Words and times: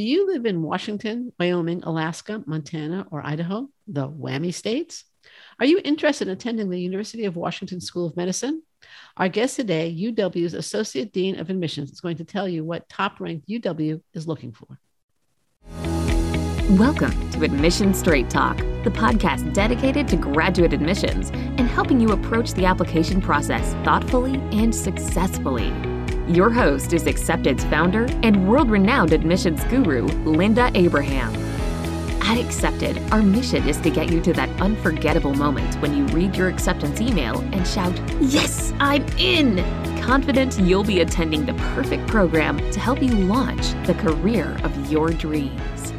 Do 0.00 0.06
you 0.06 0.28
live 0.28 0.46
in 0.46 0.62
Washington, 0.62 1.30
Wyoming, 1.38 1.82
Alaska, 1.82 2.42
Montana, 2.46 3.06
or 3.10 3.20
Idaho, 3.22 3.68
the 3.86 4.08
WWAMI 4.08 4.54
states? 4.54 5.04
Are 5.58 5.66
you 5.66 5.78
interested 5.84 6.26
in 6.26 6.32
attending 6.32 6.70
the 6.70 6.80
University 6.80 7.26
of 7.26 7.36
Washington 7.36 7.82
School 7.82 8.06
of 8.06 8.16
Medicine? 8.16 8.62
Our 9.18 9.28
guest 9.28 9.56
today, 9.56 9.94
UW's 9.94 10.54
Associate 10.54 11.12
Dean 11.12 11.38
of 11.38 11.50
Admissions, 11.50 11.92
is 11.92 12.00
going 12.00 12.16
to 12.16 12.24
tell 12.24 12.48
you 12.48 12.64
what 12.64 12.88
top 12.88 13.20
ranked 13.20 13.46
UW 13.46 14.00
is 14.14 14.26
looking 14.26 14.52
for. 14.52 14.78
Welcome 16.78 17.30
to 17.32 17.44
Admission 17.44 17.92
Straight 17.92 18.30
Talk, 18.30 18.56
the 18.56 18.90
podcast 18.90 19.52
dedicated 19.52 20.08
to 20.08 20.16
graduate 20.16 20.72
admissions 20.72 21.28
and 21.28 21.68
helping 21.68 22.00
you 22.00 22.12
approach 22.12 22.54
the 22.54 22.64
application 22.64 23.20
process 23.20 23.74
thoughtfully 23.84 24.36
and 24.52 24.74
successfully. 24.74 25.89
Your 26.30 26.48
host 26.48 26.92
is 26.92 27.08
Accepted's 27.08 27.64
founder 27.64 28.06
and 28.22 28.48
world 28.48 28.70
renowned 28.70 29.12
admissions 29.12 29.64
guru, 29.64 30.06
Linda 30.24 30.70
Abraham. 30.76 31.34
At 32.22 32.38
Accepted, 32.38 33.02
our 33.10 33.20
mission 33.20 33.68
is 33.68 33.78
to 33.78 33.90
get 33.90 34.12
you 34.12 34.20
to 34.20 34.32
that 34.34 34.48
unforgettable 34.60 35.34
moment 35.34 35.74
when 35.82 35.92
you 35.96 36.04
read 36.14 36.36
your 36.36 36.46
acceptance 36.46 37.00
email 37.00 37.40
and 37.52 37.66
shout, 37.66 38.00
Yes, 38.20 38.72
I'm 38.78 39.04
in! 39.18 39.56
Confident 40.02 40.56
you'll 40.60 40.84
be 40.84 41.00
attending 41.00 41.46
the 41.46 41.54
perfect 41.74 42.06
program 42.06 42.58
to 42.70 42.78
help 42.78 43.02
you 43.02 43.10
launch 43.10 43.72
the 43.84 43.94
career 43.94 44.56
of 44.62 44.88
your 44.88 45.10
dreams. 45.10 45.92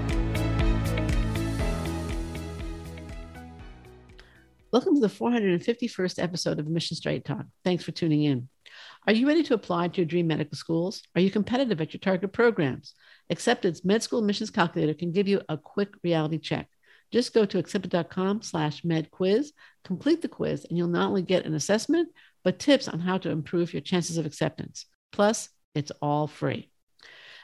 Welcome 4.71 4.95
to 4.95 5.01
the 5.01 5.07
451st 5.07 6.23
episode 6.23 6.57
of 6.57 6.69
Mission 6.69 6.95
Straight 6.95 7.25
Talk. 7.25 7.47
Thanks 7.65 7.83
for 7.83 7.91
tuning 7.91 8.23
in. 8.23 8.47
Are 9.07 9.13
you 9.13 9.27
ready 9.27 9.41
to 9.43 9.55
apply 9.55 9.87
to 9.87 9.97
your 9.97 10.05
dream 10.05 10.27
medical 10.27 10.55
schools? 10.55 11.01
Are 11.15 11.21
you 11.21 11.31
competitive 11.31 11.81
at 11.81 11.91
your 11.91 11.99
target 11.99 12.31
programs? 12.31 12.93
Accepted's 13.31 13.83
Med 13.83 14.03
School 14.03 14.19
Admissions 14.19 14.51
Calculator 14.51 14.93
can 14.93 15.11
give 15.11 15.27
you 15.27 15.41
a 15.49 15.57
quick 15.57 15.89
reality 16.03 16.37
check. 16.37 16.69
Just 17.11 17.33
go 17.33 17.43
to 17.45 17.57
accepted.com 17.57 18.43
slash 18.43 18.83
medquiz, 18.83 19.47
complete 19.83 20.21
the 20.21 20.27
quiz, 20.27 20.65
and 20.65 20.77
you'll 20.77 20.87
not 20.87 21.07
only 21.07 21.23
get 21.23 21.45
an 21.45 21.55
assessment, 21.55 22.09
but 22.43 22.59
tips 22.59 22.87
on 22.87 22.99
how 22.99 23.17
to 23.17 23.31
improve 23.31 23.73
your 23.73 23.81
chances 23.81 24.17
of 24.17 24.27
acceptance. 24.27 24.85
Plus, 25.11 25.49
it's 25.73 25.91
all 25.99 26.27
free. 26.27 26.69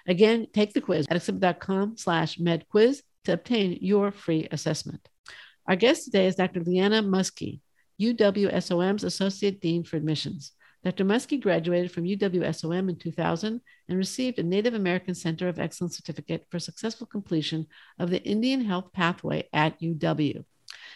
Again, 0.08 0.46
take 0.54 0.74
the 0.74 0.82
quiz 0.82 1.08
at 1.10 1.18
accepted.com 1.18 1.98
slash 1.98 2.38
medquiz 2.38 3.02
to 3.26 3.34
obtain 3.34 3.80
your 3.82 4.12
free 4.12 4.48
assessment. 4.52 5.10
Our 5.68 5.76
guest 5.76 6.06
today 6.06 6.28
is 6.28 6.36
Dr. 6.36 6.62
Leanna 6.62 7.02
Muskie, 7.02 7.62
UWSOM's 8.00 9.04
Associate 9.04 9.60
Dean 9.60 9.84
for 9.84 9.98
Admissions. 9.98 10.52
Dr. 10.84 11.06
Muskie 11.06 11.42
graduated 11.42 11.92
from 11.92 12.06
UWSOM 12.06 12.90
in 12.90 12.96
2000 12.98 13.62
and 13.90 13.98
received 13.98 14.40
a 14.40 14.44
Native 14.44 14.74
American 14.74 15.16
Center 15.16 15.48
of 15.48 15.60
Excellence 15.60 15.98
certificate 15.98 16.46
for 16.50 16.60
successful 16.60 17.08
completion 17.08 17.68
of 18.00 18.10
the 18.10 18.24
Indian 18.24 18.64
Health 18.64 18.94
Pathway 18.94 19.50
at 19.52 19.80
UW. 19.82 20.46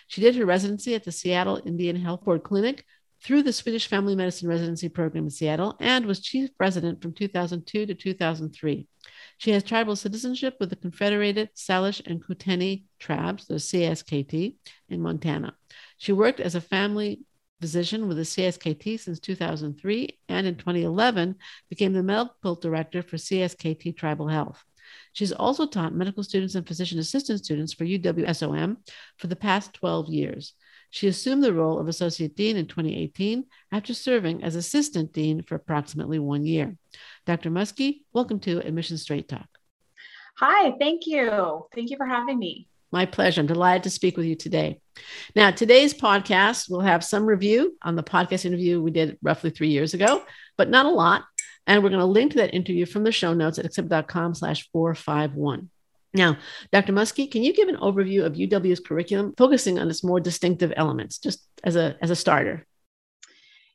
She 0.08 0.22
did 0.22 0.36
her 0.36 0.46
residency 0.46 0.96
at 0.96 1.04
the 1.04 1.12
Seattle 1.12 1.62
Indian 1.66 1.96
Health 1.96 2.24
Board 2.24 2.44
Clinic 2.44 2.86
through 3.24 3.44
the 3.44 3.54
Swedish 3.54 3.88
Family 3.88 4.16
Medicine 4.16 4.50
Residency 4.50 4.90
Program 4.90 5.26
in 5.26 5.30
Seattle 5.30 5.76
and 5.80 6.06
was 6.06 6.22
chief 6.22 6.50
resident 6.60 7.02
from 7.02 7.14
2002 7.14 7.86
to 7.86 7.94
2003. 7.94 8.88
She 9.38 9.52
has 9.52 9.64
tribal 9.64 9.96
citizenship 9.96 10.56
with 10.60 10.70
the 10.70 10.76
Confederated 10.76 11.50
Salish 11.56 12.02
and 12.06 12.24
Kootenai 12.24 12.78
tribes, 13.00 13.48
the 13.48 13.56
CSKT, 13.56 14.56
in 14.90 15.02
Montana. 15.02 15.56
She 15.98 16.12
worked 16.12 16.40
as 16.40 16.56
a 16.56 16.62
family 16.62 17.22
physician 17.62 18.08
with 18.08 18.18
the 18.18 18.24
CSKT 18.24 19.00
since 19.00 19.20
2003 19.20 20.20
and 20.28 20.48
in 20.48 20.56
mm-hmm. 20.56 20.60
2011 20.60 21.36
became 21.70 21.94
the 21.94 22.04
medical 22.04 22.56
director 22.56 23.02
for 23.02 23.18
CSKT 23.18 23.96
Tribal 23.96 24.28
Health. 24.28 24.64
She's 25.14 25.32
also 25.32 25.68
taught 25.68 25.94
medical 25.94 26.24
students 26.24 26.56
and 26.56 26.68
physician 26.68 27.00
assistant 27.00 27.40
students 27.40 27.74
for 27.74 27.86
UWSOM 27.86 28.78
for 29.18 29.28
the 29.28 29.36
past 29.36 29.74
12 29.76 30.10
years. 30.10 30.54
She 30.90 31.08
assumed 31.08 31.44
the 31.44 31.54
role 31.54 31.80
of 31.80 31.88
Associate 31.88 32.36
Dean 32.36 32.58
in 32.58 32.68
2018 32.68 33.46
after 33.72 33.94
serving 33.94 34.44
as 34.44 34.56
Assistant 34.56 35.14
Dean 35.14 35.42
for 35.42 35.56
approximately 35.56 36.20
one 36.20 36.46
year. 36.46 36.76
Dr. 37.26 37.50
Muskie, 37.50 38.02
welcome 38.12 38.40
to 38.42 38.60
Admission 38.60 38.98
Straight 38.98 39.30
Talk. 39.30 39.48
Hi, 40.38 40.74
thank 40.80 41.04
you. 41.06 41.66
Thank 41.74 41.92
you 41.92 41.98
for 41.98 42.08
having 42.08 42.38
me. 42.38 42.68
My 42.92 43.06
pleasure. 43.06 43.42
I'm 43.42 43.48
delighted 43.48 43.84
to 43.84 43.90
speak 43.90 44.18
with 44.18 44.26
you 44.26 44.36
today. 44.36 44.82
Now, 45.36 45.52
today's 45.52 45.94
podcast 45.94 46.70
will 46.70 46.82
have 46.82 47.04
some 47.04 47.26
review 47.26 47.78
on 47.82 47.96
the 47.96 48.04
podcast 48.04 48.46
interview 48.46 48.82
we 48.82 48.92
did 48.92 49.18
roughly 49.22 49.50
three 49.50 49.70
years 49.70 49.94
ago, 49.94 50.24
but 50.58 50.70
not 50.70 50.86
a 50.86 50.90
lot. 50.90 51.24
And 51.68 51.82
we're 51.82 51.90
going 51.90 52.02
to 52.02 52.06
link 52.06 52.34
to 52.34 52.40
that 52.40 52.54
interview 52.54 52.86
from 52.86 53.04
the 53.04 53.12
show 53.12 53.34
notes 53.34 53.60
at 53.60 53.66
accepted.com 53.66 54.36
slash 54.36 54.70
451. 54.74 55.70
Now, 56.14 56.38
Dr. 56.74 56.92
Muskie, 56.92 57.32
can 57.32 57.44
you 57.44 57.54
give 57.54 57.70
an 57.70 57.78
overview 57.78 58.26
of 58.26 58.34
UW's 58.34 58.82
curriculum, 58.82 59.34
focusing 59.38 59.80
on 59.80 59.90
its 59.90 60.04
more 60.04 60.20
distinctive 60.20 60.74
elements, 60.76 61.18
just 61.18 61.48
as 61.64 61.78
a, 61.78 61.96
as 62.02 62.10
a 62.10 62.16
starter? 62.16 62.66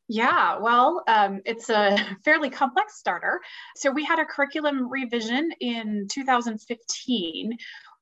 Yeah, 0.09 0.59
well, 0.59 1.03
um, 1.09 1.41
it's 1.45 1.69
a 1.69 1.97
fairly 2.25 2.51
complex 2.51 2.99
starter. 2.99 3.41
So 3.75 3.91
we 3.91 4.05
had 4.05 4.19
a 4.19 4.25
curriculum 4.25 4.89
revision 4.91 5.51
in 5.61 6.07
2015 6.11 7.57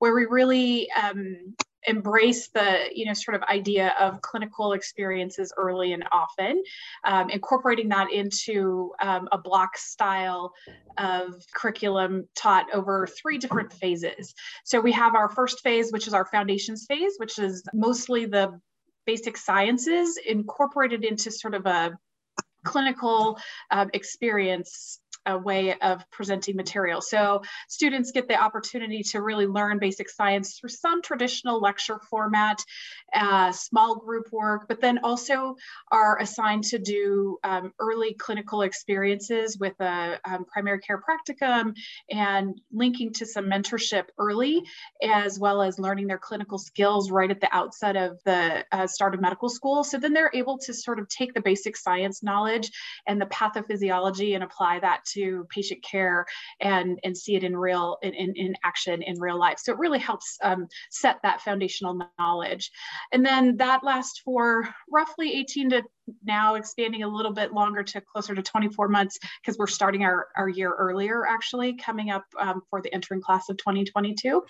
where 0.04 0.14
we 0.14 0.26
really 0.26 0.86
um, 1.02 1.54
embrace 1.84 2.48
the 2.48 2.90
you 2.94 3.06
know 3.06 3.14
sort 3.14 3.34
of 3.34 3.42
idea 3.44 3.94
of 3.98 4.20
clinical 4.20 4.74
experiences 4.74 5.50
early 5.56 5.94
and 5.94 6.04
often 6.12 6.62
um, 7.04 7.30
incorporating 7.30 7.88
that 7.88 8.12
into 8.12 8.92
um, 9.00 9.26
a 9.32 9.38
block 9.38 9.78
style 9.78 10.52
of 10.98 11.34
curriculum 11.54 12.28
taught 12.36 12.66
over 12.74 13.06
three 13.06 13.38
different 13.38 13.72
phases. 13.72 14.34
So 14.66 14.78
we 14.78 14.92
have 14.92 15.14
our 15.14 15.30
first 15.30 15.60
phase 15.62 15.90
which 15.90 16.06
is 16.06 16.12
our 16.12 16.26
foundations 16.26 16.84
phase 16.86 17.14
which 17.16 17.38
is 17.38 17.62
mostly 17.72 18.26
the 18.26 18.60
basic 19.06 19.38
sciences 19.38 20.18
incorporated 20.18 21.02
into 21.02 21.30
sort 21.30 21.54
of 21.54 21.64
a 21.64 21.96
clinical 22.62 23.38
um, 23.70 23.88
experience 23.94 25.00
a 25.26 25.38
way 25.38 25.74
of 25.74 26.08
presenting 26.10 26.56
material. 26.56 27.00
So 27.00 27.42
students 27.68 28.10
get 28.12 28.28
the 28.28 28.40
opportunity 28.40 29.02
to 29.04 29.22
really 29.22 29.46
learn 29.46 29.78
basic 29.78 30.08
science 30.10 30.58
through 30.58 30.70
some 30.70 31.02
traditional 31.02 31.60
lecture 31.60 31.98
format, 32.10 32.58
uh, 33.14 33.52
small 33.52 33.96
group 33.96 34.32
work, 34.32 34.66
but 34.68 34.80
then 34.80 34.98
also 35.02 35.56
are 35.90 36.18
assigned 36.18 36.64
to 36.64 36.78
do 36.78 37.38
um, 37.44 37.72
early 37.78 38.14
clinical 38.14 38.62
experiences 38.62 39.58
with 39.58 39.78
a 39.80 40.18
um, 40.24 40.44
primary 40.44 40.80
care 40.80 41.00
practicum 41.00 41.74
and 42.10 42.60
linking 42.72 43.12
to 43.12 43.26
some 43.26 43.46
mentorship 43.46 44.04
early, 44.18 44.62
as 45.02 45.38
well 45.38 45.62
as 45.62 45.78
learning 45.78 46.06
their 46.06 46.18
clinical 46.18 46.58
skills 46.58 47.10
right 47.10 47.30
at 47.30 47.40
the 47.40 47.54
outset 47.54 47.96
of 47.96 48.22
the 48.24 48.64
uh, 48.72 48.86
start 48.86 49.14
of 49.14 49.20
medical 49.20 49.48
school. 49.48 49.84
So 49.84 49.98
then 49.98 50.12
they're 50.12 50.30
able 50.34 50.58
to 50.58 50.74
sort 50.74 50.98
of 50.98 51.08
take 51.08 51.34
the 51.34 51.40
basic 51.40 51.76
science 51.76 52.22
knowledge 52.22 52.70
and 53.06 53.20
the 53.20 53.26
pathophysiology 53.26 54.34
and 54.34 54.44
apply 54.44 54.80
that 54.80 55.04
to 55.14 55.46
patient 55.50 55.82
care 55.82 56.26
and, 56.60 56.98
and 57.04 57.16
see 57.16 57.36
it 57.36 57.44
in 57.44 57.56
real 57.56 57.98
in, 58.02 58.14
in, 58.14 58.34
in 58.36 58.54
action 58.64 59.02
in 59.02 59.18
real 59.20 59.38
life. 59.38 59.58
So 59.58 59.72
it 59.72 59.78
really 59.78 59.98
helps 59.98 60.36
um, 60.42 60.66
set 60.90 61.18
that 61.22 61.40
foundational 61.42 61.98
knowledge. 62.18 62.70
And 63.12 63.24
then 63.24 63.56
that 63.58 63.84
lasts 63.84 64.20
for 64.24 64.68
roughly 64.90 65.32
18 65.34 65.70
to 65.70 65.82
now 66.24 66.54
expanding 66.54 67.02
a 67.02 67.08
little 67.08 67.32
bit 67.32 67.52
longer 67.52 67.82
to 67.82 68.00
closer 68.00 68.34
to 68.34 68.42
24 68.42 68.88
months 68.88 69.18
because 69.40 69.58
we're 69.58 69.66
starting 69.66 70.04
our, 70.04 70.28
our 70.36 70.48
year 70.48 70.72
earlier 70.72 71.26
actually 71.26 71.76
coming 71.76 72.10
up 72.10 72.24
um, 72.38 72.62
for 72.68 72.82
the 72.82 72.92
entering 72.92 73.20
class 73.20 73.48
of 73.48 73.56
2022 73.56 74.42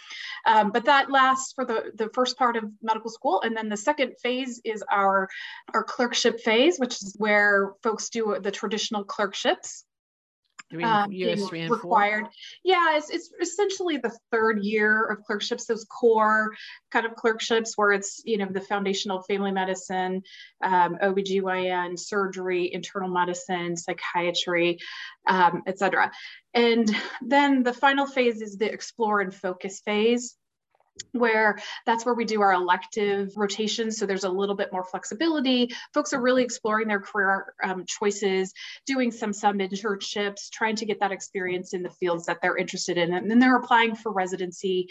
um, 0.46 0.70
but 0.72 0.84
that 0.84 1.10
lasts 1.10 1.52
for 1.52 1.64
the, 1.64 1.92
the 1.96 2.08
first 2.12 2.36
part 2.36 2.56
of 2.56 2.64
medical 2.82 3.10
school 3.10 3.40
and 3.42 3.56
then 3.56 3.68
the 3.68 3.76
second 3.76 4.12
phase 4.22 4.60
is 4.64 4.82
our 4.90 5.28
our 5.72 5.84
clerkship 5.84 6.40
phase 6.40 6.78
which 6.78 6.94
is 7.02 7.14
where 7.18 7.74
folks 7.82 8.08
do 8.08 8.36
the 8.40 8.50
traditional 8.50 9.04
clerkships 9.04 9.84
Um, 10.82 11.10
three 11.10 11.68
required. 11.68 12.26
Yeah, 12.64 12.96
it's, 12.96 13.10
it's 13.10 13.30
essentially 13.40 13.98
the 13.98 14.16
third 14.32 14.64
year 14.64 15.04
of 15.04 15.22
clerkships, 15.22 15.66
those 15.66 15.84
core 15.84 16.54
kind 16.90 17.06
of 17.06 17.14
clerkships 17.14 17.74
where 17.76 17.92
it's, 17.92 18.22
you 18.24 18.38
know, 18.38 18.48
the 18.50 18.60
foundational 18.60 19.22
family 19.22 19.52
medicine, 19.52 20.22
um, 20.62 20.96
OBGYN, 21.02 21.98
surgery, 21.98 22.72
internal 22.72 23.08
medicine, 23.08 23.76
psychiatry, 23.76 24.78
um, 25.28 25.62
etc. 25.66 26.10
And 26.54 26.94
then 27.22 27.62
the 27.62 27.72
final 27.72 28.06
phase 28.06 28.40
is 28.40 28.56
the 28.56 28.72
explore 28.72 29.20
and 29.20 29.34
focus 29.34 29.80
phase 29.84 30.36
where 31.12 31.58
that's 31.86 32.04
where 32.04 32.14
we 32.14 32.24
do 32.24 32.40
our 32.40 32.52
elective 32.52 33.32
rotations. 33.36 33.98
So 33.98 34.06
there's 34.06 34.24
a 34.24 34.28
little 34.28 34.54
bit 34.54 34.72
more 34.72 34.84
flexibility. 34.84 35.74
Folks 35.92 36.12
are 36.12 36.20
really 36.20 36.42
exploring 36.42 36.88
their 36.88 37.00
career 37.00 37.54
um, 37.62 37.84
choices, 37.86 38.52
doing 38.86 39.10
some 39.10 39.32
some 39.32 39.58
internships, 39.58 40.50
trying 40.50 40.76
to 40.76 40.86
get 40.86 41.00
that 41.00 41.12
experience 41.12 41.74
in 41.74 41.82
the 41.82 41.90
fields 41.90 42.26
that 42.26 42.38
they're 42.42 42.56
interested 42.56 42.98
in, 42.98 43.14
and 43.14 43.30
then 43.30 43.38
they're 43.38 43.56
applying 43.56 43.94
for 43.94 44.12
residency 44.12 44.88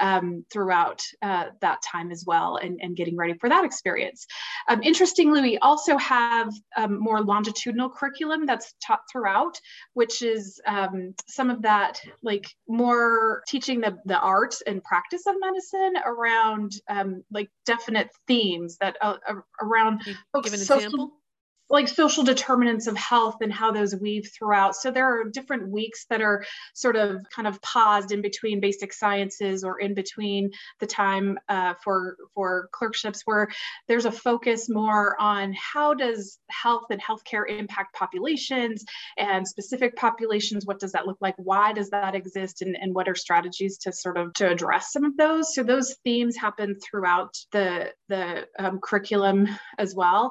um, 0.00 0.44
throughout 0.50 1.02
uh, 1.22 1.46
that 1.60 1.82
time 1.82 2.10
as 2.10 2.24
well, 2.26 2.56
and, 2.56 2.80
and 2.82 2.96
getting 2.96 3.16
ready 3.16 3.34
for 3.34 3.48
that 3.48 3.64
experience. 3.64 4.26
Um, 4.68 4.82
interestingly, 4.82 5.40
we 5.40 5.58
also 5.58 5.96
have 5.98 6.52
um, 6.76 6.98
more 6.98 7.22
longitudinal 7.22 7.90
curriculum 7.90 8.46
that's 8.46 8.74
taught 8.84 9.00
throughout, 9.10 9.58
which 9.94 10.22
is 10.22 10.60
um, 10.66 11.14
some 11.26 11.50
of 11.50 11.62
that 11.62 12.00
like 12.22 12.46
more 12.68 13.42
teaching 13.46 13.80
the 13.80 13.98
the 14.04 14.18
art 14.18 14.54
and 14.66 14.82
practice 14.82 15.26
of 15.26 15.34
medicine 15.46 15.94
around 16.04 16.72
um, 16.88 17.22
like 17.30 17.50
definite 17.64 18.10
themes 18.26 18.76
that 18.80 18.96
uh, 19.00 19.16
around 19.62 20.02
give 20.04 20.52
an 20.52 20.58
social, 20.58 20.76
example 20.76 21.12
like 21.68 21.88
social 21.88 22.22
determinants 22.22 22.86
of 22.86 22.96
health 22.96 23.36
and 23.40 23.52
how 23.52 23.72
those 23.72 23.94
weave 23.94 24.30
throughout. 24.36 24.76
So 24.76 24.90
there 24.90 25.06
are 25.06 25.24
different 25.24 25.68
weeks 25.68 26.06
that 26.10 26.20
are 26.20 26.44
sort 26.74 26.96
of 26.96 27.20
kind 27.34 27.48
of 27.48 27.60
paused 27.62 28.12
in 28.12 28.22
between 28.22 28.60
basic 28.60 28.92
sciences 28.92 29.64
or 29.64 29.80
in 29.80 29.94
between 29.94 30.50
the 30.80 30.86
time 30.86 31.38
uh, 31.48 31.74
for 31.82 32.16
for 32.34 32.68
clerkships 32.72 33.22
where 33.24 33.48
there's 33.88 34.04
a 34.04 34.12
focus 34.12 34.68
more 34.68 35.20
on 35.20 35.54
how 35.54 35.94
does 35.94 36.38
health 36.50 36.86
and 36.90 37.02
healthcare 37.02 37.48
impact 37.48 37.94
populations 37.94 38.84
and 39.18 39.46
specific 39.46 39.96
populations. 39.96 40.66
What 40.66 40.78
does 40.78 40.92
that 40.92 41.06
look 41.06 41.18
like? 41.20 41.34
Why 41.36 41.72
does 41.72 41.90
that 41.90 42.14
exist? 42.14 42.62
And, 42.62 42.76
and 42.80 42.94
what 42.94 43.08
are 43.08 43.14
strategies 43.14 43.78
to 43.78 43.92
sort 43.92 44.18
of 44.18 44.32
to 44.34 44.48
address 44.48 44.92
some 44.92 45.04
of 45.04 45.16
those? 45.16 45.54
So 45.54 45.62
those 45.62 45.96
themes 46.04 46.36
happen 46.36 46.76
throughout 46.78 47.36
the 47.50 47.92
the 48.08 48.46
um, 48.58 48.78
curriculum 48.80 49.48
as 49.78 49.94
well 49.94 50.30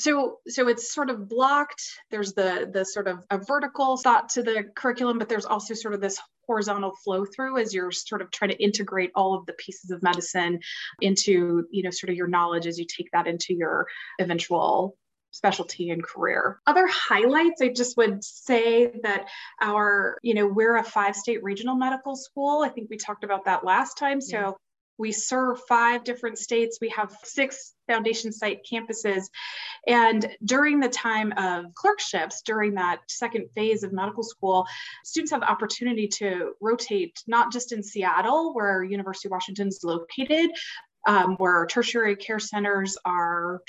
so 0.00 0.38
so 0.48 0.68
it's 0.68 0.92
sort 0.92 1.10
of 1.10 1.28
blocked 1.28 1.82
there's 2.10 2.32
the 2.32 2.68
the 2.72 2.84
sort 2.84 3.06
of 3.06 3.24
a 3.30 3.38
vertical 3.38 3.96
thought 3.96 4.28
to 4.28 4.42
the 4.42 4.64
curriculum 4.74 5.18
but 5.18 5.28
there's 5.28 5.44
also 5.44 5.74
sort 5.74 5.94
of 5.94 6.00
this 6.00 6.18
horizontal 6.46 6.92
flow 7.04 7.24
through 7.24 7.58
as 7.58 7.72
you're 7.72 7.92
sort 7.92 8.22
of 8.22 8.30
trying 8.30 8.50
to 8.50 8.62
integrate 8.62 9.12
all 9.14 9.34
of 9.34 9.46
the 9.46 9.52
pieces 9.52 9.90
of 9.90 10.02
medicine 10.02 10.58
into 11.00 11.64
you 11.70 11.82
know 11.82 11.90
sort 11.90 12.10
of 12.10 12.16
your 12.16 12.26
knowledge 12.26 12.66
as 12.66 12.78
you 12.78 12.86
take 12.86 13.08
that 13.12 13.26
into 13.26 13.54
your 13.54 13.86
eventual 14.20 14.96
specialty 15.32 15.90
and 15.90 16.02
career. 16.02 16.60
Other 16.66 16.86
highlights, 16.88 17.62
I 17.62 17.68
just 17.68 17.96
would 17.96 18.24
say 18.24 18.90
that 19.02 19.28
our, 19.60 20.18
you 20.22 20.34
know, 20.34 20.46
we're 20.46 20.76
a 20.76 20.82
five 20.82 21.14
state 21.14 21.42
regional 21.42 21.76
medical 21.76 22.16
school. 22.16 22.62
I 22.64 22.68
think 22.68 22.90
we 22.90 22.96
talked 22.96 23.24
about 23.24 23.44
that 23.44 23.64
last 23.64 23.96
time. 23.96 24.20
So 24.20 24.38
yeah. 24.38 24.50
We 25.00 25.12
serve 25.12 25.58
five 25.66 26.04
different 26.04 26.38
states. 26.38 26.78
We 26.80 26.90
have 26.90 27.16
six 27.24 27.72
foundation 27.88 28.32
site 28.32 28.60
campuses. 28.70 29.24
And 29.86 30.36
during 30.44 30.78
the 30.78 30.90
time 30.90 31.32
of 31.38 31.74
clerkships, 31.74 32.42
during 32.42 32.74
that 32.74 33.00
second 33.08 33.48
phase 33.54 33.82
of 33.82 33.94
medical 33.94 34.22
school, 34.22 34.66
students 35.04 35.32
have 35.32 35.42
opportunity 35.42 36.06
to 36.18 36.52
rotate 36.60 37.18
not 37.26 37.50
just 37.50 37.72
in 37.72 37.82
Seattle, 37.82 38.54
where 38.54 38.84
University 38.84 39.28
of 39.28 39.32
Washington 39.32 39.68
is 39.68 39.80
located, 39.82 40.50
um, 41.06 41.36
where 41.36 41.64
tertiary 41.66 42.14
care 42.14 42.38
centers 42.38 42.98
are 43.06 43.62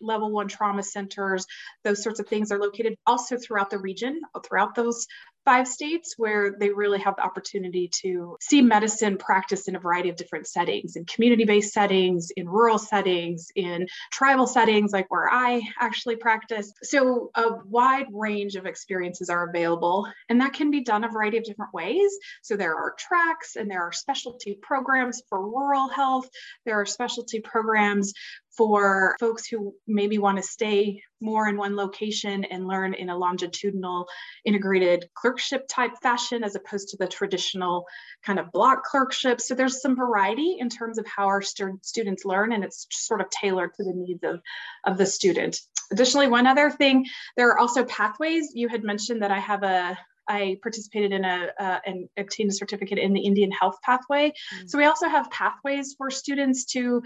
level 0.00 0.30
one 0.30 0.46
trauma 0.46 0.82
centers, 0.82 1.46
those 1.82 2.02
sorts 2.02 2.20
of 2.20 2.28
things 2.28 2.52
are 2.52 2.58
located 2.58 2.96
also 3.06 3.36
throughout 3.36 3.70
the 3.70 3.78
region, 3.78 4.20
throughout 4.44 4.74
those 4.74 5.06
five 5.46 5.68
states 5.68 6.14
where 6.16 6.56
they 6.58 6.70
really 6.70 6.98
have 6.98 7.14
the 7.16 7.22
opportunity 7.22 7.88
to 7.88 8.36
see 8.40 8.60
medicine 8.60 9.16
practiced 9.16 9.68
in 9.68 9.76
a 9.76 9.78
variety 9.78 10.08
of 10.10 10.16
different 10.16 10.46
settings 10.46 10.96
in 10.96 11.04
community 11.04 11.44
based 11.44 11.72
settings, 11.72 12.32
in 12.36 12.48
rural 12.48 12.78
settings, 12.78 13.48
in 13.54 13.86
tribal 14.10 14.46
settings, 14.46 14.92
like 14.92 15.08
where 15.08 15.32
I 15.32 15.62
actually 15.80 16.16
practice. 16.16 16.72
So, 16.82 17.30
a 17.36 17.64
wide 17.64 18.08
range 18.12 18.56
of 18.56 18.66
experiences 18.66 19.30
are 19.30 19.48
available, 19.48 20.06
and 20.28 20.40
that 20.40 20.52
can 20.52 20.70
be 20.70 20.80
done 20.80 21.04
a 21.04 21.08
variety 21.08 21.38
of 21.38 21.44
different 21.44 21.72
ways. 21.72 22.10
So, 22.42 22.56
there 22.56 22.74
are 22.74 22.94
tracks 22.98 23.54
and 23.54 23.70
there 23.70 23.82
are 23.82 23.92
specialty 23.92 24.58
programs 24.60 25.22
for 25.28 25.40
rural 25.40 25.88
health, 25.88 26.28
there 26.64 26.80
are 26.80 26.86
specialty 26.86 27.38
programs 27.40 28.12
for 28.56 29.16
folks 29.20 29.46
who 29.46 29.74
maybe 29.86 30.18
want 30.18 30.36
to 30.36 30.42
stay 30.42 31.02
more 31.20 31.48
in 31.48 31.56
one 31.56 31.76
location 31.76 32.44
and 32.44 32.66
learn 32.66 32.94
in 32.94 33.08
a 33.08 33.16
longitudinal 33.16 34.06
integrated 34.44 35.08
clerkship 35.14 35.66
type 35.68 35.92
fashion 36.02 36.44
as 36.44 36.54
opposed 36.54 36.88
to 36.88 36.96
the 36.98 37.06
traditional 37.06 37.86
kind 38.24 38.38
of 38.38 38.52
block 38.52 38.84
clerkship. 38.84 39.40
So 39.40 39.54
there's 39.54 39.80
some 39.80 39.96
variety 39.96 40.56
in 40.58 40.68
terms 40.68 40.98
of 40.98 41.06
how 41.06 41.26
our 41.26 41.42
stu- 41.42 41.80
students 41.82 42.24
learn 42.24 42.52
and 42.52 42.64
it's 42.64 42.86
sort 42.90 43.20
of 43.20 43.30
tailored 43.30 43.74
to 43.74 43.84
the 43.84 43.94
needs 43.94 44.22
of, 44.24 44.40
of 44.84 44.98
the 44.98 45.06
student. 45.06 45.60
Additionally, 45.92 46.28
one 46.28 46.46
other 46.46 46.70
thing, 46.70 47.06
there 47.36 47.48
are 47.48 47.58
also 47.58 47.84
pathways. 47.84 48.52
You 48.54 48.68
had 48.68 48.84
mentioned 48.84 49.22
that 49.22 49.30
I 49.30 49.38
have 49.38 49.62
a 49.62 49.98
I 50.28 50.58
participated 50.62 51.12
in 51.12 51.24
a 51.24 51.48
uh, 51.58 51.78
and 51.86 52.08
obtained 52.16 52.50
a 52.50 52.54
certificate 52.54 52.98
in 52.98 53.12
the 53.12 53.20
Indian 53.20 53.50
Health 53.50 53.78
Pathway. 53.82 54.30
Mm-hmm. 54.30 54.66
So 54.66 54.78
we 54.78 54.84
also 54.84 55.08
have 55.08 55.30
pathways 55.30 55.94
for 55.96 56.10
students 56.10 56.64
to 56.72 57.02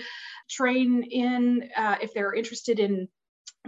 train 0.49 1.03
in 1.03 1.69
uh, 1.77 1.97
if 2.03 2.15
they're 2.15 2.35
interested 2.35 2.81
in 2.81 3.09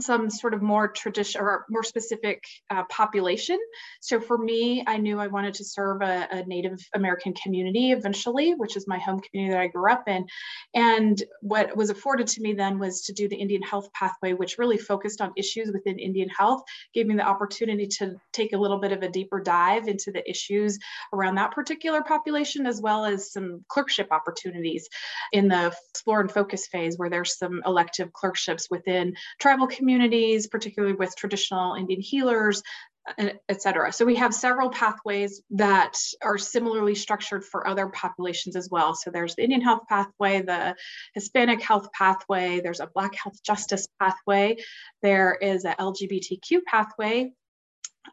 some 0.01 0.31
sort 0.31 0.55
of 0.55 0.63
more 0.63 0.89
traditional 0.89 1.45
or 1.45 1.67
more 1.69 1.83
specific 1.83 2.43
uh, 2.71 2.83
population. 2.85 3.59
So 4.01 4.21
for 4.21 4.39
me, 4.39 4.83
I 4.87 4.97
knew 4.97 5.19
I 5.19 5.27
wanted 5.27 5.55
to 5.55 5.65
serve 5.65 6.01
a, 6.01 6.27
a, 6.31 6.45
Native 6.47 6.81
American 6.95 7.35
community 7.35 7.93
eventually, 7.93 8.55
which 8.55 8.77
is 8.77 8.89
my 8.89 8.99
home 8.99 9.21
community 9.21 9.55
that 9.55 9.61
I 9.61 9.67
grew 9.67 9.93
up 9.93 10.09
in. 10.09 10.27
And 10.75 11.23
what 11.43 11.77
was 11.77 11.91
afforded 11.91 12.27
to 12.29 12.41
me 12.41 12.55
then 12.55 12.79
was 12.79 13.03
to 13.03 13.13
do 13.13 13.29
the 13.29 13.37
Indian 13.37 13.63
Health 13.63 13.93
Pathway, 13.93 14.33
which 14.33 14.57
really 14.59 14.79
focused 14.79 15.21
on 15.21 15.33
issues 15.37 15.71
within 15.73 15.99
Indian 15.99 16.31
health, 16.31 16.63
gave 16.95 17.07
me 17.07 17.15
the 17.15 17.27
opportunity 17.27 17.87
to 17.99 18.17
take 18.33 18.55
a 18.55 18.59
little 18.59 18.79
bit 18.79 18.93
of 18.93 19.03
a 19.03 19.11
deeper 19.11 19.41
dive 19.41 19.89
into 19.89 20.11
the 20.11 20.29
issues 20.29 20.79
around 21.13 21.35
that 21.35 21.53
particular 21.53 22.03
population, 22.03 22.67
as 22.67 22.81
well 22.81 23.05
as 23.05 23.31
some 23.31 23.63
clerkship 23.69 24.09
opportunities 24.11 24.89
in 25.33 25.49
the 25.49 25.75
explore 25.91 26.23
and 26.23 26.33
focus 26.33 26.67
phase, 26.67 26.97
where 26.97 27.11
there's 27.11 27.37
some 27.39 27.63
elective 27.67 28.11
clerkships 28.15 28.69
within 28.71 29.15
tribal 29.39 29.67
communities 29.67 29.82
communities, 29.83 30.47
particularly 30.47 30.95
with 30.95 31.17
traditional 31.17 31.75
Indian 31.75 32.01
healers, 32.01 32.63
uh, 33.19 33.31
et 33.49 33.61
cetera. 33.61 33.93
So 33.93 34.05
we 34.05 34.15
have 34.15 34.33
several 34.33 34.71
pathways 34.71 35.43
that 35.51 35.99
are 36.23 36.39
similarly 36.39 36.95
structured 36.95 37.45
for 37.45 37.67
other 37.67 37.89
populations 37.89 38.55
as 38.55 38.69
well. 38.71 38.95
So 38.95 39.11
there's 39.11 39.35
the 39.35 39.43
Indian 39.43 39.61
health 39.61 39.83
pathway, 39.89 40.43
the 40.43 40.77
Hispanic 41.15 41.61
health 41.61 41.89
pathway, 41.93 42.61
there's 42.61 42.79
a 42.79 42.87
Black 42.95 43.17
health 43.17 43.43
justice 43.45 43.89
pathway, 44.01 44.57
there 45.03 45.35
is 45.35 45.65
a 45.65 45.75
LGBTQ 45.75 46.61
pathway, 46.65 47.33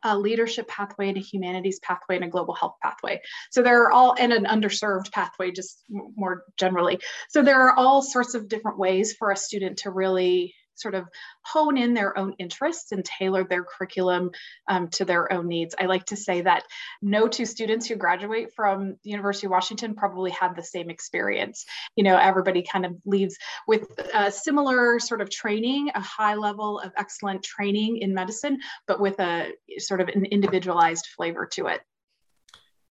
a 0.04 0.18
leadership 0.18 0.68
pathway 0.68 1.10
and 1.10 1.18
a 1.18 1.22
humanities 1.22 1.80
pathway 1.80 2.16
and 2.16 2.26
a 2.26 2.30
global 2.30 2.56
health 2.56 2.76
pathway. 2.82 3.22
So 3.52 3.62
there 3.62 3.84
are 3.84 3.92
all, 3.92 4.16
and 4.18 4.34
an 4.34 4.46
underserved 4.46 5.12
pathway 5.12 5.52
just 5.52 5.84
more 5.90 6.46
generally. 6.58 7.00
So 7.30 7.44
there 7.44 7.62
are 7.62 7.76
all 7.76 8.02
sorts 8.02 8.34
of 8.34 8.48
different 8.48 8.80
ways 8.80 9.14
for 9.14 9.30
a 9.30 9.38
student 9.38 9.78
to 9.80 9.92
really 9.92 10.56
sort 10.80 10.96
of 10.96 11.08
hone 11.44 11.78
in 11.78 11.94
their 11.94 12.18
own 12.18 12.34
interests 12.40 12.92
and 12.92 13.04
tailor 13.04 13.44
their 13.44 13.64
curriculum 13.64 14.32
um, 14.68 14.88
to 14.90 15.06
their 15.06 15.32
own 15.32 15.48
needs. 15.48 15.76
I 15.80 15.86
like 15.86 16.06
to 16.06 16.16
say 16.16 16.42
that 16.42 16.64
no 17.02 17.28
two 17.28 17.46
students 17.46 17.88
who 17.88 17.96
graduate 17.96 18.54
from 18.56 18.96
the 19.04 19.10
University 19.10 19.48
of 19.48 19.52
Washington 19.52 19.96
probably 19.96 20.32
had 20.32 20.56
the 20.56 20.64
same 20.64 20.90
experience. 20.90 21.66
You 21.96 22.04
know, 22.04 22.18
everybody 22.18 22.64
kind 22.64 22.86
of 22.86 22.96
leaves 23.06 23.38
with 23.68 23.88
a 24.14 24.32
similar 24.32 25.00
sort 25.00 25.22
of 25.22 25.30
training, 25.30 25.92
a 25.96 26.02
high 26.02 26.36
level 26.36 26.80
of 26.80 26.92
excellent 26.98 27.44
training 27.44 27.98
in 27.98 28.14
medicine, 28.14 28.60
but 28.88 29.00
with 29.00 29.20
a 29.20 29.54
sort 29.78 30.02
of 30.02 30.10
an 30.10 30.26
individualized 30.26 31.08
flavor 31.16 31.48
to 31.54 31.68
it. 31.68 31.82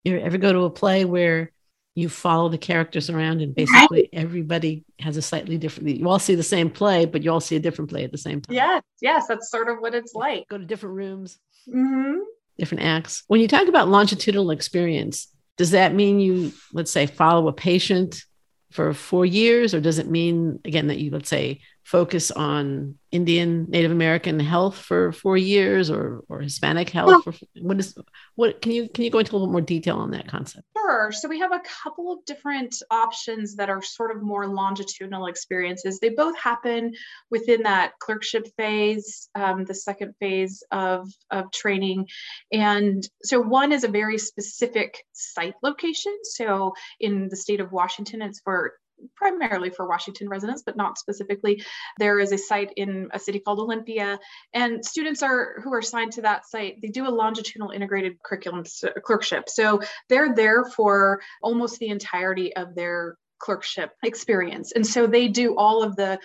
You 0.04 0.18
ever 0.18 0.38
go 0.38 0.52
to 0.52 0.64
a 0.64 0.70
play 0.70 1.04
where 1.04 1.52
you 1.94 2.08
follow 2.08 2.48
the 2.48 2.58
characters 2.58 3.10
around 3.10 3.42
and 3.42 3.54
basically 3.54 4.08
everybody 4.12 4.84
has 4.98 5.16
a 5.16 5.22
slightly 5.22 5.58
different 5.58 5.88
you 5.88 6.08
all 6.08 6.18
see 6.18 6.34
the 6.34 6.42
same 6.42 6.70
play 6.70 7.04
but 7.04 7.22
you 7.22 7.30
all 7.30 7.40
see 7.40 7.56
a 7.56 7.60
different 7.60 7.90
play 7.90 8.04
at 8.04 8.12
the 8.12 8.18
same 8.18 8.40
time. 8.40 8.54
Yes 8.54 8.82
yes 9.00 9.26
that's 9.26 9.50
sort 9.50 9.68
of 9.68 9.78
what 9.78 9.94
it's 9.94 10.14
like. 10.14 10.48
go 10.48 10.58
to 10.58 10.64
different 10.64 10.96
rooms. 10.96 11.38
Mm-hmm. 11.68 12.18
different 12.58 12.82
acts. 12.82 13.22
When 13.28 13.40
you 13.40 13.48
talk 13.48 13.68
about 13.68 13.88
longitudinal 13.88 14.50
experience 14.50 15.28
does 15.56 15.72
that 15.72 15.94
mean 15.94 16.18
you 16.18 16.52
let's 16.72 16.90
say 16.90 17.06
follow 17.06 17.48
a 17.48 17.52
patient 17.52 18.24
for 18.70 18.94
four 18.94 19.26
years 19.26 19.74
or 19.74 19.80
does 19.80 19.98
it 19.98 20.08
mean 20.08 20.58
again 20.64 20.86
that 20.86 20.98
you 20.98 21.10
let's 21.10 21.28
say 21.28 21.60
focus 21.82 22.30
on 22.30 22.96
Indian 23.10 23.66
Native 23.68 23.90
American 23.90 24.40
health 24.40 24.78
for 24.78 25.12
four 25.12 25.36
years 25.36 25.90
or 25.90 26.24
or 26.28 26.40
Hispanic 26.40 26.88
health? 26.90 27.24
For, 27.24 27.34
what 27.60 27.78
is 27.78 27.94
what 28.36 28.62
can 28.62 28.72
you 28.72 28.88
can 28.88 29.04
you 29.04 29.10
go 29.10 29.18
into 29.18 29.32
a 29.32 29.36
little 29.36 29.50
more 29.50 29.60
detail 29.60 29.98
on 29.98 30.12
that 30.12 30.28
concept? 30.28 30.66
Sure. 30.76 31.12
So 31.12 31.28
we 31.28 31.40
have 31.40 31.52
a 31.52 31.60
couple 31.84 32.12
of 32.12 32.24
different 32.24 32.74
options 32.90 33.56
that 33.56 33.68
are 33.68 33.82
sort 33.82 34.14
of 34.14 34.22
more 34.22 34.46
longitudinal 34.46 35.26
experiences. 35.26 35.98
They 35.98 36.10
both 36.10 36.38
happen 36.38 36.94
within 37.30 37.62
that 37.64 37.92
clerkship 37.98 38.48
phase, 38.56 39.28
um, 39.34 39.64
the 39.64 39.74
second 39.74 40.14
phase 40.20 40.62
of 40.70 41.08
of 41.30 41.50
training, 41.52 42.08
and 42.52 43.06
so 43.22 43.40
one 43.40 43.72
is 43.72 43.84
a 43.84 43.88
very 43.88 44.18
specific 44.18 45.04
site 45.12 45.54
location. 45.62 46.16
So 46.22 46.72
in 47.00 47.28
the 47.28 47.36
state 47.36 47.60
of 47.60 47.72
Washington, 47.72 48.22
it's 48.22 48.40
for 48.40 48.74
primarily 49.16 49.70
for 49.70 49.86
Washington 49.86 50.28
residents, 50.28 50.62
but 50.64 50.76
not 50.76 50.98
specifically. 50.98 51.62
There 51.98 52.18
is 52.18 52.32
a 52.32 52.38
site 52.38 52.72
in 52.76 53.08
a 53.12 53.18
city 53.18 53.40
called 53.40 53.58
Olympia, 53.58 54.18
and 54.52 54.84
students 54.84 55.22
are 55.22 55.60
who 55.62 55.72
are 55.72 55.78
assigned 55.78 56.12
to 56.12 56.22
that 56.22 56.46
site. 56.46 56.80
They 56.82 56.88
do 56.88 57.06
a 57.06 57.10
longitudinal 57.10 57.70
integrated 57.70 58.22
curriculum 58.22 58.64
clerkship, 59.04 59.48
so 59.48 59.80
they're 60.08 60.34
there 60.34 60.64
for 60.64 61.20
almost 61.42 61.78
the 61.78 61.88
entirety 61.88 62.54
of 62.56 62.74
their 62.74 63.16
clerkship 63.38 63.92
experience, 64.02 64.72
and 64.72 64.86
so 64.86 65.06
they 65.06 65.28
do 65.28 65.56
all 65.56 65.82
of 65.82 65.96
the 65.96 66.18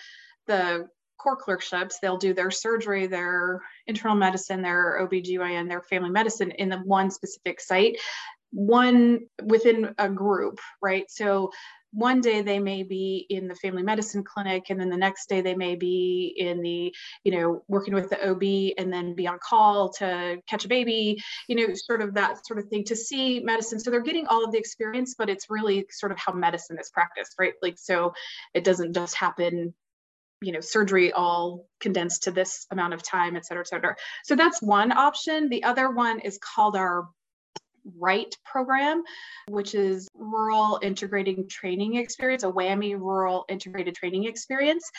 the 0.48 0.88
core 1.18 1.36
clerkships. 1.36 1.98
They'll 2.00 2.18
do 2.18 2.34
their 2.34 2.52
surgery, 2.52 3.08
their 3.08 3.62
internal 3.88 4.16
medicine, 4.16 4.62
their 4.62 5.00
OBGYN, 5.02 5.68
their 5.68 5.82
family 5.82 6.12
medicine 6.12 6.52
in 6.52 6.70
the 6.70 6.78
one 6.78 7.10
specific 7.10 7.60
site 7.60 7.98
one 8.52 9.20
within 9.44 9.94
a 9.98 10.10
group, 10.10 10.60
right? 10.82 11.10
So 11.10 11.52
one 11.92 12.22
day 12.22 12.42
they 12.42 12.60
may 12.60 12.84
be 12.84 13.26
in 13.30 13.48
the 13.48 13.56
family 13.56 13.84
medicine 13.84 14.24
clinic 14.24 14.66
and 14.70 14.80
then 14.80 14.90
the 14.90 14.98
next 14.98 15.30
day 15.30 15.42
they 15.42 15.56
may 15.56 15.76
be 15.76 16.34
in 16.38 16.62
the 16.62 16.94
you 17.24 17.32
know 17.32 17.64
working 17.68 17.94
with 17.94 18.10
the 18.10 18.30
ob 18.30 18.44
and 18.78 18.92
then 18.92 19.16
be 19.16 19.28
on 19.28 19.40
call 19.42 19.90
to 19.90 20.38
catch 20.50 20.66
a 20.66 20.68
baby 20.68 21.18
you 21.48 21.56
know 21.56 21.74
sort 21.74 22.02
of 22.02 22.14
that 22.14 22.46
sort 22.46 22.60
of 22.60 22.66
thing 22.70 22.84
to 22.84 22.96
see 22.96 23.40
medicine. 23.40 23.80
So 23.80 23.90
they're 23.90 24.02
getting 24.02 24.28
all 24.28 24.44
of 24.44 24.52
the 24.52 24.58
experience 24.58 25.16
but 25.18 25.30
it's 25.30 25.50
really 25.50 25.86
sort 25.90 26.12
of 26.12 26.18
how 26.18 26.34
medicine 26.34 26.78
is 26.80 26.90
practiced 26.90 27.36
right? 27.40 27.54
Like 27.62 27.78
so 27.78 28.14
it 28.54 28.64
doesn't 28.64 28.94
just 28.94 29.16
happen 29.16 29.74
you 30.42 30.52
know 30.52 30.60
surgery 30.60 31.12
all 31.12 31.66
condensed 31.80 32.24
to 32.24 32.32
this 32.32 32.68
amount 32.72 32.94
of 32.94 33.02
time 33.02 33.36
et 33.36 33.46
cetera 33.46 33.62
et 33.62 33.68
cetera. 33.68 33.96
So 34.24 34.36
that's 34.36 34.62
one 34.62 34.92
option. 34.92 35.50
The 35.50 35.64
other 35.64 35.90
one 35.90 36.20
is 36.20 36.38
called 36.38 36.76
our 36.76 37.08
RITE 37.98 38.38
program, 38.44 39.04
which 39.48 39.76
is 39.76 40.08
Rural 40.16 40.80
Integrating 40.82 41.48
Training 41.48 41.96
Experience, 41.96 42.44
a 42.44 42.48
WWAMI 42.48 43.00
Rural 43.00 43.46
Integrated 43.50 43.96
Training 43.96 44.26
Experience. 44.26 44.90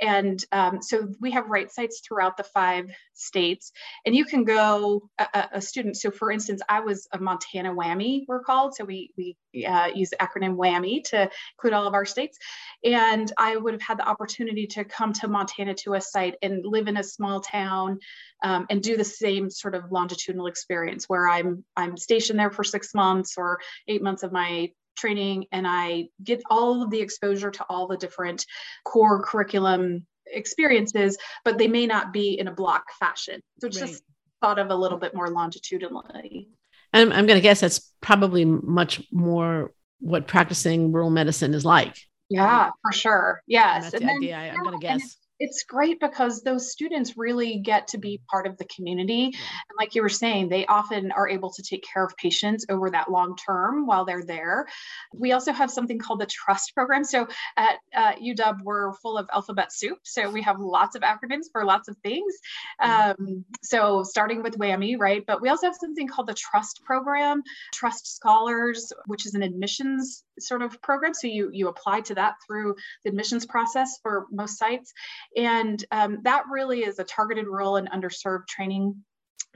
And 0.00 0.44
um, 0.52 0.82
so 0.82 1.08
we 1.20 1.30
have 1.32 1.48
RITE 1.48 1.72
sites 1.72 2.00
throughout 2.00 2.36
the 2.36 2.44
five 2.44 2.90
states, 3.18 3.72
and 4.06 4.14
you 4.14 4.24
can 4.24 4.44
go 4.44 5.08
a, 5.18 5.48
a, 5.54 5.60
student. 5.60 5.96
So, 5.96 6.10
for 6.10 6.30
instance, 6.30 6.62
I 6.68 6.80
was 6.80 7.06
a 7.12 7.18
Montana 7.18 7.74
WWAMI, 7.74 8.24
we're 8.28 8.40
called. 8.40 8.74
So 8.74 8.84
we 8.84 9.10
we 9.16 9.36
uh, 9.64 9.88
use 9.94 10.10
the 10.10 10.16
acronym 10.16 10.56
WWAMI 10.56 11.04
to 11.10 11.30
include 11.56 11.72
all 11.72 11.86
of 11.86 11.94
our 11.94 12.04
states. 12.04 12.38
And 12.84 13.30
I 13.36 13.56
would 13.56 13.74
have 13.74 13.82
had 13.82 13.98
the 13.98 14.08
opportunity 14.08 14.66
to 14.68 14.84
come 14.84 15.12
to 15.14 15.28
Montana 15.28 15.74
to 15.74 15.94
a 15.94 16.00
site 16.00 16.36
and 16.42 16.64
live 16.64 16.88
in 16.88 16.96
a 16.96 17.02
small 17.02 17.40
town 17.40 17.98
um, 18.42 18.66
and 18.70 18.82
do 18.82 18.96
the 18.96 19.04
same 19.04 19.50
sort 19.50 19.74
of 19.74 19.90
longitudinal 19.90 20.46
experience 20.46 21.04
where 21.08 21.28
I'm 21.28 21.64
I'm 21.76 21.96
stationed 21.96 22.38
there 22.38 22.50
for 22.50 22.64
six 22.64 22.94
months 22.94 23.34
or 23.36 23.60
eight 23.88 24.02
months 24.02 24.22
of 24.22 24.32
my 24.32 24.70
training 24.96 25.46
and 25.52 25.66
I 25.66 26.08
get 26.22 26.42
all 26.50 26.82
of 26.82 26.90
the 26.90 27.00
exposure 27.00 27.50
to 27.52 27.64
all 27.68 27.86
the 27.86 27.96
different 27.96 28.44
core 28.84 29.22
curriculum 29.22 30.06
experiences, 30.32 31.16
but 31.44 31.58
they 31.58 31.68
may 31.68 31.86
not 31.86 32.12
be 32.12 32.38
in 32.38 32.48
a 32.48 32.52
block 32.52 32.84
fashion. 32.98 33.40
So 33.60 33.66
it's 33.66 33.80
right. 33.80 33.88
just 33.88 34.02
thought 34.40 34.58
of 34.58 34.70
a 34.70 34.74
little 34.74 34.98
bit 34.98 35.14
more 35.14 35.28
longitudinally. 35.28 36.48
And 36.92 37.12
I'm 37.12 37.26
going 37.26 37.36
to 37.36 37.42
guess 37.42 37.60
that's 37.60 37.92
probably 38.00 38.44
much 38.44 39.02
more 39.12 39.72
what 40.00 40.26
practicing 40.26 40.92
rural 40.92 41.10
medicine 41.10 41.54
is 41.54 41.64
like. 41.64 41.96
Yeah, 42.30 42.70
for 42.82 42.92
sure. 42.92 43.42
Yes. 43.46 43.76
And 43.76 43.84
that's 43.84 43.94
and 43.94 44.02
the 44.02 44.06
then, 44.06 44.16
idea. 44.16 44.36
I, 44.36 44.44
am 44.46 44.62
going 44.62 44.78
to 44.78 44.86
guess 44.86 45.16
it's 45.40 45.62
great 45.64 46.00
because 46.00 46.42
those 46.42 46.70
students 46.72 47.16
really 47.16 47.58
get 47.58 47.88
to 47.88 47.98
be 47.98 48.20
part 48.30 48.46
of 48.46 48.56
the 48.58 48.64
community. 48.64 49.24
And 49.24 49.76
like 49.78 49.94
you 49.94 50.02
were 50.02 50.08
saying, 50.08 50.48
they 50.48 50.66
often 50.66 51.12
are 51.12 51.28
able 51.28 51.50
to 51.52 51.62
take 51.62 51.84
care 51.84 52.04
of 52.04 52.16
patients 52.16 52.66
over 52.68 52.90
that 52.90 53.10
long 53.10 53.36
term 53.36 53.86
while 53.86 54.04
they're 54.04 54.24
there. 54.24 54.66
We 55.14 55.32
also 55.32 55.52
have 55.52 55.70
something 55.70 55.98
called 55.98 56.20
the 56.20 56.26
trust 56.26 56.74
program. 56.74 57.04
So 57.04 57.28
at 57.56 57.76
uh, 57.94 58.12
UW, 58.14 58.62
we're 58.62 58.92
full 58.94 59.16
of 59.16 59.28
alphabet 59.32 59.72
soup. 59.72 59.98
So 60.02 60.30
we 60.30 60.42
have 60.42 60.58
lots 60.58 60.96
of 60.96 61.02
acronyms 61.02 61.46
for 61.52 61.64
lots 61.64 61.88
of 61.88 61.96
things. 61.98 62.34
Um, 62.80 63.44
so 63.62 64.02
starting 64.02 64.42
with 64.42 64.58
WWAMI, 64.58 64.98
right? 64.98 65.24
But 65.26 65.40
we 65.40 65.48
also 65.48 65.66
have 65.66 65.76
something 65.76 66.08
called 66.08 66.28
the 66.28 66.34
trust 66.34 66.82
program, 66.84 67.42
Trust 67.72 68.16
Scholars, 68.16 68.92
which 69.06 69.26
is 69.26 69.34
an 69.34 69.42
admissions 69.42 70.24
sort 70.40 70.62
of 70.62 70.80
program. 70.82 71.14
So 71.14 71.26
you, 71.26 71.50
you 71.52 71.68
apply 71.68 72.00
to 72.02 72.14
that 72.14 72.34
through 72.46 72.76
the 73.04 73.10
admissions 73.10 73.46
process 73.46 73.98
for 74.02 74.26
most 74.30 74.58
sites. 74.58 74.92
And 75.36 75.84
um, 75.90 76.18
that 76.22 76.44
really 76.50 76.84
is 76.84 76.98
a 76.98 77.04
targeted 77.04 77.46
rural 77.46 77.76
and 77.76 77.90
underserved 77.90 78.46
training 78.46 79.04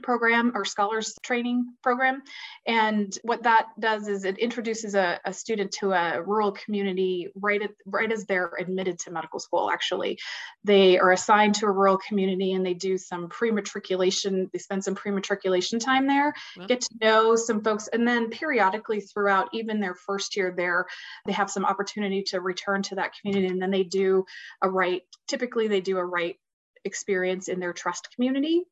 program 0.01 0.51
or 0.55 0.65
scholars 0.65 1.13
training 1.23 1.65
program. 1.81 2.21
And 2.65 3.15
what 3.23 3.43
that 3.43 3.67
does 3.79 4.07
is 4.07 4.25
it 4.25 4.37
introduces 4.37 4.95
a, 4.95 5.19
a, 5.25 5.33
student 5.33 5.71
to 5.73 5.91
a 5.91 6.21
rural 6.21 6.51
community 6.51 7.29
right 7.35 7.61
at, 7.61 7.71
right 7.85 8.11
as 8.11 8.25
they're 8.25 8.51
admitted 8.59 8.99
to 8.99 9.11
medical 9.11 9.39
school. 9.39 9.69
Actually, 9.69 10.17
they 10.63 10.97
are 10.97 11.11
assigned 11.11 11.55
to 11.55 11.65
a 11.65 11.71
rural 11.71 11.97
community 11.97 12.53
and 12.53 12.65
they 12.65 12.73
do 12.73 12.97
some 12.97 13.27
pre-matriculation. 13.29 14.49
They 14.51 14.59
spend 14.59 14.83
some 14.83 14.95
pre-matriculation 14.95 15.79
time 15.79 16.07
there, 16.07 16.33
get 16.67 16.81
to 16.81 16.95
know 17.01 17.35
some 17.35 17.61
folks, 17.61 17.87
and 17.87 18.07
then 18.07 18.29
periodically 18.29 19.01
throughout 19.01 19.49
even 19.53 19.79
their 19.79 19.95
first 19.95 20.35
year 20.35 20.53
there, 20.55 20.85
they 21.25 21.33
have 21.33 21.51
some 21.51 21.65
opportunity 21.65 22.23
to 22.23 22.41
return 22.41 22.81
to 22.83 22.95
that 22.95 23.11
community. 23.19 23.47
And 23.47 23.61
then 23.61 23.71
they 23.71 23.83
do 23.83 24.25
a 24.61 24.69
RITE. 24.69 25.03
Typically, 25.27 25.67
they 25.67 25.81
do 25.81 25.97
a 25.97 26.05
RITE 26.05 26.37
experience 26.85 27.47
in 27.47 27.59
their 27.59 27.73
trust 27.73 28.09
community 28.13 28.63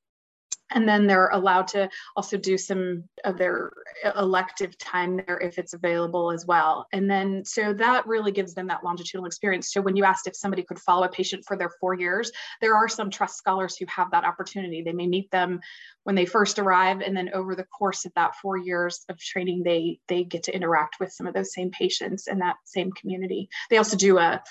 and 0.71 0.87
then 0.87 1.07
they're 1.07 1.29
allowed 1.29 1.67
to 1.69 1.89
also 2.15 2.37
do 2.37 2.57
some 2.57 3.03
of 3.23 3.37
their 3.37 3.71
elective 4.15 4.77
time 4.77 5.17
there 5.17 5.39
if 5.39 5.57
it's 5.57 5.73
available 5.73 6.31
as 6.31 6.45
well. 6.45 6.87
And 6.93 7.09
then 7.09 7.43
so 7.45 7.73
that 7.73 8.07
really 8.07 8.31
gives 8.31 8.53
them 8.53 8.67
that 8.67 8.83
longitudinal 8.83 9.25
experience. 9.25 9.71
So 9.71 9.81
when 9.81 9.95
you 9.95 10.03
asked 10.03 10.27
if 10.27 10.35
somebody 10.35 10.63
could 10.63 10.79
follow 10.79 11.03
a 11.03 11.09
patient 11.09 11.43
for 11.47 11.57
their 11.57 11.71
four 11.79 11.93
years 11.93 12.31
there 12.59 12.75
are 12.75 12.87
some 12.87 13.09
trust 13.09 13.37
scholars 13.37 13.75
who 13.75 13.85
have 13.87 14.11
that 14.11 14.23
opportunity. 14.23 14.81
They 14.81 14.93
may 14.93 15.07
meet 15.07 15.29
them 15.31 15.59
when 16.03 16.15
they 16.15 16.25
first 16.25 16.59
arrive 16.59 17.01
and 17.01 17.15
then 17.15 17.29
over 17.33 17.55
the 17.55 17.63
course 17.65 18.05
of 18.05 18.13
that 18.15 18.35
four 18.35 18.57
years 18.57 19.05
of 19.09 19.17
training 19.19 19.63
they 19.63 19.99
they 20.07 20.23
get 20.23 20.43
to 20.43 20.55
interact 20.55 20.99
with 20.99 21.11
some 21.11 21.27
of 21.27 21.33
those 21.33 21.53
same 21.53 21.71
patients 21.71 22.27
in 22.27 22.39
that 22.39 22.55
same 22.65 22.91
community. 22.91 23.49
They 23.69 23.77
also 23.77 23.97
do 23.97 24.17
a 24.17 24.41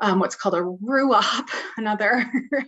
um, 0.00 0.20
what's 0.20 0.36
called 0.36 0.54
a 0.54 0.60
RUOP, 0.60 1.50
another 1.76 2.24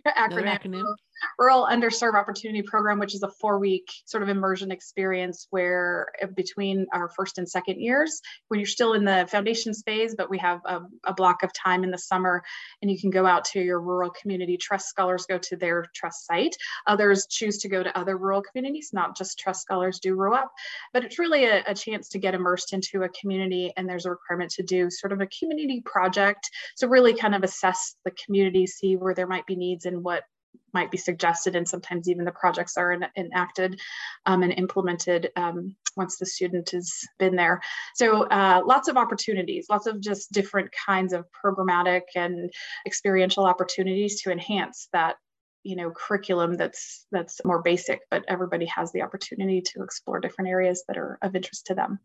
acronym, 0.06 0.58
acronym, 0.58 0.94
Rural 1.38 1.66
Underserved 1.70 2.14
Opportunity 2.14 2.62
Program, 2.62 2.98
which 2.98 3.14
is 3.14 3.22
a 3.22 3.30
four 3.40 3.58
week 3.58 3.88
sort 4.04 4.22
of 4.22 4.28
immersion 4.28 4.70
experience 4.70 5.46
where 5.50 6.08
uh, 6.22 6.26
between 6.26 6.86
our 6.92 7.08
first 7.08 7.38
and 7.38 7.48
second 7.48 7.80
years, 7.80 8.20
when 8.48 8.60
you're 8.60 8.66
still 8.66 8.94
in 8.94 9.04
the 9.04 9.26
foundations 9.30 9.82
phase, 9.84 10.14
but 10.14 10.30
we 10.30 10.38
have 10.38 10.60
a, 10.64 10.80
a 11.04 11.14
block 11.14 11.42
of 11.42 11.52
time 11.52 11.84
in 11.84 11.90
the 11.90 11.98
summer 11.98 12.42
and 12.82 12.90
you 12.90 12.98
can 12.98 13.10
go 13.10 13.26
out 13.26 13.44
to 13.46 13.60
your 13.60 13.80
rural 13.80 14.10
community. 14.10 14.56
Trust 14.56 14.88
scholars 14.88 15.26
go 15.26 15.38
to 15.38 15.56
their 15.56 15.86
trust 15.94 16.26
site. 16.26 16.56
Others 16.86 17.26
choose 17.28 17.58
to 17.58 17.68
go 17.68 17.82
to 17.82 17.98
other 17.98 18.16
rural 18.16 18.42
communities, 18.42 18.90
not 18.92 19.16
just 19.16 19.38
trust 19.38 19.62
scholars 19.62 20.00
do 20.00 20.16
RUOP, 20.16 20.46
but 20.92 21.04
it's 21.04 21.18
really 21.18 21.44
a, 21.44 21.62
a 21.66 21.74
chance 21.74 22.08
to 22.10 22.18
get 22.18 22.34
immersed 22.34 22.72
into 22.72 23.02
a 23.02 23.08
community 23.08 23.72
and 23.76 23.88
there's 23.88 24.06
a 24.06 24.10
requirement 24.10 24.50
to 24.52 24.62
do 24.62 24.90
sort 24.90 25.12
of 25.12 25.20
a 25.20 25.28
community 25.38 25.82
project. 25.84 26.50
So 26.76 26.88
really 26.88 27.14
kind 27.14 27.34
of 27.34 27.42
assess 27.42 27.96
the 28.04 28.12
community, 28.24 28.66
see 28.66 28.96
where 28.96 29.14
there 29.14 29.26
might 29.26 29.46
be 29.46 29.56
needs 29.56 29.86
and 29.86 30.02
what 30.02 30.24
might 30.72 30.90
be 30.90 30.98
suggested 30.98 31.56
and 31.56 31.68
sometimes 31.68 32.08
even 32.08 32.24
the 32.24 32.32
projects 32.32 32.76
are 32.76 32.92
in, 32.92 33.04
enacted 33.16 33.80
um, 34.26 34.42
and 34.42 34.52
implemented 34.52 35.30
um, 35.36 35.74
once 35.96 36.18
the 36.18 36.26
student 36.26 36.70
has 36.70 36.92
been 37.18 37.36
there. 37.36 37.60
So 37.94 38.24
uh, 38.24 38.62
lots 38.64 38.88
of 38.88 38.96
opportunities 38.96 39.66
lots 39.70 39.86
of 39.86 40.00
just 40.00 40.32
different 40.32 40.70
kinds 40.86 41.12
of 41.12 41.26
programmatic 41.44 42.02
and 42.14 42.50
experiential 42.86 43.46
opportunities 43.46 44.20
to 44.22 44.30
enhance 44.30 44.88
that 44.92 45.16
you 45.62 45.76
know 45.76 45.90
curriculum 45.90 46.54
that's 46.54 47.06
that's 47.12 47.44
more 47.44 47.62
basic 47.62 48.00
but 48.10 48.24
everybody 48.28 48.66
has 48.66 48.92
the 48.92 49.02
opportunity 49.02 49.60
to 49.60 49.82
explore 49.82 50.20
different 50.20 50.48
areas 50.48 50.84
that 50.88 50.96
are 50.96 51.18
of 51.22 51.36
interest 51.36 51.66
to 51.66 51.74
them. 51.74 51.98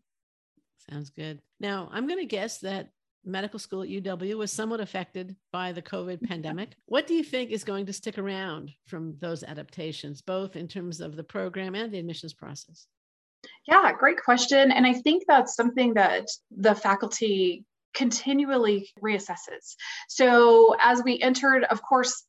Sounds 0.90 1.10
good. 1.10 1.40
Now 1.60 1.88
i'm 1.92 2.06
going 2.06 2.20
to 2.20 2.26
guess 2.26 2.58
that 2.58 2.90
medical 3.26 3.58
school 3.58 3.82
at 3.82 3.88
UW 3.88 4.36
was 4.36 4.50
mm-hmm. 4.50 4.56
somewhat 4.56 4.80
affected 4.80 5.36
by 5.52 5.72
the 5.72 5.82
COVID 5.82 6.16
mm-hmm. 6.16 6.26
pandemic. 6.26 6.76
What 6.86 7.06
do 7.06 7.14
you 7.14 7.24
think 7.24 7.50
is 7.50 7.64
going 7.64 7.86
to 7.86 7.92
stick 7.92 8.18
around 8.18 8.72
from 8.86 9.16
those 9.20 9.42
adaptations, 9.42 10.22
both 10.22 10.56
in 10.56 10.68
terms 10.68 11.00
of 11.00 11.16
the 11.16 11.24
program 11.24 11.74
and 11.74 11.92
the 11.92 11.98
admissions 11.98 12.32
process? 12.32 12.86
Yeah, 13.66 13.92
great 13.92 14.22
question. 14.22 14.72
And 14.72 14.86
I 14.86 14.94
think 14.94 15.24
that's 15.26 15.54
something 15.54 15.94
that 15.94 16.26
the 16.50 16.74
faculty 16.74 17.64
continually 17.94 18.90
reassesses. 19.02 19.74
So 20.08 20.76
as 20.80 21.02
we 21.02 21.20
entered, 21.20 21.64
of 21.64 21.82
course, 21.82 22.24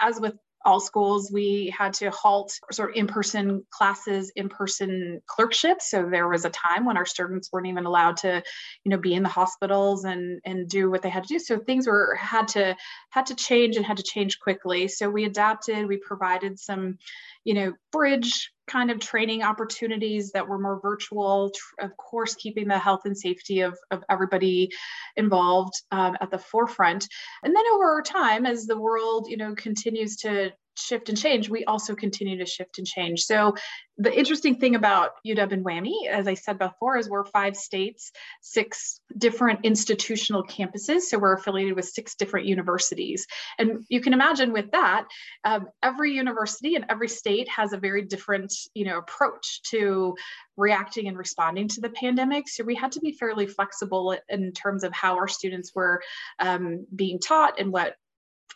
as 0.00 0.20
with 0.20 0.34
all 0.64 0.80
schools, 0.80 1.30
we 1.32 1.72
had 1.76 1.92
to 1.94 2.10
halt 2.10 2.52
sort 2.72 2.90
of 2.90 2.96
in-person 2.96 3.64
classes, 3.70 4.32
in-person 4.36 5.22
clerkships. 5.26 5.90
So 5.90 6.08
there 6.10 6.28
was 6.28 6.44
a 6.44 6.50
time 6.50 6.84
when 6.84 6.96
our 6.96 7.06
students 7.06 7.50
weren't 7.52 7.68
even 7.68 7.86
allowed 7.86 8.16
to, 8.18 8.42
you 8.84 8.90
know, 8.90 8.98
be 8.98 9.14
in 9.14 9.22
the 9.22 9.28
hospitals 9.28 10.04
and 10.04 10.40
and 10.44 10.68
do 10.68 10.90
what 10.90 11.02
they 11.02 11.10
had 11.10 11.24
to 11.24 11.34
do. 11.34 11.38
So 11.38 11.58
things 11.58 11.86
were 11.86 12.16
had 12.16 12.48
to 12.48 12.76
had 13.10 13.26
to 13.26 13.34
change 13.34 13.76
and 13.76 13.86
had 13.86 13.98
to 13.98 14.02
change 14.02 14.40
quickly. 14.40 14.88
So 14.88 15.08
we 15.08 15.24
adapted. 15.24 15.86
We 15.86 15.98
provided 15.98 16.58
some, 16.58 16.98
you 17.44 17.54
know, 17.54 17.72
bridge 17.92 18.52
kind 18.68 18.90
of 18.90 19.00
training 19.00 19.42
opportunities 19.42 20.30
that 20.32 20.46
were 20.46 20.58
more 20.58 20.80
virtual, 20.80 21.50
of 21.80 21.96
course, 21.96 22.34
keeping 22.34 22.68
the 22.68 22.78
health 22.78 23.02
and 23.04 23.16
safety 23.16 23.62
of, 23.62 23.76
of 23.90 24.04
everybody 24.08 24.70
involved 25.16 25.74
um, 25.90 26.16
at 26.20 26.30
the 26.30 26.38
forefront. 26.38 27.08
And 27.42 27.54
then 27.54 27.64
over 27.72 28.02
time, 28.02 28.46
as 28.46 28.66
the 28.66 28.78
world, 28.78 29.26
you 29.28 29.36
know, 29.36 29.54
continues 29.54 30.16
to 30.18 30.52
shift 30.78 31.08
and 31.08 31.18
change, 31.18 31.48
we 31.48 31.64
also 31.64 31.94
continue 31.94 32.38
to 32.38 32.46
shift 32.46 32.78
and 32.78 32.86
change. 32.86 33.24
So 33.24 33.54
the 33.96 34.16
interesting 34.16 34.56
thing 34.56 34.76
about 34.76 35.10
UW 35.26 35.52
and 35.52 35.64
WWAMI, 35.64 36.08
as 36.08 36.28
I 36.28 36.34
said 36.34 36.58
before, 36.58 36.98
is 36.98 37.10
we're 37.10 37.24
five 37.24 37.56
states, 37.56 38.12
six 38.40 39.00
different 39.16 39.60
institutional 39.64 40.44
campuses. 40.44 41.02
So 41.02 41.18
we're 41.18 41.32
affiliated 41.32 41.74
with 41.74 41.86
six 41.86 42.14
different 42.14 42.46
universities. 42.46 43.26
And 43.58 43.84
you 43.88 44.00
can 44.00 44.12
imagine 44.12 44.52
with 44.52 44.70
that, 44.70 45.06
um, 45.44 45.66
every 45.82 46.12
university 46.12 46.76
and 46.76 46.86
every 46.88 47.08
state 47.08 47.48
has 47.48 47.72
a 47.72 47.78
very 47.78 48.02
different, 48.02 48.54
you 48.74 48.84
know, 48.84 48.98
approach 48.98 49.62
to 49.70 50.14
reacting 50.56 51.08
and 51.08 51.18
responding 51.18 51.66
to 51.68 51.80
the 51.80 51.90
pandemic. 51.90 52.48
So 52.48 52.62
we 52.62 52.76
had 52.76 52.92
to 52.92 53.00
be 53.00 53.12
fairly 53.12 53.46
flexible 53.46 54.16
in 54.28 54.52
terms 54.52 54.84
of 54.84 54.92
how 54.92 55.16
our 55.16 55.28
students 55.28 55.74
were 55.74 56.02
um, 56.38 56.86
being 56.94 57.18
taught 57.18 57.58
and 57.58 57.72
what 57.72 57.96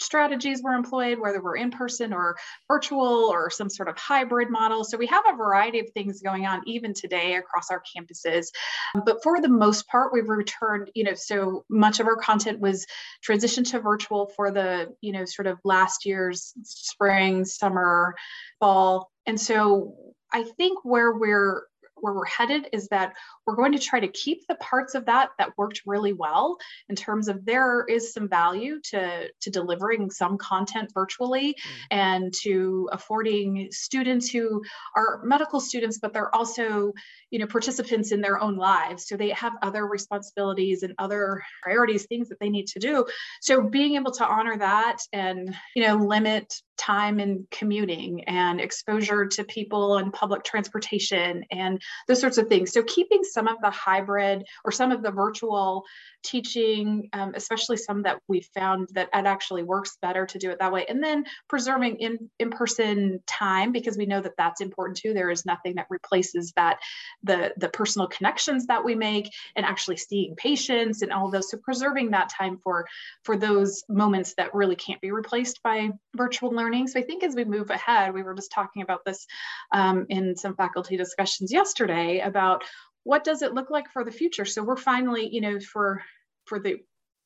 strategies 0.03 0.63
were 0.63 0.75
employed, 0.75 1.19
whether 1.19 1.43
we're 1.43 1.57
in 1.57 1.71
person 1.71 2.13
or 2.13 2.37
virtual 2.69 3.31
or 3.33 3.51
some 3.51 3.71
sort 3.71 3.89
of 3.89 3.97
hybrid 3.97 4.51
model. 4.51 4.85
So 4.85 4.97
we 4.97 5.07
have 5.07 5.25
a 5.29 5.37
variety 5.37 5.79
of 5.79 5.91
things 5.91 6.21
going 6.21 6.47
on 6.47 6.63
even 6.67 6.95
today 6.95 7.37
across 7.37 7.71
our 7.71 7.83
campuses. 7.97 8.47
Um, 8.95 9.03
but 9.05 9.23
for 9.23 9.41
the 9.41 9.49
most 9.49 9.87
part, 9.89 10.13
we've 10.13 10.29
returned, 10.29 10.91
you 10.95 11.05
know, 11.05 11.15
so 11.15 11.65
much 11.69 12.01
of 12.01 12.07
our 12.07 12.17
content 12.17 12.61
was 12.61 12.87
transitioned 13.27 13.71
to 13.71 13.81
virtual 13.81 14.33
for 14.37 14.51
the, 14.51 14.95
you 15.01 15.13
know, 15.13 15.25
sort 15.25 15.47
of 15.47 15.59
last 15.65 16.05
year's 16.05 16.53
spring, 16.63 17.45
summer, 17.45 18.15
fall. 18.61 19.11
And 19.27 19.41
so 19.41 19.95
I 20.33 20.45
think 20.45 20.85
where 20.85 21.13
we're 21.13 21.63
where 22.03 22.13
we're 22.13 22.27
headed 22.27 22.69
is 22.73 22.89
that 22.89 23.15
we're 23.47 23.57
going 23.57 23.73
to 23.73 23.79
try 23.79 24.01
to 24.01 24.09
keep 24.09 24.47
the 24.47 24.55
parts 24.57 24.95
of 24.95 25.07
that 25.07 25.31
that 25.39 25.57
worked 25.59 25.83
really 25.87 26.13
well 26.13 26.59
in 26.89 26.97
terms 26.97 27.29
of 27.29 27.45
there 27.45 27.85
is 27.89 28.13
some 28.13 28.29
value 28.29 28.81
to, 28.91 29.29
to 29.41 29.51
delivering 29.51 30.11
some 30.11 30.39
content 30.39 30.91
virtually 30.95 31.55
mm. 31.55 31.57
and 31.91 32.33
to 32.43 32.89
affording 32.93 33.69
students 33.71 34.31
who 34.31 34.63
are 34.97 35.21
medical 35.25 35.61
students, 35.61 35.99
but 35.99 36.13
they're 36.13 36.35
also, 36.35 36.93
you 37.31 37.39
know, 37.39 37.47
participants 37.47 38.13
in 38.13 38.21
their 38.21 38.41
own 38.41 38.57
lives. 38.57 39.09
So 39.09 39.17
they 39.17 39.31
have 39.31 39.53
other 39.63 39.87
responsibilities 39.87 40.83
and 40.83 40.95
other 40.99 41.43
priorities, 41.63 42.07
things 42.07 42.29
that 42.29 42.39
they 42.41 42.51
need 42.51 42.67
to 42.69 42.79
do. 42.79 43.07
So 43.41 43.63
being 43.63 43.97
able 43.97 44.13
to 44.13 44.27
honor 44.27 44.57
that 44.59 44.99
and, 45.13 45.55
you 45.75 45.87
know, 45.87 45.97
limit 45.97 46.55
time 46.83 47.21
in 47.21 47.47
commuting 47.51 48.25
and 48.25 48.61
exposure 48.61 49.27
to 49.27 49.45
people 49.45 49.99
and 49.99 50.13
public 50.13 50.43
transportation 50.43 51.45
and 51.51 51.81
those 52.09 52.21
sorts 52.21 52.39
of 52.39 52.49
things. 52.49 52.73
So 52.73 52.83
keeping 52.83 53.23
some 53.33 53.49
of 53.49 53.57
the 53.63 53.71
hybrid 53.71 54.45
or 54.65 54.73
some 54.73 54.93
of 54.93 55.03
the 55.03 55.11
virtual 55.11 55.85
teaching, 56.23 57.09
um, 57.13 57.33
especially 57.35 57.77
some 57.77 58.03
that 58.03 58.19
we 58.29 58.41
found 58.55 58.89
that 58.95 59.09
it 59.13 59.27
actually 59.27 59.63
works 59.63 59.99
better 60.01 60.25
to 60.27 60.39
do 60.39 60.51
it 60.51 60.59
that 60.59 60.73
way. 60.73 60.85
And 60.89 61.03
then 61.03 61.25
preserving 61.49 61.97
in, 61.97 62.31
in-person 62.39 63.21
time 63.27 63.73
because 63.73 63.97
we 63.97 64.07
know 64.07 64.21
that 64.21 64.37
that's 64.39 64.61
important 64.61 64.99
too. 64.99 65.13
There 65.13 65.31
is 65.31 65.45
nothing 65.45 65.75
that 65.77 65.87
replaces 65.91 66.53
that, 66.57 66.79
the, 67.23 67.53
the 67.57 67.69
personal 67.69 68.07
connections 68.09 68.67
that 68.67 68.85
we 68.85 68.95
make 68.95 69.31
and 69.57 69.67
actually 69.67 69.97
seeing 69.97 70.35
patients 70.37 71.03
and 71.03 71.13
all 71.13 71.31
those. 71.31 71.51
So 71.51 71.59
preserving 71.59 72.11
that 72.11 72.29
time 72.29 72.59
for, 72.63 72.87
for 73.25 73.37
those 73.37 73.83
moments 73.89 74.35
that 74.37 74.55
really 74.55 74.77
can't 74.77 75.01
be 75.01 75.11
replaced 75.11 75.63
by 75.63 75.91
virtual 76.17 76.51
learning. 76.51 76.89
So 76.89 77.01
I 77.01 77.03
think 77.03 77.25
as 77.25 77.35
we 77.35 77.45
move 77.45 77.71
ahead, 77.71 78.15
we 78.15 78.23
were 78.23 78.35
just 78.35 78.53
talking 78.53 78.83
about 78.83 79.05
this 79.05 79.27
um, 79.73 80.07
in 80.09 80.37
some 80.37 80.55
faculty 80.55 80.97
discussions 80.97 81.53
yesterday 81.53 82.21
about 82.21 82.65
what 83.05 83.25
does 83.25 83.43
it 83.43 83.55
look 83.55 83.71
like 83.71 83.91
for 83.91 84.05
the 84.05 84.11
future? 84.13 84.45
So 84.45 84.63
we're 84.63 84.77
finally, 84.77 85.29
you 85.33 85.41
know, 85.41 85.61
for 85.61 86.03
for 86.47 86.59
the 86.59 86.77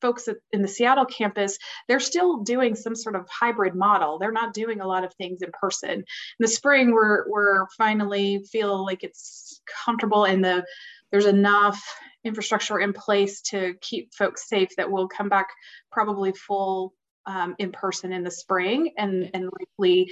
folks 0.01 0.29
in 0.51 0.61
the 0.61 0.67
Seattle 0.67 1.05
campus, 1.05 1.57
they're 1.87 1.99
still 1.99 2.37
doing 2.37 2.75
some 2.75 2.95
sort 2.95 3.15
of 3.15 3.27
hybrid 3.29 3.75
model. 3.75 4.19
They're 4.19 4.31
not 4.31 4.53
doing 4.53 4.79
a 4.79 4.87
lot 4.87 5.03
of 5.03 5.13
things 5.15 5.41
in 5.41 5.51
person. 5.59 5.89
In 5.91 6.05
the 6.39 6.47
spring, 6.47 6.91
we're 6.91 7.29
we're 7.29 7.67
finally 7.77 8.43
feel 8.51 8.85
like 8.85 9.03
it's 9.03 9.61
comfortable 9.85 10.25
and 10.25 10.43
the 10.43 10.65
there's 11.11 11.25
enough 11.25 11.81
infrastructure 12.23 12.79
in 12.79 12.91
place 12.91 13.41
to 13.41 13.75
keep 13.81 14.13
folks 14.13 14.49
safe 14.49 14.69
that 14.75 14.91
we'll 14.91 15.07
come 15.07 15.29
back 15.29 15.47
probably 15.91 16.33
full 16.33 16.93
um, 17.25 17.55
in 17.59 17.71
person 17.71 18.11
in 18.11 18.23
the 18.23 18.31
spring 18.31 18.93
and 18.97 19.29
and 19.33 19.49
likely 19.59 20.09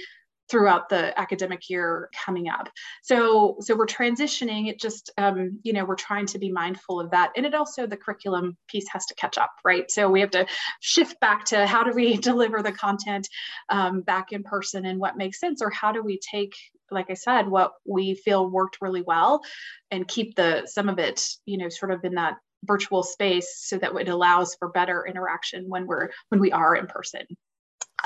throughout 0.48 0.88
the 0.88 1.18
academic 1.18 1.68
year 1.68 2.08
coming 2.24 2.48
up. 2.48 2.68
So, 3.02 3.56
so 3.60 3.76
we're 3.76 3.86
transitioning. 3.86 4.68
It 4.68 4.80
just, 4.80 5.10
um, 5.18 5.58
you 5.62 5.72
know, 5.72 5.84
we're 5.84 5.96
trying 5.96 6.26
to 6.26 6.38
be 6.38 6.50
mindful 6.50 7.00
of 7.00 7.10
that, 7.10 7.32
and 7.36 7.44
it 7.44 7.54
also 7.54 7.86
the 7.86 7.96
curriculum 7.96 8.56
piece 8.68 8.86
has 8.90 9.06
to 9.06 9.14
catch 9.14 9.38
up, 9.38 9.50
right? 9.64 9.90
So 9.90 10.08
we 10.08 10.20
have 10.20 10.30
to 10.30 10.46
shift 10.80 11.18
back 11.20 11.44
to 11.46 11.66
how 11.66 11.82
do 11.82 11.92
we 11.92 12.16
deliver 12.30 12.62
the 12.62 12.72
content 12.72 13.28
um, 13.68 14.02
back 14.02 14.32
in 14.32 14.42
person, 14.42 14.86
and 14.86 15.00
what 15.00 15.16
makes 15.16 15.40
sense, 15.40 15.62
or 15.62 15.70
how 15.70 15.92
do 15.92 16.02
we 16.02 16.18
take, 16.18 16.54
like 16.90 17.10
I 17.10 17.14
said, 17.14 17.48
what 17.48 17.72
we 17.84 18.14
feel 18.14 18.48
worked 18.48 18.78
really 18.80 19.02
well, 19.02 19.42
and 19.90 20.06
keep 20.06 20.36
the 20.36 20.66
some 20.66 20.88
of 20.88 20.98
it, 20.98 21.24
you 21.44 21.58
know, 21.58 21.68
sort 21.68 21.92
of 21.92 22.04
in 22.04 22.14
that 22.14 22.34
virtual 22.64 23.02
space 23.02 23.62
so 23.64 23.78
that 23.78 23.94
it 23.94 24.08
allows 24.08 24.56
for 24.58 24.68
better 24.70 25.06
interaction 25.06 25.68
when 25.68 25.86
we're 25.86 26.08
when 26.30 26.40
we 26.40 26.52
are 26.52 26.74
in 26.74 26.86
person 26.86 27.22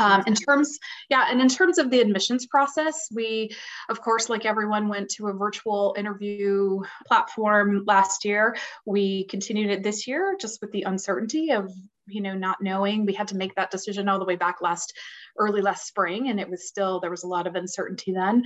um, 0.01 0.25
in 0.27 0.35
terms, 0.35 0.79
yeah, 1.11 1.27
and 1.31 1.41
in 1.41 1.49
terms 1.49 1.79
of 1.79 1.91
the 1.91 2.01
admissions 2.01 2.47
process, 2.47 3.09
we, 3.15 3.51
of 3.89 4.01
course, 4.01 4.29
like 4.29 4.47
everyone, 4.47 4.89
went 4.89 5.11
to 5.11 5.29
a 5.29 5.33
virtual 5.33 5.95
interview 5.99 6.81
platform 7.07 7.85
last 7.87 8.25
year. 8.25 8.57
We 8.87 9.25
continued 9.25 9.71
it 9.71 9.83
this 9.83 10.09
year, 10.09 10.37
just 10.41 10.61
with 10.63 10.73
the 10.73 10.83
uncertainty 10.83 11.51
of 11.51 11.71
you 12.07 12.21
know 12.21 12.35
not 12.35 12.63
knowing. 12.63 13.07
We 13.07 13.13
had 13.13 13.29
to 13.29 13.37
make 13.37 13.55
that 13.55 13.71
decision 13.71 14.09
all 14.09 14.19
the 14.19 14.25
way 14.25 14.37
back 14.37 14.61
last 14.61 14.93
early 15.39 15.63
last 15.63 15.87
spring, 15.87 16.29
and 16.29 16.41
it 16.41 16.49
was 16.49 16.69
still 16.69 17.01
there 17.01 17.11
was 17.11 17.25
a 17.25 17.29
lot 17.29 17.47
of 17.47 17.55
uncertainty 17.55 18.13
then. 18.13 18.45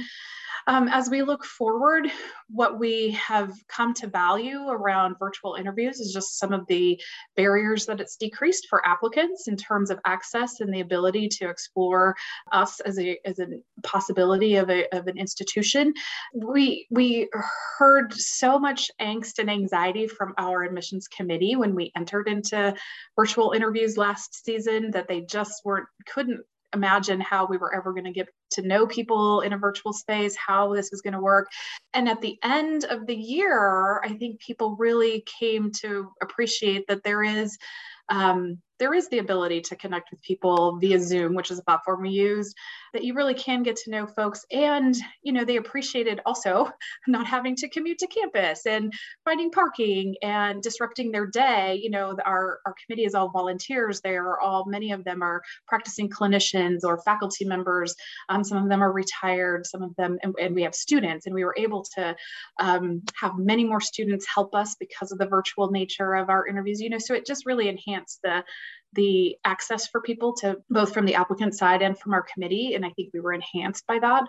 Um, 0.66 0.88
as 0.88 1.10
we 1.10 1.22
look 1.22 1.44
forward, 1.44 2.10
what 2.48 2.78
we 2.78 3.10
have 3.12 3.52
come 3.68 3.92
to 3.94 4.06
value 4.06 4.68
around 4.68 5.16
virtual 5.18 5.54
interviews 5.54 6.00
is 6.00 6.12
just 6.12 6.38
some 6.38 6.52
of 6.52 6.66
the 6.68 7.00
barriers 7.36 7.84
that 7.86 8.00
it's 8.00 8.16
decreased 8.16 8.66
for 8.70 8.86
applicants 8.86 9.46
in 9.46 9.56
terms 9.56 9.90
of 9.90 9.98
access 10.06 10.60
and 10.60 10.72
the 10.72 10.80
ability 10.80 11.28
to 11.28 11.48
explore 11.48 12.14
us 12.52 12.80
as 12.80 12.98
a, 12.98 13.18
as 13.26 13.38
a 13.40 13.46
possibility 13.82 14.56
of, 14.56 14.70
a, 14.70 14.86
of 14.96 15.06
an 15.06 15.18
institution. 15.18 15.92
We, 16.34 16.86
we 16.90 17.28
heard 17.78 18.14
so 18.14 18.58
much 18.58 18.90
angst 19.00 19.38
and 19.38 19.50
anxiety 19.50 20.06
from 20.06 20.32
our 20.38 20.62
admissions 20.62 21.08
committee 21.08 21.56
when 21.56 21.74
we 21.74 21.92
entered 21.94 22.28
into 22.28 22.74
virtual 23.16 23.43
interviews 23.52 23.96
last 23.96 24.44
season 24.44 24.90
that 24.92 25.08
they 25.08 25.20
just 25.22 25.64
weren't 25.64 25.86
couldn't 26.06 26.40
imagine 26.74 27.20
how 27.20 27.46
we 27.46 27.56
were 27.56 27.74
ever 27.74 27.92
going 27.92 28.04
to 28.04 28.12
get 28.12 28.28
to 28.50 28.62
know 28.62 28.86
people 28.86 29.40
in 29.40 29.52
a 29.52 29.58
virtual 29.58 29.92
space, 29.92 30.36
how 30.36 30.74
this 30.74 30.90
was 30.90 31.00
going 31.00 31.14
to 31.14 31.20
work. 31.20 31.48
And 31.94 32.08
at 32.08 32.20
the 32.20 32.36
end 32.42 32.84
of 32.84 33.06
the 33.06 33.14
year, 33.14 34.00
I 34.02 34.14
think 34.14 34.40
people 34.40 34.76
really 34.76 35.24
came 35.38 35.70
to 35.82 36.10
appreciate 36.20 36.86
that 36.88 37.04
there 37.04 37.22
is 37.22 37.56
um, 38.08 38.58
there 38.78 38.94
is 38.94 39.08
the 39.08 39.18
ability 39.18 39.60
to 39.60 39.76
connect 39.76 40.10
with 40.10 40.20
people 40.22 40.76
via 40.80 40.98
Zoom, 40.98 41.34
which 41.34 41.50
is 41.50 41.58
a 41.58 41.62
platform 41.62 42.02
we 42.02 42.10
use, 42.10 42.52
that 42.92 43.04
you 43.04 43.14
really 43.14 43.34
can 43.34 43.62
get 43.62 43.76
to 43.76 43.90
know 43.90 44.06
folks. 44.06 44.44
And, 44.50 44.96
you 45.22 45.32
know, 45.32 45.44
they 45.44 45.56
appreciated 45.56 46.20
also 46.26 46.70
not 47.06 47.26
having 47.26 47.54
to 47.56 47.68
commute 47.68 47.98
to 47.98 48.06
campus 48.06 48.66
and 48.66 48.92
finding 49.24 49.50
parking 49.50 50.16
and 50.22 50.62
disrupting 50.62 51.12
their 51.12 51.26
day. 51.26 51.80
You 51.82 51.90
know, 51.90 52.16
our, 52.24 52.60
our 52.66 52.74
committee 52.84 53.04
is 53.04 53.14
all 53.14 53.30
volunteers. 53.30 54.00
They 54.00 54.16
are 54.16 54.40
all, 54.40 54.64
many 54.66 54.92
of 54.92 55.04
them 55.04 55.22
are 55.22 55.42
practicing 55.66 56.08
clinicians 56.08 56.80
or 56.84 57.00
faculty 57.02 57.44
members. 57.44 57.94
Um, 58.28 58.42
some 58.42 58.62
of 58.62 58.68
them 58.68 58.82
are 58.82 58.92
retired, 58.92 59.66
some 59.66 59.82
of 59.82 59.94
them, 59.96 60.18
and, 60.22 60.34
and 60.40 60.54
we 60.54 60.62
have 60.62 60.74
students. 60.74 61.26
And 61.26 61.34
we 61.34 61.44
were 61.44 61.54
able 61.56 61.84
to 61.96 62.16
um, 62.60 63.02
have 63.20 63.38
many 63.38 63.64
more 63.64 63.80
students 63.80 64.26
help 64.32 64.54
us 64.54 64.74
because 64.78 65.12
of 65.12 65.18
the 65.18 65.26
virtual 65.26 65.70
nature 65.70 66.14
of 66.14 66.28
our 66.28 66.46
interviews, 66.46 66.80
you 66.80 66.90
know, 66.90 66.98
so 66.98 67.14
it 67.14 67.26
just 67.26 67.46
really 67.46 67.68
enhanced 67.68 68.20
the 68.22 68.44
the 68.94 69.36
access 69.44 69.88
for 69.88 70.00
people 70.00 70.32
to 70.34 70.56
both 70.70 70.92
from 70.92 71.06
the 71.06 71.14
applicant 71.14 71.54
side 71.54 71.82
and 71.82 71.98
from 71.98 72.12
our 72.12 72.22
committee. 72.22 72.74
And 72.74 72.84
I 72.84 72.90
think 72.90 73.10
we 73.12 73.20
were 73.20 73.32
enhanced 73.32 73.86
by 73.86 73.98
that. 73.98 74.24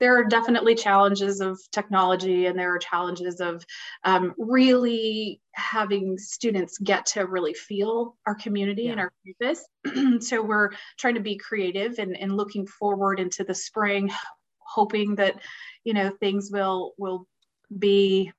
There 0.00 0.16
are 0.16 0.24
definitely 0.24 0.74
challenges 0.74 1.40
of 1.40 1.58
technology 1.72 2.46
and 2.46 2.58
there 2.58 2.74
are 2.74 2.78
challenges 2.78 3.40
of 3.40 3.64
um, 4.04 4.34
really 4.38 5.40
having 5.52 6.18
students 6.18 6.78
get 6.78 7.06
to 7.06 7.26
really 7.26 7.54
feel 7.54 8.16
our 8.26 8.34
community 8.34 8.84
yeah. 8.84 8.92
and 8.92 9.00
our 9.00 9.12
campus. 9.24 9.66
so 10.26 10.42
we're 10.42 10.70
trying 10.98 11.14
to 11.14 11.20
be 11.20 11.36
creative 11.36 11.98
and, 11.98 12.16
and 12.16 12.36
looking 12.36 12.66
forward 12.66 13.20
into 13.20 13.44
the 13.44 13.54
spring, 13.54 14.10
hoping 14.58 15.14
that, 15.16 15.40
you 15.84 15.94
know, 15.94 16.10
things 16.20 16.50
will 16.52 16.94
will 16.98 17.26
be 17.76 18.32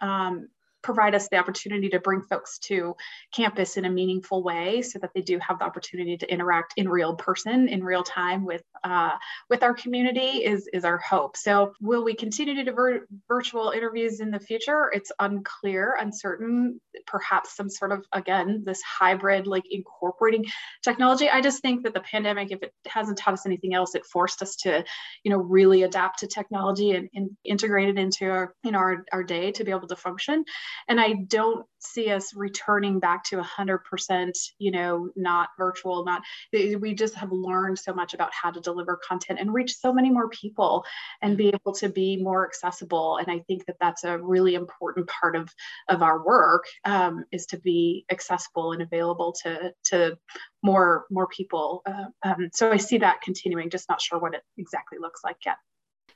um, 0.00 0.48
provide 0.86 1.16
us 1.16 1.28
the 1.28 1.36
opportunity 1.36 1.88
to 1.88 1.98
bring 1.98 2.22
folks 2.22 2.60
to 2.60 2.94
campus 3.34 3.76
in 3.76 3.84
a 3.84 3.90
meaningful 3.90 4.44
way 4.44 4.82
so 4.82 5.00
that 5.00 5.10
they 5.14 5.20
do 5.20 5.36
have 5.40 5.58
the 5.58 5.64
opportunity 5.64 6.16
to 6.16 6.32
interact 6.32 6.74
in 6.76 6.88
real 6.88 7.16
person 7.16 7.68
in 7.68 7.82
real 7.82 8.04
time 8.04 8.44
with 8.44 8.62
uh, 8.84 9.10
with 9.50 9.64
our 9.64 9.74
community 9.74 10.44
is 10.44 10.68
is 10.72 10.84
our 10.84 10.98
hope. 10.98 11.36
So 11.36 11.72
will 11.80 12.04
we 12.04 12.14
continue 12.14 12.54
to 12.54 12.64
do 12.64 13.00
virtual 13.26 13.70
interviews 13.70 14.20
in 14.20 14.30
the 14.30 14.38
future? 14.38 14.90
It's 14.94 15.10
unclear 15.18 15.96
uncertain 16.00 16.80
perhaps 17.06 17.56
some 17.56 17.68
sort 17.68 17.90
of 17.90 18.04
again 18.12 18.62
this 18.64 18.80
hybrid 18.82 19.48
like 19.48 19.64
incorporating 19.68 20.44
technology. 20.84 21.28
I 21.28 21.40
just 21.40 21.62
think 21.62 21.82
that 21.82 21.94
the 21.94 22.00
pandemic 22.00 22.52
if 22.52 22.62
it 22.62 22.72
hasn't 22.86 23.18
taught 23.18 23.34
us 23.34 23.44
anything 23.44 23.74
else 23.74 23.96
it 23.96 24.06
forced 24.06 24.40
us 24.40 24.54
to 24.56 24.84
you 25.24 25.32
know 25.32 25.38
really 25.38 25.82
adapt 25.82 26.20
to 26.20 26.28
technology 26.28 26.92
and, 26.92 27.08
and 27.12 27.30
integrate 27.44 27.88
it 27.88 27.98
into 27.98 28.30
our 28.30 28.54
you 28.62 28.70
know 28.70 28.78
our, 28.78 29.04
our 29.12 29.24
day 29.24 29.50
to 29.50 29.64
be 29.64 29.72
able 29.72 29.88
to 29.88 29.96
function 29.96 30.44
and 30.88 31.00
i 31.00 31.12
don't 31.28 31.66
see 31.78 32.10
us 32.10 32.34
returning 32.34 32.98
back 32.98 33.22
to 33.22 33.36
100% 33.36 34.32
you 34.58 34.70
know 34.70 35.08
not 35.14 35.50
virtual 35.58 36.04
not 36.04 36.22
we 36.52 36.94
just 36.94 37.14
have 37.14 37.30
learned 37.32 37.78
so 37.78 37.92
much 37.92 38.14
about 38.14 38.30
how 38.32 38.50
to 38.50 38.60
deliver 38.60 38.98
content 39.06 39.38
and 39.40 39.52
reach 39.52 39.76
so 39.76 39.92
many 39.92 40.10
more 40.10 40.28
people 40.30 40.84
and 41.22 41.36
be 41.36 41.48
able 41.48 41.72
to 41.72 41.88
be 41.88 42.16
more 42.16 42.46
accessible. 42.46 43.18
And 43.18 43.30
i 43.30 43.40
think 43.46 43.66
that 43.66 43.76
that's 43.80 44.04
a 44.04 44.18
really 44.18 44.54
important 44.54 45.08
part 45.08 45.36
of 45.36 45.52
of 45.88 46.02
our 46.02 46.24
work 46.24 46.64
um, 46.84 47.24
is 47.32 47.46
to 47.46 47.58
be 47.58 48.04
accessible 48.10 48.72
and 48.72 48.82
available 48.82 49.34
to 49.42 49.72
to 49.84 50.18
more 50.62 51.06
more 51.10 51.28
people. 51.28 51.82
Uh, 51.86 52.06
um, 52.22 52.48
so 52.52 52.70
i 52.70 52.76
see 52.76 52.98
that 52.98 53.20
continuing 53.22 53.70
just 53.70 53.88
not 53.88 54.00
sure 54.00 54.18
what 54.18 54.34
it 54.34 54.42
exactly 54.58 54.98
looks 54.98 55.22
like 55.24 55.36
yet. 55.44 55.56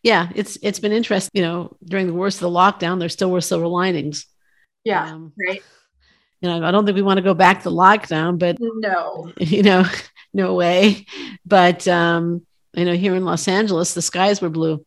Yeah 0.02 0.28
it's 0.34 0.58
it's 0.62 0.80
been 0.80 0.92
interesting 0.92 1.30
you 1.34 1.42
know 1.42 1.76
during 1.84 2.06
the 2.06 2.14
worst 2.14 2.38
of 2.38 2.50
the 2.50 2.58
lockdown 2.58 2.98
there 2.98 3.08
still 3.08 3.30
were 3.30 3.40
silver 3.40 3.66
linings 3.66 4.26
yeah. 4.84 5.12
Um, 5.12 5.32
right. 5.38 5.62
You 6.40 6.48
know, 6.48 6.64
I 6.64 6.70
don't 6.70 6.86
think 6.86 6.96
we 6.96 7.02
want 7.02 7.18
to 7.18 7.22
go 7.22 7.34
back 7.34 7.62
to 7.62 7.68
lockdown, 7.68 8.38
but 8.38 8.56
no, 8.60 9.32
you 9.38 9.62
know, 9.62 9.84
no 10.32 10.54
way. 10.54 11.04
But 11.44 11.86
um, 11.86 12.46
you 12.74 12.84
know, 12.84 12.94
here 12.94 13.14
in 13.14 13.24
Los 13.24 13.46
Angeles, 13.46 13.94
the 13.94 14.00
skies 14.00 14.40
were 14.40 14.48
blue, 14.48 14.84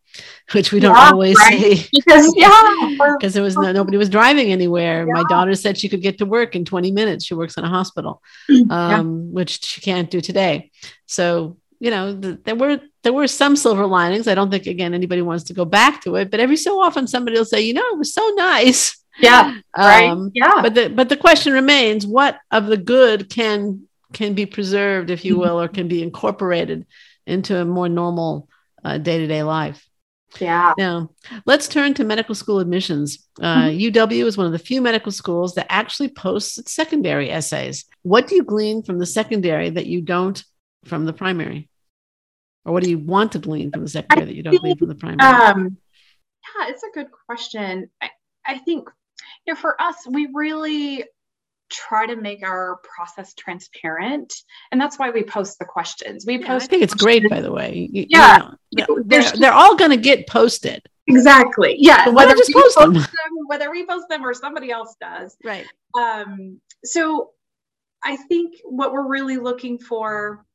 which 0.53 0.71
we 0.71 0.79
don't 0.79 0.95
yeah, 0.95 1.12
always 1.12 1.38
right. 1.38 1.60
see 1.60 1.89
because 1.93 2.34
yeah, 2.36 2.95
because 3.19 3.34
there 3.34 3.43
was 3.43 3.56
no, 3.56 3.71
nobody 3.71 3.97
was 3.97 4.10
driving 4.10 4.51
anywhere. 4.51 5.06
Yeah. 5.06 5.13
My 5.13 5.23
daughter 5.29 5.53
said 5.53 5.77
she 5.77 5.89
could 5.89 6.01
get 6.01 6.17
to 6.19 6.25
work 6.25 6.56
in 6.56 6.65
20 6.65 6.91
minutes. 6.91 7.25
She 7.25 7.36
works 7.36 7.58
in 7.58 7.63
a 7.63 7.69
hospital, 7.69 8.21
um, 8.49 8.69
yeah. 8.69 9.01
which 9.01 9.63
she 9.63 9.82
can't 9.82 10.10
do 10.10 10.21
today. 10.21 10.71
So 11.06 11.58
you 11.79 11.91
know, 11.91 12.13
the, 12.13 12.39
there 12.45 12.56
were 12.56 12.79
there 13.03 13.12
were 13.12 13.27
some 13.27 13.58
silver 13.58 13.86
linings. 13.86 14.27
I 14.29 14.36
don't 14.36 14.49
think 14.49 14.65
again 14.65 14.93
anybody 14.93 15.21
wants 15.21 15.43
to 15.45 15.53
go 15.53 15.65
back 15.65 16.01
to 16.03 16.15
it, 16.15 16.32
but 16.32 16.39
every 16.39 16.58
so 16.58 16.82
often 16.82 17.08
somebody 17.08 17.38
will 17.38 17.45
say, 17.45 17.62
you 17.62 17.73
know, 17.73 17.86
it 17.91 17.97
was 17.97 18.13
so 18.13 18.25
nice 18.36 19.02
yeah. 19.19 19.60
Right. 19.78 20.10
Um, 20.10 20.32
yeah. 20.34 20.62
But 20.62 20.76
the 20.76 20.89
but 20.89 21.10
the 21.10 21.17
question 21.17 21.54
remains: 21.54 22.06
What 22.06 22.39
of 22.52 22.67
the 22.67 22.78
good 22.78 23.30
can 23.30 23.88
can 24.13 24.34
be 24.34 24.45
preserved, 24.45 25.10
if 25.10 25.26
you 25.26 25.38
will, 25.38 25.60
or 25.60 25.67
can 25.67 25.88
be 25.88 26.04
incorporated 26.04 26.86
into 27.26 27.58
a 27.58 27.65
more 27.65 27.89
normal 27.89 28.47
day 28.84 29.17
to 29.17 29.28
day 29.28 29.43
life? 29.43 29.88
Yeah. 30.39 30.73
Now, 30.78 31.12
let's 31.45 31.67
turn 31.67 31.93
to 31.95 32.04
medical 32.04 32.36
school 32.36 32.60
admissions. 32.60 33.28
Uh, 33.39 33.67
mm-hmm. 33.67 33.97
UW 33.97 34.26
is 34.26 34.38
one 34.38 34.47
of 34.47 34.52
the 34.52 34.60
few 34.60 34.82
medical 34.82 35.12
schools 35.12 35.56
that 35.56 35.67
actually 35.69 36.10
posts 36.10 36.58
its 36.58 36.73
secondary 36.73 37.30
essays. 37.30 37.86
What 38.02 38.28
do 38.28 38.36
you 38.36 38.43
glean 38.43 38.84
from 38.84 38.99
the 38.99 39.06
secondary 39.06 39.69
that 39.69 39.86
you 39.86 40.02
don't 40.02 40.43
from 40.86 41.06
the 41.06 41.13
primary? 41.13 41.69
Or 42.65 42.73
what 42.73 42.84
do 42.84 42.89
you 42.89 42.97
want 42.97 43.34
to 43.34 43.39
glean 43.39 43.71
from 43.71 43.82
the 43.82 43.89
secondary 43.89 44.26
that 44.26 44.36
you 44.36 44.43
don't 44.43 44.58
glean 44.58 44.78
from 44.78 44.88
the 44.88 44.95
primary? 44.95 45.30
Um, 45.30 45.78
yeah, 46.58 46.69
it's 46.69 46.84
a 46.84 46.91
good 46.93 47.08
question. 47.28 47.89
I, 48.02 48.10
I 48.45 48.58
think 48.60 48.89
you 49.45 49.53
know, 49.53 49.60
for 49.60 49.82
us, 49.82 49.95
we 50.10 50.29
really 50.34 51.03
try 51.69 52.06
to 52.06 52.15
make 52.15 52.43
our 52.43 52.79
process 52.84 53.34
transparent 53.34 54.32
and 54.71 54.79
that's 54.79 54.99
why 54.99 55.10
we 55.10 55.23
post 55.23 55.58
the 55.60 55.65
questions. 55.65 56.25
We 56.25 56.39
yeah, 56.39 56.47
post 56.47 56.65
i 56.65 56.67
think 56.67 56.84
it's 56.84 56.93
great 56.93 57.27
by 57.29 57.41
the 57.41 57.51
way. 57.51 57.89
You, 57.91 58.06
yeah. 58.10 58.51
you 58.69 58.86
know, 58.88 59.01
they're, 59.06 59.32
they're 59.32 59.53
all 59.53 59.75
going 59.75 59.89
to 59.89 59.97
get 59.97 60.27
posted. 60.27 60.82
Exactly. 61.08 61.75
Yeah 61.79 62.10
whether 62.10 62.36
just 62.36 62.53
post, 62.53 62.77
post 62.77 62.79
them? 62.79 62.93
them? 62.93 63.12
whether 63.47 63.71
we 63.71 63.88
post 63.88 64.08
them 64.10 64.23
or 64.23 64.34
somebody 64.34 64.71
else 64.71 64.95
does. 65.01 65.36
Right. 65.43 65.65
Um 65.97 66.60
so 66.86 67.32
i 68.03 68.17
think 68.17 68.56
what 68.65 68.91
we're 68.91 69.08
really 69.08 69.38
looking 69.38 69.79
for 69.79 70.45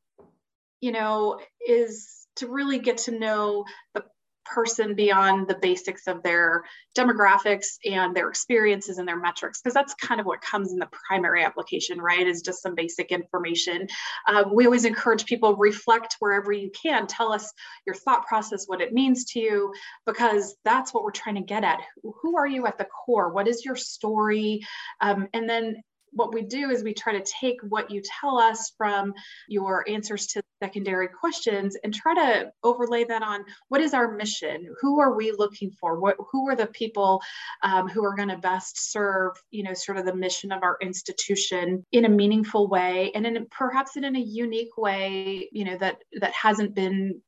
you 0.81 0.91
know 0.91 1.39
is 1.67 2.27
to 2.35 2.47
really 2.47 2.79
get 2.79 2.97
to 2.97 3.17
know 3.17 3.65
the 3.93 4.03
person 4.53 4.95
beyond 4.95 5.47
the 5.47 5.57
basics 5.61 6.07
of 6.07 6.21
their 6.23 6.63
demographics 6.97 7.77
and 7.85 8.15
their 8.15 8.29
experiences 8.29 8.97
and 8.97 9.07
their 9.07 9.19
metrics 9.19 9.61
because 9.61 9.73
that's 9.73 9.93
kind 9.95 10.19
of 10.19 10.25
what 10.25 10.41
comes 10.41 10.71
in 10.71 10.79
the 10.79 10.89
primary 11.07 11.43
application 11.43 11.99
right 11.99 12.27
is 12.27 12.41
just 12.41 12.61
some 12.61 12.75
basic 12.75 13.11
information. 13.11 13.87
Um, 14.27 14.53
we 14.53 14.65
always 14.65 14.85
encourage 14.85 15.25
people 15.25 15.55
reflect 15.55 16.15
wherever 16.19 16.51
you 16.51 16.71
can 16.71 17.07
tell 17.07 17.31
us 17.31 17.53
your 17.85 17.95
thought 17.95 18.25
process 18.25 18.65
what 18.67 18.81
it 18.81 18.93
means 18.93 19.25
to 19.25 19.39
you 19.39 19.73
because 20.05 20.55
that's 20.65 20.93
what 20.93 21.03
we're 21.03 21.11
trying 21.11 21.35
to 21.35 21.41
get 21.41 21.63
at. 21.63 21.79
Who 22.03 22.37
are 22.37 22.47
you 22.47 22.65
at 22.67 22.77
the 22.77 22.85
core? 22.85 23.31
What 23.31 23.47
is 23.47 23.65
your 23.65 23.75
story? 23.75 24.61
Um, 25.01 25.27
and 25.33 25.49
then 25.49 25.81
what 26.11 26.33
we 26.33 26.41
do 26.41 26.69
is 26.69 26.83
we 26.83 26.93
try 26.93 27.13
to 27.13 27.23
take 27.39 27.59
what 27.69 27.91
you 27.91 28.01
tell 28.21 28.37
us 28.37 28.71
from 28.77 29.13
your 29.47 29.87
answers 29.89 30.27
to 30.27 30.41
secondary 30.61 31.07
questions 31.07 31.77
and 31.83 31.93
try 31.93 32.13
to 32.13 32.51
overlay 32.63 33.03
that 33.05 33.23
on 33.23 33.45
what 33.69 33.81
is 33.81 33.93
our 33.93 34.11
mission? 34.11 34.67
Who 34.81 34.99
are 34.99 35.15
we 35.15 35.31
looking 35.31 35.71
for? 35.71 35.99
What 35.99 36.17
who 36.31 36.49
are 36.49 36.55
the 36.55 36.67
people 36.67 37.21
um, 37.63 37.87
who 37.87 38.03
are 38.03 38.15
going 38.15 38.29
to 38.29 38.37
best 38.37 38.91
serve 38.91 39.33
you 39.51 39.63
know 39.63 39.73
sort 39.73 39.97
of 39.97 40.05
the 40.05 40.15
mission 40.15 40.51
of 40.51 40.63
our 40.63 40.77
institution 40.81 41.85
in 41.91 42.05
a 42.05 42.09
meaningful 42.09 42.67
way 42.67 43.11
and 43.15 43.25
in 43.25 43.47
perhaps 43.51 43.95
in 43.95 44.03
a 44.03 44.19
unique 44.19 44.77
way 44.77 45.49
you 45.51 45.63
know 45.63 45.77
that 45.77 45.97
that 46.19 46.33
hasn't 46.33 46.73
been 46.75 47.21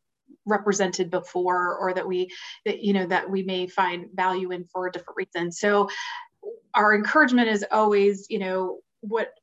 represented 0.46 1.10
before 1.10 1.78
or 1.78 1.94
that 1.94 2.08
we 2.08 2.30
that 2.66 2.84
you 2.84 2.94
know 2.94 3.06
that 3.06 3.30
we 3.30 3.44
may 3.44 3.68
find 3.68 4.08
value 4.14 4.52
in 4.52 4.66
for 4.66 4.88
a 4.88 4.92
different 4.92 5.18
reason. 5.18 5.52
So 5.52 5.88
our 6.76 6.94
encouragement 6.94 7.50
is 7.50 7.66
always, 7.72 8.28
you 8.30 8.40
know, 8.40 8.80
what 9.02 9.34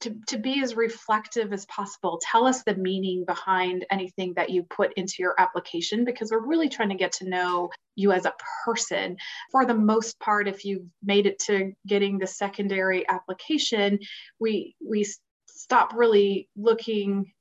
to, 0.00 0.16
to 0.28 0.38
be 0.38 0.62
as 0.62 0.76
reflective 0.76 1.52
as 1.52 1.66
possible. 1.66 2.20
Tell 2.22 2.46
us 2.46 2.62
the 2.62 2.74
meaning 2.74 3.24
behind 3.26 3.84
anything 3.90 4.32
that 4.34 4.50
you 4.50 4.62
put 4.62 4.92
into 4.94 5.16
your 5.18 5.34
application 5.38 6.04
because 6.04 6.30
we're 6.30 6.46
really 6.46 6.68
trying 6.70 6.88
to 6.88 6.94
get 6.94 7.12
to 7.12 7.28
know 7.28 7.70
you 7.96 8.12
as 8.12 8.24
a 8.24 8.34
person. 8.64 9.16
For 9.50 9.66
the 9.66 9.74
most 9.74 10.18
part, 10.18 10.48
if 10.48 10.64
you've 10.64 10.86
made 11.02 11.26
it 11.26 11.38
to 11.40 11.72
getting 11.86 12.18
the 12.18 12.26
secondary 12.26 13.06
application, 13.08 13.98
we 14.38 14.74
we 14.82 15.06
stop 15.48 15.92
really 15.94 16.48
looking 16.56 17.32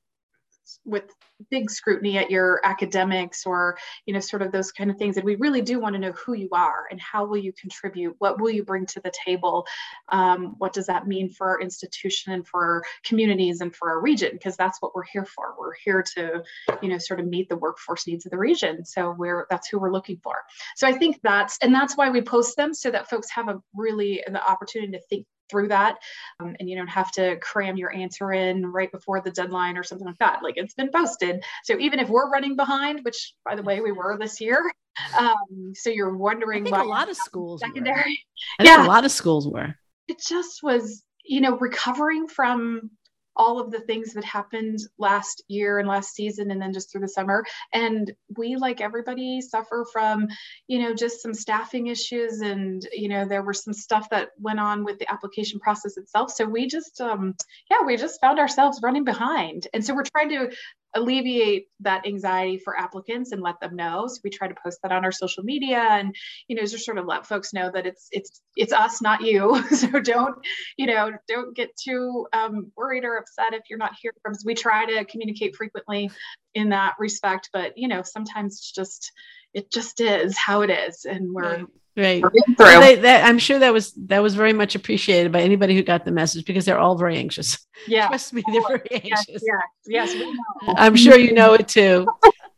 with 0.86 1.04
big 1.50 1.70
scrutiny 1.72 2.18
at 2.18 2.30
your 2.30 2.60
academics 2.64 3.46
or 3.46 3.78
you 4.06 4.14
know 4.14 4.20
sort 4.20 4.42
of 4.42 4.52
those 4.52 4.72
kind 4.72 4.92
of 4.92 4.98
things. 4.98 5.18
And 5.18 5.26
we 5.26 5.36
really 5.36 5.62
do 5.62 5.80
want 5.80 5.94
to 5.96 6.00
know 6.00 6.12
who 6.14 6.34
you 6.34 6.50
are 6.52 6.86
and 6.92 7.00
how 7.00 7.26
will 7.26 7.38
you 7.38 7.54
contribute? 7.54 8.16
What 8.20 8.40
will 8.40 8.50
you 8.50 8.64
bring 8.64 8.86
to 8.88 9.00
the 9.02 9.12
table? 9.26 9.66
Um, 10.10 10.56
what 10.58 10.74
does 10.74 10.88
that 10.88 11.08
mean 11.08 11.30
for 11.30 11.48
our 11.48 11.62
institution 11.62 12.34
and 12.34 12.48
for 12.48 12.64
our 12.64 12.84
communities 13.04 13.62
and 13.62 13.76
for 13.76 13.90
our 13.90 14.02
region? 14.02 14.32
Because 14.34 14.58
that's 14.58 14.82
what 14.82 14.94
we're 14.96 15.04
here 15.04 15.26
for. 15.26 15.56
We're 15.60 15.76
here 15.76 16.04
to 16.16 16.44
you 16.82 16.90
know 16.90 16.98
sort 16.98 17.20
of 17.20 17.28
meet 17.28 17.50
the 17.50 17.58
workforce 17.58 18.08
needs 18.08 18.26
of 18.26 18.32
the 18.32 18.38
region. 18.38 18.86
So 18.86 19.16
we're 19.18 19.48
that's 19.50 19.68
who 19.68 19.80
we're 19.80 19.92
looking 19.92 20.20
for. 20.24 20.36
So 20.76 20.88
i 20.88 20.94
think 20.94 21.20
that's 21.24 21.58
and 21.62 21.74
that's 21.74 21.98
why 21.98 22.10
we 22.10 22.22
post 22.22 22.56
them 22.58 22.74
so 22.74 22.92
that 22.92 23.10
folks 23.10 23.30
have 23.32 23.48
a 23.48 23.62
really 23.74 24.24
the 24.28 24.48
opportunity 24.48 24.92
to 24.94 25.02
think 25.10 25.26
through 25.50 25.68
that 25.68 25.98
um, 26.40 26.56
and 26.60 26.70
you 26.70 26.76
don't 26.76 26.88
have 26.88 27.12
to 27.12 27.38
cram 27.38 27.78
your 27.78 27.94
answer 27.94 28.32
in 28.34 28.66
right 28.66 28.92
before 28.92 29.22
the 29.22 29.32
deadline 29.32 29.78
or 29.78 29.84
something 29.84 30.08
like 30.08 30.18
that. 30.20 30.40
Like 30.44 30.56
it's 30.58 30.74
been 30.74 30.90
posted. 30.94 31.44
So 31.64 31.78
even 31.80 32.00
if 32.00 32.10
we're 32.10 32.30
running 32.30 32.56
behind 32.56 33.02
which 33.04 33.34
by 33.46 33.56
the 33.56 33.64
way 33.64 33.82
we 33.82 33.92
were 33.92 34.18
this 34.18 34.40
year 34.42 34.72
um, 35.18 35.74
so 35.76 35.90
you're 35.90 36.16
wondering 36.16 36.68
I 36.68 36.72
think 36.72 36.78
a 36.78 36.88
lot 36.88 37.10
of 37.10 37.16
schools 37.16 37.62
secondary. 37.62 38.20
Yeah 38.62 38.86
a 38.86 38.88
lot 38.88 39.06
of 39.06 39.12
schools 39.12 39.48
were. 39.48 39.76
It 40.08 40.20
just 40.20 40.64
was 40.64 41.04
you 41.26 41.42
know 41.42 41.58
recovering 41.58 42.28
from 42.28 42.92
all 43.40 43.60
of 43.60 43.72
the 43.72 43.80
things 43.80 44.14
that 44.14 44.24
happened 44.26 44.80
last 45.00 45.42
year 45.48 45.80
and 45.80 45.88
last 45.88 46.14
season 46.14 46.52
and 46.52 46.62
then 46.62 46.74
just 46.74 46.92
through 46.92 47.02
the 47.02 47.08
summer. 47.08 47.44
And 47.74 48.12
we 48.38 48.58
like 48.58 48.82
everybody 48.82 49.42
suffer 49.42 49.86
from 49.92 50.28
you 50.68 50.80
know 50.80 50.94
just 50.94 51.22
some 51.22 51.34
staffing 51.34 51.88
issues 51.88 52.42
and 52.42 52.86
you 52.92 53.08
know 53.08 53.26
there 53.26 53.42
were 53.42 53.54
some 53.54 53.74
stuff 53.74 54.10
that 54.10 54.30
went 54.38 54.60
on 54.60 54.84
with 54.84 55.00
the 55.00 55.12
application 55.12 55.60
process 55.60 55.98
itself. 55.98 56.32
So 56.32 56.46
we 56.46 56.68
just 56.68 57.00
um 57.02 57.36
yeah 57.72 57.78
we 57.86 57.96
just 57.96 58.20
found 58.22 58.38
ourselves 58.40 58.82
running 58.84 59.06
behind. 59.06 59.68
And 59.74 59.84
so 59.84 59.96
we're 59.96 60.04
trying 60.04 60.30
to 60.30 60.52
alleviate 60.96 61.68
that 61.82 62.06
anxiety 62.06 62.58
for 62.58 62.78
applicants 62.78 63.32
and 63.32 63.42
let 63.42 63.60
them 63.60 63.76
know. 63.76 64.08
So 64.08 64.20
we 64.24 64.30
try 64.30 64.48
to 64.48 64.56
post 64.64 64.80
that 64.82 64.92
on 64.92 65.06
our 65.06 65.12
social 65.12 65.44
media 65.44 65.80
and 65.80 66.16
you 66.48 66.56
know 66.56 66.64
just 66.64 66.86
sort 66.86 66.98
of 66.98 67.06
let 67.06 67.28
folks 67.28 67.54
know 67.54 67.72
that 67.74 67.86
it's 67.86 68.08
it's 68.12 68.42
it's 68.56 68.74
us 68.74 69.02
not 69.02 69.22
you. 69.22 69.64
So 69.80 69.88
don't 70.00 70.36
you 70.78 70.88
know 70.88 71.12
don't 71.28 71.56
get 71.56 71.76
too 71.78 72.28
um, 72.34 72.72
worried 72.76 73.06
or 73.06 73.18
upset 73.18 73.54
if 73.54 73.64
you're 73.70 73.80
not 73.80 73.94
here 74.02 74.14
from 74.22 74.34
we 74.46 74.54
try 74.54 74.86
to 74.86 75.06
communicate 75.06 75.56
frequently 75.56 76.10
in 76.54 76.70
that 76.70 76.96
respect 77.00 77.50
but 77.54 77.78
you 77.78 77.88
know 77.88 78.02
sometimes 78.02 78.56
it's 78.56 78.72
just 78.72 79.12
it 79.54 79.72
just 79.72 80.02
is 80.02 80.38
how 80.38 80.62
it 80.62 80.70
is 80.70 81.06
and 81.06 81.34
we're 81.34 81.58
right. 81.58 81.66
Right. 82.00 82.24
Well, 82.58 82.80
they, 82.82 82.96
that, 82.96 83.26
I'm 83.26 83.38
sure 83.38 83.60
that 83.60 83.74
was 83.74 83.92
that 84.08 84.20
was 84.24 84.34
very 84.34 84.54
much 84.54 84.76
appreciated 84.76 85.34
by 85.34 85.42
anybody 85.42 85.76
who 85.76 85.84
got 85.84 86.06
the 86.06 86.12
message 86.12 86.46
because 86.46 86.64
they're 86.64 86.80
all 86.80 86.98
very 86.98 87.18
anxious. 87.18 87.58
Yeah. 87.88 88.08
Trust 88.10 88.32
me, 88.32 88.42
they're 88.48 88.62
very 88.68 88.90
anxious. 88.92 89.44
Yes, 89.44 89.44
yes, 89.86 90.14
yes 90.14 90.36
I'm 90.78 90.96
sure 90.96 91.18
you 91.18 91.34
know 91.34 91.56
it 91.56 91.68
too. 91.68 92.08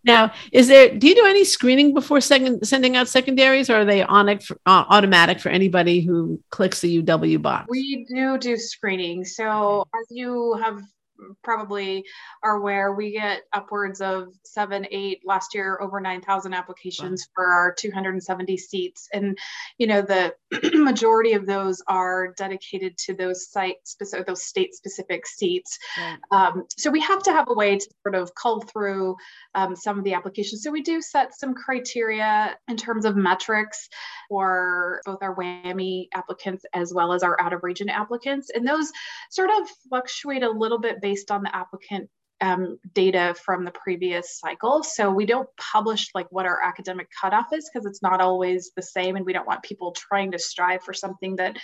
now, 0.04 0.32
is 0.52 0.68
there 0.68 0.96
do 0.96 1.08
you 1.08 1.16
do 1.16 1.26
any 1.26 1.44
screening 1.44 1.96
before 1.96 2.22
second, 2.22 2.68
sending 2.68 2.96
out 2.96 3.08
secondaries 3.08 3.68
or 3.70 3.78
are 3.78 3.86
they 3.86 4.04
on 4.04 4.30
it 4.30 4.44
for, 4.44 4.58
uh, 4.68 4.86
automatic 4.90 5.40
for 5.40 5.50
anybody 5.50 6.02
who 6.02 6.40
clicks 6.52 6.82
the 6.82 7.02
UW 7.02 7.42
box? 7.42 7.66
We 7.68 8.06
do 8.14 8.38
do 8.38 8.58
screening. 8.58 9.26
So 9.26 9.88
as 9.96 10.06
you 10.12 10.60
have 10.62 10.84
probably 11.44 12.06
are 12.44 12.58
aware, 12.58 12.94
we 12.94 13.12
get 13.12 13.44
upwards 13.54 14.02
of 14.02 14.30
seven, 14.44 14.86
eight 14.92 15.22
last 15.26 15.54
year, 15.54 15.80
over 15.82 16.00
9,000 16.00 16.54
applications 16.54 17.28
wow. 17.28 17.32
for 17.36 17.46
our 17.52 17.74
270 17.74 18.58
seats. 18.58 19.08
And, 19.14 19.38
you 19.78 19.88
know, 19.88 20.02
the 20.02 20.34
majority 20.74 21.34
of 21.34 21.46
those 21.46 21.82
are 21.88 22.34
dedicated 22.38 22.98
to 23.00 23.14
those 23.14 23.50
site 23.50 23.78
specific, 23.84 24.28
those 24.28 24.44
state 24.44 24.74
specific 24.74 25.26
seats. 25.28 25.78
Yeah. 25.98 26.16
Um, 26.32 26.64
so 26.78 26.90
we 26.90 27.02
have 27.02 27.24
to 27.24 27.32
have 27.32 27.48
a 27.50 27.54
way 27.54 27.78
to 27.78 27.90
sort 28.04 28.16
of 28.16 28.34
cull 28.36 28.62
through 28.62 29.16
um, 29.56 29.76
some 29.76 29.98
of 29.98 30.04
the 30.04 30.14
applications. 30.14 30.64
So 30.64 30.72
we 30.72 30.82
do 30.82 31.02
set 31.02 31.38
some 31.38 31.54
criteria 31.54 32.58
in 32.68 32.78
terms 32.78 33.06
of 33.06 33.16
metrics 33.16 33.90
for 34.30 35.02
both 35.06 35.20
our 35.22 35.36
WWAMI 35.36 36.08
applicants 36.14 36.66
as 36.74 36.94
well 36.94 37.14
as 37.14 37.24
our 37.24 37.40
out 37.42 37.54
of 37.54 37.64
region 37.64 37.90
applicants. 37.90 38.50
And 38.54 38.68
those 38.68 38.92
sort 39.30 39.50
of 39.50 39.70
fluctuate 39.90 40.44
a 40.44 40.50
little 40.50 40.80
bit 40.80 41.02
based 41.02 41.11
on 41.32 41.44
the 41.44 41.56
applicant 41.56 42.10
um, 42.42 42.80
data 42.94 43.36
from 43.46 43.64
the 43.66 43.72
previous 43.72 44.40
cycle. 44.40 44.84
So 44.84 45.12
we 45.12 45.26
don't 45.26 45.48
publish 45.58 46.10
like 46.16 46.28
what 46.32 46.46
our 46.46 46.60
academic 46.62 47.08
cutoff 47.22 47.54
is 47.54 47.70
because 47.70 47.86
it's 47.86 48.02
not 48.02 48.20
always 48.20 48.72
the 48.76 48.82
same, 48.82 49.16
and 49.16 49.26
we 49.26 49.34
don't 49.34 49.48
want 49.48 49.64
people 49.64 49.92
trying 49.92 50.32
to 50.32 50.40
strive 50.40 50.84
for 50.84 50.94
something 50.94 51.36
that 51.36 51.58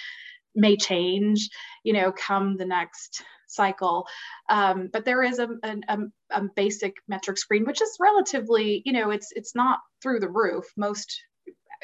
may 0.55 0.77
change, 0.77 1.49
you 1.83 1.93
know, 1.93 2.12
come 2.12 2.57
the 2.57 2.65
next 2.65 3.23
cycle. 3.47 4.07
Um, 4.49 4.89
but 4.91 5.05
there 5.05 5.23
is 5.23 5.39
a, 5.39 5.49
a, 5.63 5.97
a, 6.31 6.41
basic 6.55 6.95
metric 7.07 7.38
screen, 7.38 7.65
which 7.65 7.81
is 7.81 7.97
relatively, 7.99 8.81
you 8.86 8.93
know, 8.93 9.12
it's 9.12 9.31
it's 9.31 9.55
not 9.55 9.79
through 10.01 10.19
the 10.19 10.29
roof. 10.29 10.65
Most 10.75 11.21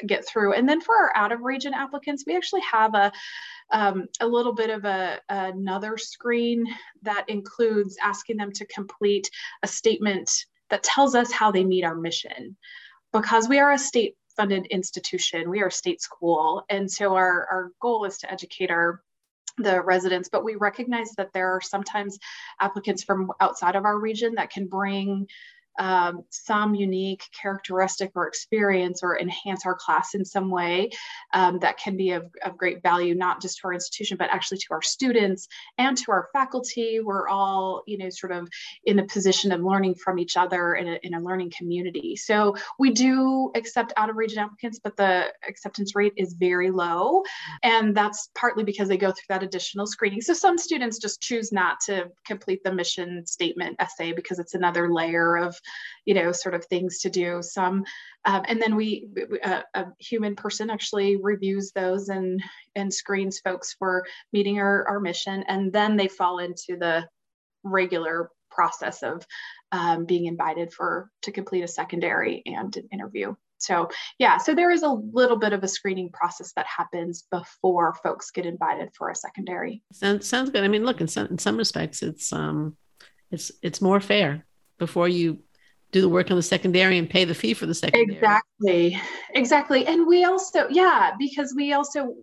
get 0.06 0.26
through. 0.26 0.54
And 0.54 0.68
then 0.68 0.80
for 0.80 0.94
our 0.94 1.12
out 1.16 1.32
of 1.32 1.42
region 1.42 1.74
applicants, 1.74 2.24
we 2.26 2.36
actually 2.36 2.62
have 2.62 2.94
a 2.94 3.12
um, 3.72 4.06
a 4.20 4.26
little 4.26 4.52
bit 4.52 4.70
of 4.70 4.84
a 4.84 5.20
another 5.28 5.96
screen 5.96 6.66
that 7.02 7.24
includes 7.28 7.96
asking 8.02 8.36
them 8.36 8.52
to 8.52 8.66
complete 8.66 9.30
a 9.62 9.66
statement 9.66 10.30
that 10.70 10.82
tells 10.82 11.14
us 11.14 11.32
how 11.32 11.50
they 11.50 11.64
meet 11.64 11.84
our 11.84 11.96
mission. 11.96 12.56
Because 13.12 13.48
we 13.48 13.58
are 13.58 13.72
a 13.72 13.78
state 13.78 14.16
funded 14.36 14.66
institution, 14.66 15.48
we 15.48 15.60
are 15.60 15.68
a 15.68 15.72
state 15.72 16.02
school, 16.02 16.64
and 16.68 16.90
so 16.90 17.14
our, 17.14 17.46
our 17.50 17.70
goal 17.80 18.04
is 18.04 18.18
to 18.18 18.32
educate 18.32 18.70
our 18.70 19.02
the 19.58 19.80
residents, 19.82 20.28
but 20.28 20.44
we 20.44 20.56
recognize 20.56 21.12
that 21.16 21.32
there 21.32 21.48
are 21.54 21.60
sometimes 21.60 22.18
applicants 22.60 23.04
from 23.04 23.30
outside 23.40 23.76
of 23.76 23.84
our 23.84 23.98
region 23.98 24.34
that 24.34 24.50
can 24.50 24.66
bring 24.66 25.28
um, 25.78 26.24
some 26.30 26.74
unique 26.74 27.24
characteristic 27.40 28.12
or 28.14 28.26
experience 28.28 29.02
or 29.02 29.18
enhance 29.18 29.66
our 29.66 29.74
class 29.74 30.14
in 30.14 30.24
some 30.24 30.50
way 30.50 30.90
um, 31.32 31.58
that 31.60 31.78
can 31.78 31.96
be 31.96 32.10
of, 32.12 32.30
of 32.44 32.56
great 32.56 32.82
value, 32.82 33.14
not 33.14 33.40
just 33.40 33.58
to 33.58 33.66
our 33.66 33.74
institution, 33.74 34.16
but 34.16 34.30
actually 34.30 34.58
to 34.58 34.66
our 34.70 34.82
students 34.82 35.48
and 35.78 35.96
to 35.98 36.12
our 36.12 36.28
faculty. 36.32 37.00
We're 37.00 37.28
all, 37.28 37.82
you 37.86 37.98
know, 37.98 38.10
sort 38.10 38.32
of 38.32 38.48
in 38.84 38.98
a 38.98 39.04
position 39.04 39.52
of 39.52 39.60
learning 39.60 39.96
from 39.96 40.18
each 40.18 40.36
other 40.36 40.74
in 40.74 40.88
a, 40.88 40.98
in 41.02 41.14
a 41.14 41.20
learning 41.20 41.52
community. 41.56 42.16
So 42.16 42.56
we 42.78 42.90
do 42.90 43.50
accept 43.54 43.92
out 43.96 44.10
of 44.10 44.16
region 44.16 44.38
applicants, 44.38 44.80
but 44.82 44.96
the 44.96 45.32
acceptance 45.48 45.94
rate 45.94 46.14
is 46.16 46.34
very 46.34 46.70
low. 46.70 47.22
And 47.62 47.96
that's 47.96 48.30
partly 48.34 48.64
because 48.64 48.88
they 48.88 48.96
go 48.96 49.10
through 49.10 49.24
that 49.28 49.42
additional 49.42 49.86
screening. 49.86 50.20
So 50.20 50.34
some 50.34 50.58
students 50.58 50.98
just 50.98 51.20
choose 51.20 51.52
not 51.52 51.80
to 51.86 52.10
complete 52.26 52.62
the 52.64 52.72
mission 52.72 53.26
statement 53.26 53.76
essay 53.78 54.12
because 54.12 54.38
it's 54.38 54.54
another 54.54 54.92
layer 54.92 55.36
of 55.36 55.56
you 56.04 56.14
know, 56.14 56.32
sort 56.32 56.54
of 56.54 56.64
things 56.66 57.00
to 57.00 57.10
do. 57.10 57.40
Some, 57.42 57.84
um, 58.24 58.42
and 58.46 58.60
then 58.60 58.76
we, 58.76 59.08
a, 59.42 59.62
a, 59.74 59.86
human 59.98 60.36
person 60.36 60.70
actually 60.70 61.16
reviews 61.16 61.72
those 61.72 62.08
and 62.08 62.42
and 62.74 62.92
screens 62.92 63.40
folks 63.40 63.74
for 63.78 64.04
meeting 64.32 64.58
our, 64.58 64.86
our 64.88 65.00
mission, 65.00 65.44
and 65.48 65.72
then 65.72 65.96
they 65.96 66.08
fall 66.08 66.38
into 66.38 66.76
the 66.78 67.06
regular 67.62 68.30
process 68.50 69.02
of 69.02 69.26
um, 69.72 70.04
being 70.04 70.26
invited 70.26 70.72
for 70.72 71.10
to 71.22 71.32
complete 71.32 71.62
a 71.62 71.68
secondary 71.68 72.42
and 72.46 72.76
an 72.76 72.88
interview. 72.92 73.34
So 73.58 73.88
yeah, 74.18 74.38
so 74.38 74.54
there 74.54 74.70
is 74.70 74.82
a 74.82 74.88
little 74.88 75.38
bit 75.38 75.52
of 75.52 75.62
a 75.62 75.68
screening 75.68 76.10
process 76.10 76.52
that 76.54 76.66
happens 76.66 77.24
before 77.30 77.94
folks 78.02 78.30
get 78.30 78.46
invited 78.46 78.90
for 78.96 79.08
a 79.08 79.16
secondary. 79.16 79.82
Sounds 79.92 80.26
sounds 80.26 80.50
good. 80.50 80.64
I 80.64 80.68
mean, 80.68 80.84
look, 80.84 81.00
in 81.00 81.08
some 81.08 81.26
in 81.28 81.38
some 81.38 81.56
respects, 81.56 82.02
it's 82.02 82.32
um, 82.32 82.76
it's 83.30 83.50
it's 83.62 83.80
more 83.80 84.00
fair 84.00 84.44
before 84.78 85.08
you 85.08 85.38
do 85.94 86.00
the 86.00 86.08
work 86.08 86.28
on 86.30 86.36
the 86.36 86.42
secondary 86.42 86.98
and 86.98 87.08
pay 87.08 87.24
the 87.24 87.34
fee 87.34 87.54
for 87.54 87.66
the 87.66 87.74
secondary. 87.74 88.16
Exactly. 88.16 89.00
Exactly. 89.34 89.86
And 89.86 90.08
we 90.08 90.24
also, 90.24 90.66
yeah, 90.68 91.12
because 91.18 91.54
we 91.56 91.72
also 91.72 92.14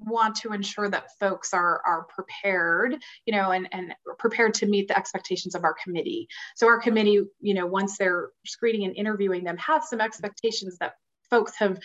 want 0.00 0.34
to 0.34 0.52
ensure 0.52 0.88
that 0.88 1.08
folks 1.18 1.52
are 1.52 1.82
are 1.84 2.04
prepared 2.04 2.96
you 3.26 3.32
know 3.32 3.50
and 3.50 3.68
and 3.72 3.92
prepared 4.16 4.54
to 4.54 4.64
meet 4.64 4.86
the 4.86 4.96
expectations 4.96 5.56
of 5.56 5.64
our 5.64 5.74
committee 5.82 6.28
so 6.54 6.68
our 6.68 6.80
committee 6.80 7.20
you 7.40 7.52
know 7.52 7.66
once 7.66 7.98
they're 7.98 8.28
screening 8.46 8.84
and 8.84 8.94
interviewing 8.94 9.42
them 9.42 9.56
have 9.56 9.82
some 9.82 10.00
expectations 10.00 10.76
that 10.78 10.92
folks 11.28 11.58
have 11.58 11.80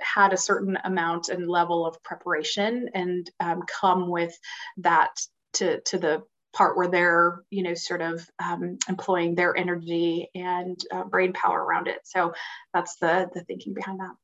had 0.00 0.32
a 0.32 0.36
certain 0.36 0.78
amount 0.84 1.28
and 1.28 1.48
level 1.48 1.84
of 1.84 2.00
preparation 2.04 2.88
and 2.94 3.28
um, 3.40 3.62
come 3.68 4.08
with 4.08 4.38
that 4.76 5.10
to 5.52 5.80
to 5.80 5.98
the 5.98 6.22
part 6.56 6.76
where 6.76 6.88
they're 6.88 7.42
you 7.50 7.62
know 7.62 7.74
sort 7.74 8.00
of 8.00 8.26
um, 8.42 8.78
employing 8.88 9.34
their 9.34 9.54
energy 9.56 10.30
and 10.34 10.80
uh, 10.90 11.04
brain 11.04 11.32
power 11.34 11.62
around 11.62 11.86
it 11.86 11.98
so 12.04 12.32
that's 12.72 12.96
the 12.96 13.28
the 13.34 13.42
thinking 13.44 13.74
behind 13.74 14.00
that 14.00 14.14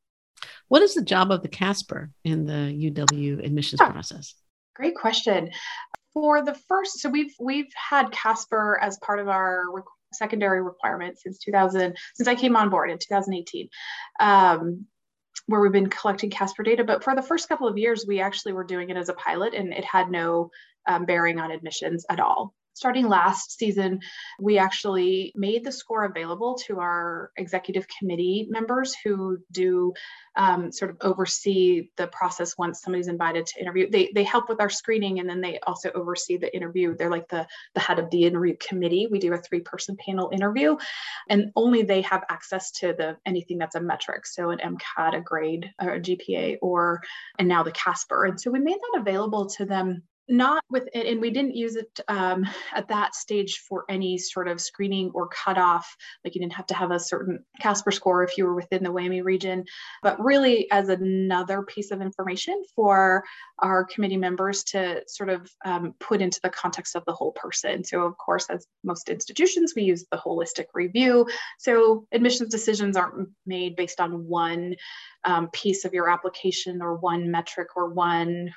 what 0.69 0.81
is 0.81 0.95
the 0.95 1.03
job 1.03 1.31
of 1.31 1.43
the 1.43 1.49
casper 1.49 2.11
in 2.25 2.47
the 2.47 2.91
uw 2.91 3.45
admissions 3.45 3.81
yeah. 3.81 3.91
process 3.91 4.35
great 4.75 4.95
question 4.95 5.51
for 6.15 6.43
the 6.43 6.55
first 6.69 7.01
so 7.01 7.11
we've 7.11 7.35
we've 7.39 7.73
had 7.77 8.11
casper 8.13 8.79
as 8.81 8.99
part 8.99 9.21
of 9.21 9.29
our 9.29 9.65
secondary 10.15 10.63
requirement 10.63 11.19
since 11.19 11.39
2000 11.39 11.95
since 12.15 12.29
i 12.29 12.35
came 12.35 12.57
on 12.57 12.71
board 12.71 12.91
in 12.91 12.99
2018 12.99 13.69
um, 14.21 14.87
where 15.47 15.61
we've 15.61 15.73
been 15.73 15.91
collecting 15.91 16.31
Casper 16.31 16.63
data. 16.63 16.85
But 16.85 17.03
for 17.03 17.17
the 17.17 17.23
first 17.23 17.49
couple 17.49 17.67
of 17.67 17.77
years, 17.77 18.05
we 18.07 18.21
actually 18.21 18.53
were 18.53 18.65
doing 18.65 18.91
it 18.91 18.97
as 18.97 19.09
a 19.09 19.15
pilot 19.15 19.55
and 19.55 19.73
it 19.73 19.85
had 19.85 20.09
no 20.11 20.51
um, 20.87 21.05
bearing 21.05 21.39
on 21.39 21.51
admissions 21.51 22.05
at 22.09 22.21
all. 22.21 22.55
Starting 22.75 23.07
last 23.07 23.59
season, 23.59 24.01
we 24.41 24.57
actually 24.57 25.31
made 25.35 25.63
the 25.63 25.71
score 25.71 26.05
available 26.05 26.55
to 26.67 26.81
our 26.81 27.31
executive 27.37 27.87
committee 27.99 28.47
members 28.49 28.97
who 29.05 29.37
do 29.51 29.93
um, 30.37 30.73
sort 30.73 30.91
of 30.91 30.97
oversee 31.03 31.91
the 31.99 32.07
process 32.07 32.57
once 32.57 32.81
somebody's 32.81 33.09
invited 33.09 33.45
to 33.45 33.61
interview. 33.61 33.91
They, 33.91 34.11
they 34.15 34.25
help 34.25 34.49
with 34.49 34.59
our 34.59 34.71
screening 34.71 35.21
and 35.21 35.29
then 35.29 35.43
they 35.43 35.59
also 35.67 35.91
oversee 35.95 36.39
the 36.39 36.55
interview. 36.57 36.97
They're 36.97 37.11
like 37.11 37.29
the, 37.29 37.47
the 37.75 37.81
head 37.81 37.99
of 37.99 38.09
the 38.09 38.25
interview 38.25 38.57
committee. 38.57 39.07
We 39.11 39.19
do 39.19 39.35
a 39.35 39.39
three 39.39 39.61
person 39.61 39.95
panel 39.99 40.31
interview 40.33 40.77
and 41.29 41.53
only 41.55 41.83
they 41.83 42.01
have 42.03 42.25
access 42.31 42.71
to 42.73 42.95
the 42.95 43.19
anything 43.27 43.59
that's 43.59 43.75
a 43.75 43.81
metric. 43.81 44.27
So 44.27 44.49
an 44.49 44.59
MCAT, 44.59 45.15
a 45.15 45.21
grade, 45.21 45.71
or 45.79 45.91
a 45.91 46.01
GPA, 46.01 46.57
or 46.63 47.03
and 47.39 47.49
now 47.49 47.63
the 47.63 47.73
Casper. 47.73 48.25
And 48.25 48.41
so 48.41 48.51
we 48.51 48.61
made 48.61 48.79
that 48.81 49.01
available 49.01 49.47
to 49.51 49.67
them 49.67 50.03
not 50.29 50.63
with 50.71 50.89
it, 50.95 51.07
and 51.07 51.21
we 51.21 51.31
didn't 51.31 51.57
use 51.57 51.77
it 51.77 52.01
um, 52.09 52.47
at 52.75 52.89
that 52.89 53.15
stage 53.15 53.59
for 53.69 53.85
any 53.89 54.17
sort 54.19 54.49
of 54.49 54.61
screening 54.61 55.11
or 55.15 55.29
cutoff. 55.29 55.97
Like 56.25 56.35
you 56.35 56.41
didn't 56.41 56.55
have 56.55 56.67
to 56.67 56.75
have 56.75 56.91
a 56.91 56.99
certain 56.99 57.45
Casper 57.61 57.91
score 57.91 58.23
if 58.23 58.39
you 58.39 58.45
were 58.45 58.55
within 58.55 58.83
the 58.83 58.91
WWAMI 58.91 59.25
region, 59.25 59.65
but 60.03 60.23
really 60.23 60.71
as 60.71 60.89
another 60.89 61.63
piece 61.63 61.91
of 61.91 62.01
information 62.01 62.63
for 62.75 63.25
our 63.59 63.85
committee 63.85 64.17
members 64.17 64.65
to 64.65 65.03
sort 65.07 65.29
of 65.29 65.51
um, 65.65 65.95
put 65.99 66.23
into 66.23 66.41
the 66.43 66.51
context 66.51 66.95
of 66.95 67.05
the 67.05 67.13
whole 67.13 67.33
person. 67.33 67.85
So, 67.85 68.03
of 68.03 68.17
course, 68.17 68.47
as 68.49 68.67
most 68.85 69.09
institutions, 69.09 69.75
we 69.75 69.83
use 69.83 70.07
the 70.11 70.19
holistic 70.19 70.67
review. 70.75 71.27
So, 71.59 72.07
admissions 72.13 72.51
decisions 72.51 72.97
aren't 72.97 73.29
made 73.45 73.77
based 73.77 74.01
on 74.01 74.27
one 74.27 74.77
um, 75.25 75.49
piece 75.51 75.85
of 75.85 75.95
your 75.95 76.09
application 76.09 76.83
or 76.83 76.97
one 76.97 77.31
metric 77.31 77.69
or 77.77 77.91
one 77.91 78.53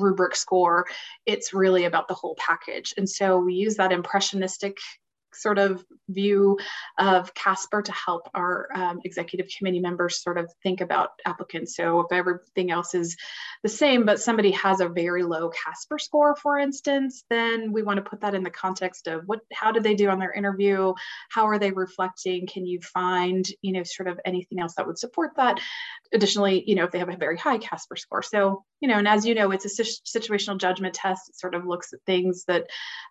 rubric 0.00 0.34
score. 0.34 0.86
It's 1.26 1.52
really 1.52 1.84
about 1.84 2.08
the 2.08 2.14
whole 2.14 2.36
package. 2.36 2.94
And 2.96 3.08
so 3.08 3.38
we 3.38 3.54
use 3.54 3.76
that 3.76 3.92
impressionistic 3.92 4.78
sort 5.34 5.58
of 5.58 5.84
view 6.08 6.58
of 6.98 7.32
Casper 7.34 7.82
to 7.82 7.92
help 7.92 8.28
our 8.34 8.68
um, 8.74 9.00
executive 9.04 9.46
committee 9.56 9.80
members 9.80 10.22
sort 10.22 10.38
of 10.38 10.50
think 10.62 10.80
about 10.80 11.10
applicants. 11.24 11.76
So 11.76 12.00
if 12.00 12.12
everything 12.12 12.70
else 12.70 12.94
is 12.94 13.16
the 13.62 13.68
same, 13.68 14.04
but 14.04 14.20
somebody 14.20 14.50
has 14.52 14.80
a 14.80 14.88
very 14.88 15.22
low 15.22 15.50
Casper 15.50 15.98
score, 15.98 16.36
for 16.36 16.58
instance, 16.58 17.24
then 17.30 17.72
we 17.72 17.82
want 17.82 17.98
to 17.98 18.08
put 18.08 18.20
that 18.22 18.34
in 18.34 18.42
the 18.42 18.50
context 18.50 19.06
of 19.06 19.22
what, 19.26 19.40
how 19.52 19.72
did 19.72 19.82
they 19.82 19.94
do 19.94 20.08
on 20.08 20.18
their 20.18 20.32
interview? 20.32 20.92
How 21.30 21.46
are 21.46 21.58
they 21.58 21.70
reflecting? 21.70 22.46
Can 22.46 22.66
you 22.66 22.80
find, 22.80 23.46
you 23.62 23.72
know, 23.72 23.82
sort 23.84 24.08
of 24.08 24.20
anything 24.24 24.60
else 24.60 24.74
that 24.74 24.86
would 24.86 24.98
support 24.98 25.32
that? 25.36 25.60
Additionally, 26.12 26.64
you 26.66 26.74
know, 26.74 26.84
if 26.84 26.90
they 26.90 26.98
have 26.98 27.08
a 27.08 27.16
very 27.16 27.36
high 27.36 27.58
Casper 27.58 27.96
score. 27.96 28.22
So, 28.22 28.64
you 28.80 28.88
know, 28.88 28.98
and 28.98 29.08
as 29.08 29.26
you 29.26 29.34
know, 29.34 29.50
it's 29.50 29.66
a 29.66 29.82
situational 29.82 30.58
judgment 30.58 30.94
test. 30.94 31.28
It 31.28 31.38
sort 31.38 31.54
of 31.54 31.66
looks 31.66 31.92
at 31.92 32.00
things 32.06 32.44
that 32.46 32.66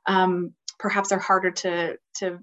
um, 0.05 0.53
perhaps 0.79 1.11
are 1.11 1.19
harder 1.19 1.51
to 1.51 1.97
to 2.15 2.39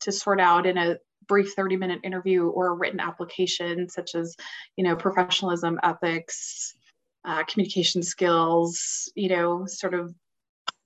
to 0.00 0.12
sort 0.12 0.40
out 0.40 0.66
in 0.66 0.76
a 0.78 0.96
brief 1.28 1.52
30 1.54 1.76
minute 1.76 2.00
interview 2.02 2.48
or 2.48 2.68
a 2.68 2.74
written 2.74 2.98
application 3.00 3.88
such 3.88 4.14
as 4.14 4.34
you 4.76 4.84
know 4.84 4.96
professionalism 4.96 5.78
ethics 5.82 6.74
uh, 7.24 7.44
communication 7.44 8.02
skills 8.02 9.12
you 9.14 9.28
know 9.28 9.64
sort 9.66 9.94
of 9.94 10.12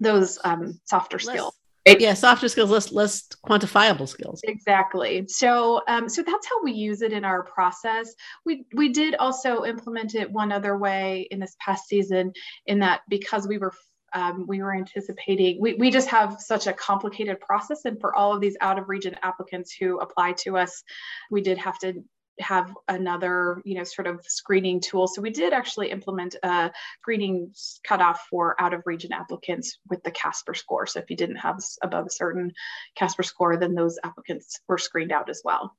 those 0.00 0.38
um, 0.44 0.78
softer 0.84 1.16
less, 1.16 1.26
skills. 1.26 1.54
Right? 1.86 2.00
yeah 2.00 2.14
softer 2.14 2.48
skills 2.48 2.70
less 2.70 2.92
less 2.92 3.28
quantifiable 3.46 4.08
skills. 4.08 4.40
Exactly. 4.44 5.26
So 5.28 5.82
um, 5.88 6.08
so 6.08 6.22
that's 6.22 6.46
how 6.48 6.62
we 6.62 6.72
use 6.72 7.02
it 7.02 7.12
in 7.12 7.24
our 7.24 7.44
process. 7.44 8.12
We 8.44 8.64
we 8.74 8.88
did 8.90 9.14
also 9.16 9.64
implement 9.64 10.14
it 10.14 10.30
one 10.30 10.50
other 10.50 10.76
way 10.76 11.28
in 11.30 11.38
this 11.38 11.56
past 11.64 11.86
season 11.86 12.32
in 12.66 12.78
that 12.80 13.02
because 13.08 13.46
we 13.46 13.58
were 13.58 13.72
um, 14.14 14.46
we 14.46 14.62
were 14.62 14.74
anticipating, 14.74 15.60
we, 15.60 15.74
we 15.74 15.90
just 15.90 16.08
have 16.08 16.40
such 16.40 16.66
a 16.66 16.72
complicated 16.72 17.40
process. 17.40 17.84
And 17.84 18.00
for 18.00 18.14
all 18.14 18.32
of 18.32 18.40
these 18.40 18.56
out 18.60 18.78
of 18.78 18.88
region 18.88 19.16
applicants 19.22 19.74
who 19.78 19.98
apply 19.98 20.32
to 20.44 20.56
us, 20.56 20.82
we 21.30 21.42
did 21.42 21.58
have 21.58 21.78
to 21.80 22.04
have 22.40 22.74
another, 22.88 23.62
you 23.64 23.76
know, 23.76 23.84
sort 23.84 24.06
of 24.06 24.20
screening 24.26 24.80
tool. 24.80 25.06
So 25.06 25.22
we 25.22 25.30
did 25.30 25.52
actually 25.52 25.90
implement 25.90 26.36
a 26.42 26.72
screening 27.00 27.52
cutoff 27.86 28.26
for 28.30 28.60
out 28.60 28.74
of 28.74 28.82
region 28.86 29.12
applicants 29.12 29.78
with 29.88 30.02
the 30.02 30.10
Casper 30.10 30.54
score. 30.54 30.86
So 30.86 31.00
if 31.00 31.10
you 31.10 31.16
didn't 31.16 31.36
have 31.36 31.60
above 31.82 32.06
a 32.06 32.10
certain 32.10 32.52
Casper 32.96 33.22
score, 33.22 33.56
then 33.56 33.74
those 33.74 33.98
applicants 34.02 34.60
were 34.68 34.78
screened 34.78 35.12
out 35.12 35.28
as 35.28 35.42
well. 35.44 35.76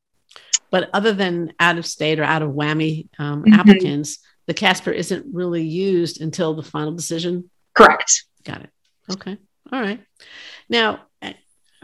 But 0.72 0.90
other 0.94 1.14
than 1.14 1.54
out 1.60 1.78
of 1.78 1.86
state 1.86 2.20
or 2.20 2.24
out 2.24 2.42
of 2.42 2.52
WWAMI 2.52 3.10
um, 3.20 3.44
mm-hmm. 3.44 3.54
applicants, 3.54 4.20
the 4.48 4.54
Casper 4.54 4.92
isn't 4.92 5.26
really 5.34 5.64
used 5.64 6.22
until 6.22 6.54
the 6.54 6.64
final 6.64 6.94
decision 6.94 7.50
Correct. 7.76 8.26
Got 8.44 8.62
it. 8.62 8.70
Okay. 9.12 9.38
All 9.72 9.82
right. 9.82 10.02
Now, 10.70 11.02
uh, 11.22 11.34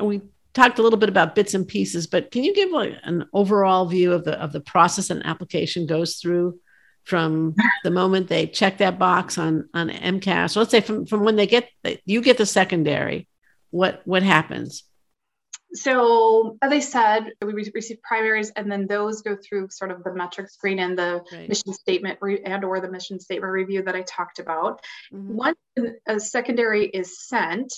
we 0.01 0.21
talked 0.53 0.79
a 0.79 0.81
little 0.81 0.99
bit 0.99 1.09
about 1.09 1.35
bits 1.35 1.53
and 1.53 1.67
pieces, 1.67 2.07
but 2.07 2.31
can 2.31 2.43
you 2.43 2.53
give 2.53 2.71
like 2.71 2.93
an 3.03 3.25
overall 3.33 3.85
view 3.85 4.13
of 4.13 4.23
the 4.23 4.41
of 4.41 4.51
the 4.51 4.61
process 4.61 5.09
an 5.09 5.23
application 5.23 5.85
goes 5.85 6.15
through 6.15 6.59
from 7.03 7.55
the 7.83 7.91
moment 7.91 8.27
they 8.27 8.47
check 8.47 8.77
that 8.77 8.99
box 8.99 9.37
on 9.37 9.69
on 9.73 9.89
AMCAS? 9.89 10.51
So 10.51 10.59
let's 10.59 10.71
say 10.71 10.81
from 10.81 11.05
from 11.05 11.23
when 11.23 11.35
they 11.35 11.47
get 11.47 11.69
you 12.05 12.21
get 12.21 12.37
the 12.37 12.45
secondary, 12.45 13.27
what 13.69 14.01
what 14.05 14.23
happens? 14.23 14.83
So 15.73 16.57
as 16.61 16.71
I 16.71 16.79
said, 16.79 17.31
we 17.41 17.53
receive 17.73 18.01
primaries, 18.01 18.51
and 18.55 18.71
then 18.71 18.87
those 18.87 19.21
go 19.21 19.37
through 19.37 19.69
sort 19.69 19.91
of 19.91 20.03
the 20.03 20.13
metric 20.13 20.49
screen 20.49 20.79
and 20.79 20.97
the 20.97 21.23
RITE. 21.31 21.47
mission 21.47 21.73
statement 21.73 22.19
re- 22.21 22.41
and 22.43 22.63
or 22.63 22.81
the 22.81 22.91
mission 22.91 23.19
statement 23.19 23.51
review 23.51 23.83
that 23.83 23.95
I 23.95 24.01
talked 24.01 24.39
about. 24.39 24.81
Mm-hmm. 25.13 25.35
Once 25.35 25.57
a 26.07 26.19
secondary 26.19 26.85
is 26.85 27.25
sent, 27.25 27.73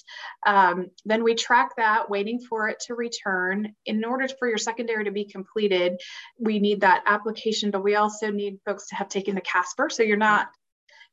um, 0.45 0.87
then 1.05 1.23
we 1.23 1.35
track 1.35 1.75
that, 1.77 2.09
waiting 2.09 2.39
for 2.39 2.67
it 2.67 2.79
to 2.87 2.95
return. 2.95 3.73
In 3.85 4.03
order 4.03 4.27
for 4.39 4.47
your 4.47 4.57
secondary 4.57 5.05
to 5.05 5.11
be 5.11 5.25
completed, 5.25 6.01
we 6.39 6.59
need 6.59 6.81
that 6.81 7.03
application, 7.05 7.69
but 7.69 7.83
we 7.83 7.95
also 7.95 8.31
need 8.31 8.59
folks 8.65 8.87
to 8.87 8.95
have 8.95 9.09
taken 9.09 9.35
the 9.35 9.41
Casper. 9.41 9.89
So 9.89 10.01
you're 10.03 10.17
not 10.17 10.47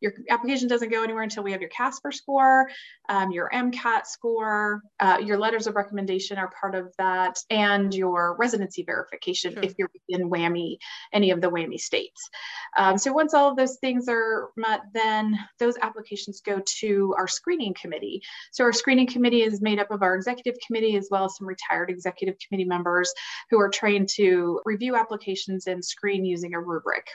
your 0.01 0.13
application 0.31 0.69
doesn't 0.69 0.91
go 0.91 1.03
anywhere 1.03 1.23
until 1.23 1.43
we 1.43 1.53
have 1.53 1.61
your 1.61 1.71
Casper 1.71 2.11
score, 2.13 2.69
um, 3.09 3.31
your 3.31 3.51
MCAT 3.53 4.07
score, 4.07 4.83
uh, 4.99 5.19
your 5.23 5.39
letters 5.39 5.67
of 5.67 5.75
recommendation 5.75 6.39
are 6.39 6.51
part 6.61 6.75
of 6.75 6.93
that, 6.99 7.39
and 7.51 7.95
your 7.95 8.37
residency 8.39 8.83
verification 8.83 9.55
sure. 9.55 9.63
if 9.63 9.75
you're 9.79 9.91
in 10.09 10.31
WWAMI, 10.31 10.77
any 11.13 11.31
of 11.31 11.41
the 11.41 11.51
WWAMI 11.51 11.79
states. 11.79 12.29
Um, 12.77 12.97
so 12.99 13.13
once 13.13 13.35
all 13.35 13.51
of 13.51 13.57
those 13.57 13.77
things 13.81 14.07
are 14.09 14.51
met, 14.57 14.81
then 14.95 15.39
those 15.59 15.77
applications 15.83 16.41
go 16.41 16.61
to 16.81 17.15
our 17.19 17.29
screening 17.29 17.75
committee. 17.75 18.23
So 18.53 18.65
our 18.65 18.73
screening 18.73 19.07
committee 19.07 19.43
is 19.43 19.61
made 19.61 19.79
up 19.79 19.91
of 19.91 20.03
our 20.03 20.15
executive 20.15 20.55
committee 20.67 20.97
as 20.97 21.09
well 21.11 21.25
as 21.25 21.37
some 21.37 21.47
retired 21.47 21.91
executive 21.91 22.37
committee 22.47 22.69
members 22.69 23.13
who 23.51 23.61
are 23.61 23.69
trained 23.69 24.09
to 24.17 24.61
review 24.65 24.97
applications 24.97 25.67
and 25.67 25.85
screen 25.85 26.25
using 26.25 26.55
a 26.55 26.61
rubric. 26.61 27.07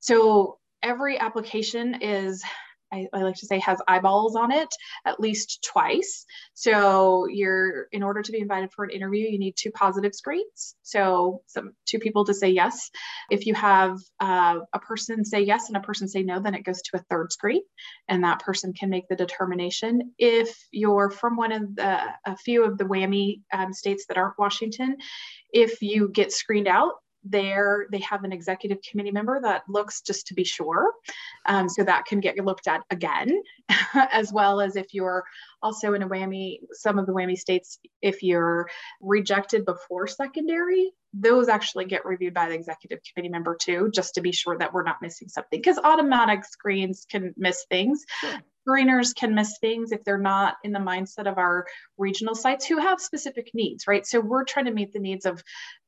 So 0.00 0.58
every 0.84 1.18
application 1.18 2.02
is 2.02 2.44
I, 2.92 3.08
I, 3.12 3.22
like 3.22 3.34
to 3.36 3.46
say 3.46 3.58
has 3.58 3.78
eyeballs 3.88 4.36
on 4.36 4.52
it 4.52 4.68
at 5.04 5.18
least 5.18 5.66
twice. 5.66 6.24
So 6.52 7.26
you're 7.26 7.88
in 7.90 8.02
order 8.02 8.22
to 8.22 8.30
be 8.30 8.38
invited 8.38 8.70
for 8.72 8.84
an 8.84 8.90
interview, 8.90 9.26
you 9.28 9.38
need 9.38 9.54
two 9.56 9.72
positive 9.72 10.14
screens. 10.14 10.76
So 10.82 11.42
some 11.46 11.72
two 11.86 11.98
people 11.98 12.24
to 12.26 12.34
say 12.34 12.50
yes. 12.50 12.90
If 13.30 13.46
you 13.46 13.54
have 13.54 13.98
uh, 14.20 14.60
a 14.72 14.78
person 14.78 15.24
say 15.24 15.40
yes 15.40 15.68
and 15.68 15.76
a 15.76 15.80
person 15.80 16.06
say 16.06 16.22
no, 16.22 16.40
then 16.40 16.54
it 16.54 16.64
goes 16.64 16.82
to 16.82 16.96
a 16.96 17.04
third 17.10 17.32
screen, 17.32 17.62
and 18.08 18.22
that 18.22 18.40
person 18.40 18.72
can 18.72 18.90
make 18.90 19.08
the 19.08 19.16
determination. 19.16 20.12
If 20.18 20.56
you're 20.70 21.10
from 21.10 21.36
one 21.36 21.52
of 21.52 21.74
the 21.74 21.98
a 22.26 22.36
few 22.36 22.64
of 22.64 22.78
the 22.78 22.84
WWAMI 22.84 23.40
um, 23.52 23.72
states 23.72 24.06
that 24.06 24.18
aren't 24.18 24.38
Washington, 24.38 24.96
if 25.52 25.82
you 25.82 26.10
get 26.10 26.32
screened 26.32 26.68
out, 26.68 26.92
there 27.24 27.86
they 27.90 28.00
have 28.00 28.24
an 28.24 28.32
executive 28.32 28.78
committee 28.88 29.10
member 29.10 29.40
that 29.40 29.62
looks 29.68 30.02
just 30.02 30.26
to 30.28 30.34
be 30.34 30.44
sure. 30.44 30.92
Um, 31.46 31.68
so 31.68 31.84
that 31.84 32.04
can 32.04 32.20
get 32.20 32.36
looked 32.36 32.68
at 32.68 32.82
again 32.90 33.42
as 34.12 34.32
well 34.32 34.60
as 34.60 34.76
if 34.76 34.92
you're 34.92 35.24
also 35.62 35.94
in 35.94 36.02
a 36.02 36.08
WWAMI 36.08 36.58
some 36.72 36.98
of 36.98 37.06
the 37.06 37.12
WWAMI 37.12 37.36
states 37.36 37.78
if 38.02 38.22
you're 38.22 38.68
rejected 39.00 39.64
before 39.64 40.06
secondary 40.06 40.92
those 41.14 41.48
actually 41.48 41.84
get 41.84 42.04
reviewed 42.04 42.34
by 42.34 42.48
the 42.48 42.54
executive 42.54 42.98
committee 43.04 43.30
member 43.30 43.56
too 43.56 43.88
just 43.94 44.14
to 44.14 44.20
be 44.20 44.32
sure 44.32 44.58
that 44.58 44.74
we're 44.74 44.82
not 44.82 45.00
missing 45.00 45.28
something 45.28 45.58
because 45.60 45.78
automatic 45.78 46.44
screens 46.44 47.06
can 47.08 47.32
miss 47.36 47.64
things. 47.70 48.04
Sure 48.20 48.40
screeners 48.66 49.14
can 49.14 49.34
miss 49.34 49.58
things 49.58 49.92
if 49.92 50.04
they're 50.04 50.18
not 50.18 50.56
in 50.64 50.72
the 50.72 50.78
mindset 50.78 51.26
of 51.26 51.38
our 51.38 51.66
regional 51.98 52.34
sites 52.34 52.66
who 52.66 52.78
have 52.78 53.00
specific 53.00 53.50
needs, 53.54 53.86
right? 53.86 54.06
So 54.06 54.20
we're 54.20 54.44
trying 54.44 54.66
to 54.66 54.72
meet 54.72 54.92
the 54.92 54.98
needs 54.98 55.26
of 55.26 55.42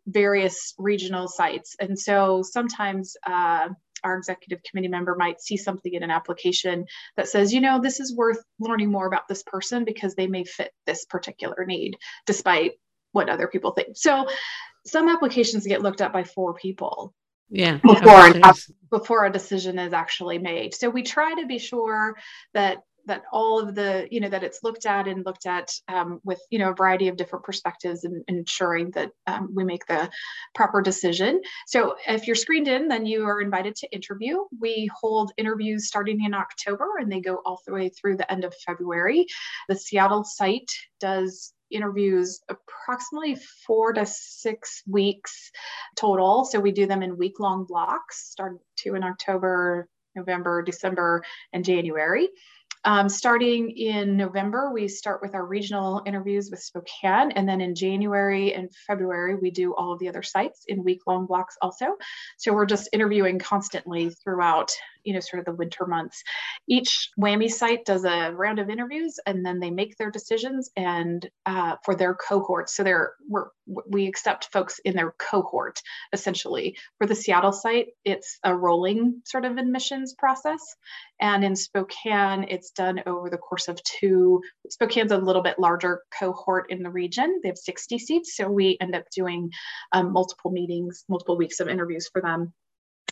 various 0.06 0.74
regional 0.78 1.28
sites. 1.28 1.76
And 1.80 1.98
so 1.98 2.42
sometimes 2.42 3.16
uh, 3.26 3.68
our 4.04 4.16
executive 4.16 4.62
committee 4.62 4.88
member 4.88 5.16
might 5.16 5.40
see 5.40 5.56
something 5.56 5.92
in 5.92 6.02
an 6.02 6.10
application 6.10 6.86
that 7.16 7.28
says, 7.28 7.52
you 7.52 7.60
know, 7.60 7.80
this 7.80 8.00
is 8.00 8.14
worth 8.14 8.42
learning 8.58 8.90
more 8.90 9.06
about 9.06 9.28
this 9.28 9.42
person 9.42 9.84
because 9.84 10.14
they 10.14 10.26
may 10.26 10.44
fit 10.44 10.72
this 10.86 11.04
particular 11.04 11.64
need, 11.66 11.96
despite 12.26 12.72
what 13.12 13.28
other 13.28 13.48
people 13.48 13.72
think. 13.72 13.96
So 13.96 14.28
some 14.86 15.08
applications 15.08 15.66
get 15.66 15.82
looked 15.82 16.00
at 16.00 16.12
by 16.12 16.22
four 16.22 16.54
people 16.54 17.14
yeah 17.48 17.78
before 17.78 18.26
an, 18.26 18.42
before 18.90 19.24
a 19.24 19.32
decision 19.32 19.78
is 19.78 19.92
actually 19.92 20.38
made. 20.38 20.74
So 20.74 20.90
we 20.90 21.02
try 21.02 21.34
to 21.40 21.46
be 21.46 21.58
sure 21.58 22.16
that 22.54 22.78
that 23.06 23.22
all 23.32 23.60
of 23.60 23.74
the 23.74 24.08
you 24.10 24.20
know 24.20 24.28
that 24.28 24.42
it's 24.42 24.62
looked 24.62 24.84
at 24.84 25.06
and 25.06 25.24
looked 25.24 25.46
at 25.46 25.70
um, 25.88 26.20
with 26.24 26.40
you 26.50 26.58
know 26.58 26.70
a 26.70 26.74
variety 26.74 27.08
of 27.08 27.16
different 27.16 27.44
perspectives 27.44 28.04
and, 28.04 28.24
ensuring 28.28 28.90
that 28.90 29.10
um, 29.26 29.50
we 29.54 29.64
make 29.64 29.86
the 29.86 30.10
proper 30.54 30.82
decision. 30.82 31.40
So 31.66 31.96
if 32.06 32.26
you're 32.26 32.36
screened 32.36 32.68
in 32.68 32.88
then 32.88 33.06
you 33.06 33.24
are 33.26 33.40
invited 33.40 33.76
to 33.76 33.92
interview. 33.92 34.38
We 34.60 34.90
hold 35.00 35.32
interviews 35.36 35.86
starting 35.86 36.24
in 36.24 36.34
october 36.34 36.96
and 36.98 37.10
they 37.10 37.20
go 37.20 37.40
all 37.44 37.60
the 37.66 37.72
way 37.72 37.88
through 37.88 38.16
the 38.16 38.30
end 38.30 38.44
of 38.44 38.54
february. 38.66 39.26
The 39.68 39.76
seattle 39.76 40.24
site 40.24 40.72
does 41.00 41.52
interviews 41.70 42.40
approximately 42.48 43.36
four 43.66 43.92
to 43.92 44.06
six 44.06 44.82
weeks 44.86 45.50
total. 45.96 46.44
So 46.44 46.60
we 46.60 46.72
do 46.72 46.86
them 46.86 47.02
in 47.02 47.18
week 47.18 47.40
long 47.40 47.64
blocks, 47.64 48.30
start 48.30 48.58
two 48.76 48.94
in 48.94 49.02
October, 49.02 49.88
November, 50.14 50.62
December, 50.62 51.22
and 51.52 51.64
January. 51.64 52.28
Um, 52.84 53.08
starting 53.08 53.70
in 53.70 54.16
November, 54.16 54.70
we 54.72 54.86
start 54.86 55.20
with 55.20 55.34
our 55.34 55.44
regional 55.44 56.02
interviews 56.06 56.50
with 56.50 56.60
Spokane. 56.60 57.32
And 57.32 57.48
then 57.48 57.60
in 57.60 57.74
January 57.74 58.54
and 58.54 58.70
February, 58.86 59.34
we 59.34 59.50
do 59.50 59.74
all 59.74 59.92
of 59.92 59.98
the 59.98 60.08
other 60.08 60.22
sites 60.22 60.64
in 60.68 60.84
week 60.84 61.00
long 61.04 61.26
blocks 61.26 61.56
also. 61.60 61.96
So 62.36 62.52
we're 62.52 62.66
just 62.66 62.88
interviewing 62.92 63.40
constantly 63.40 64.10
throughout 64.10 64.70
you 65.06 65.14
know 65.14 65.20
sort 65.20 65.40
of 65.40 65.46
the 65.46 65.52
winter 65.52 65.86
months. 65.86 66.22
Each 66.68 67.10
WWAMI 67.18 67.50
site 67.50 67.84
does 67.84 68.04
a 68.04 68.32
round 68.32 68.58
of 68.58 68.68
interviews 68.68 69.18
and 69.24 69.46
then 69.46 69.60
they 69.60 69.70
make 69.70 69.96
their 69.96 70.10
decisions 70.10 70.70
and 70.76 71.26
uh, 71.46 71.76
for 71.84 71.94
their 71.94 72.14
cohort 72.14 72.68
so 72.68 72.82
they're 72.82 73.14
we're, 73.28 73.46
we 73.88 74.06
accept 74.06 74.52
folks 74.52 74.80
in 74.84 74.94
their 74.94 75.14
cohort 75.18 75.80
essentially. 76.12 76.76
For 76.98 77.06
the 77.06 77.14
seattle 77.14 77.52
site 77.52 77.88
it's 78.04 78.38
a 78.44 78.54
rolling 78.54 79.22
sort 79.24 79.44
of 79.44 79.56
admissions 79.56 80.14
process. 80.18 80.60
And 81.20 81.44
in 81.44 81.56
spokane 81.56 82.44
it's 82.48 82.72
done 82.72 83.02
over 83.06 83.30
the 83.30 83.38
course 83.38 83.68
of 83.68 83.80
two 83.84 84.42
spokane's 84.68 85.12
a 85.12 85.18
little 85.18 85.42
bit 85.42 85.58
larger 85.58 86.02
cohort 86.18 86.70
in 86.70 86.82
the 86.82 86.90
region. 86.90 87.40
They 87.42 87.48
have 87.48 87.58
60 87.58 87.98
seats 87.98 88.36
so 88.36 88.50
we 88.50 88.76
end 88.80 88.94
up 88.94 89.04
doing 89.14 89.50
um, 89.92 90.12
multiple 90.12 90.50
meetings 90.50 91.04
multiple 91.08 91.36
weeks 91.36 91.60
of 91.60 91.68
interviews 91.68 92.08
for 92.12 92.20
them 92.20 92.52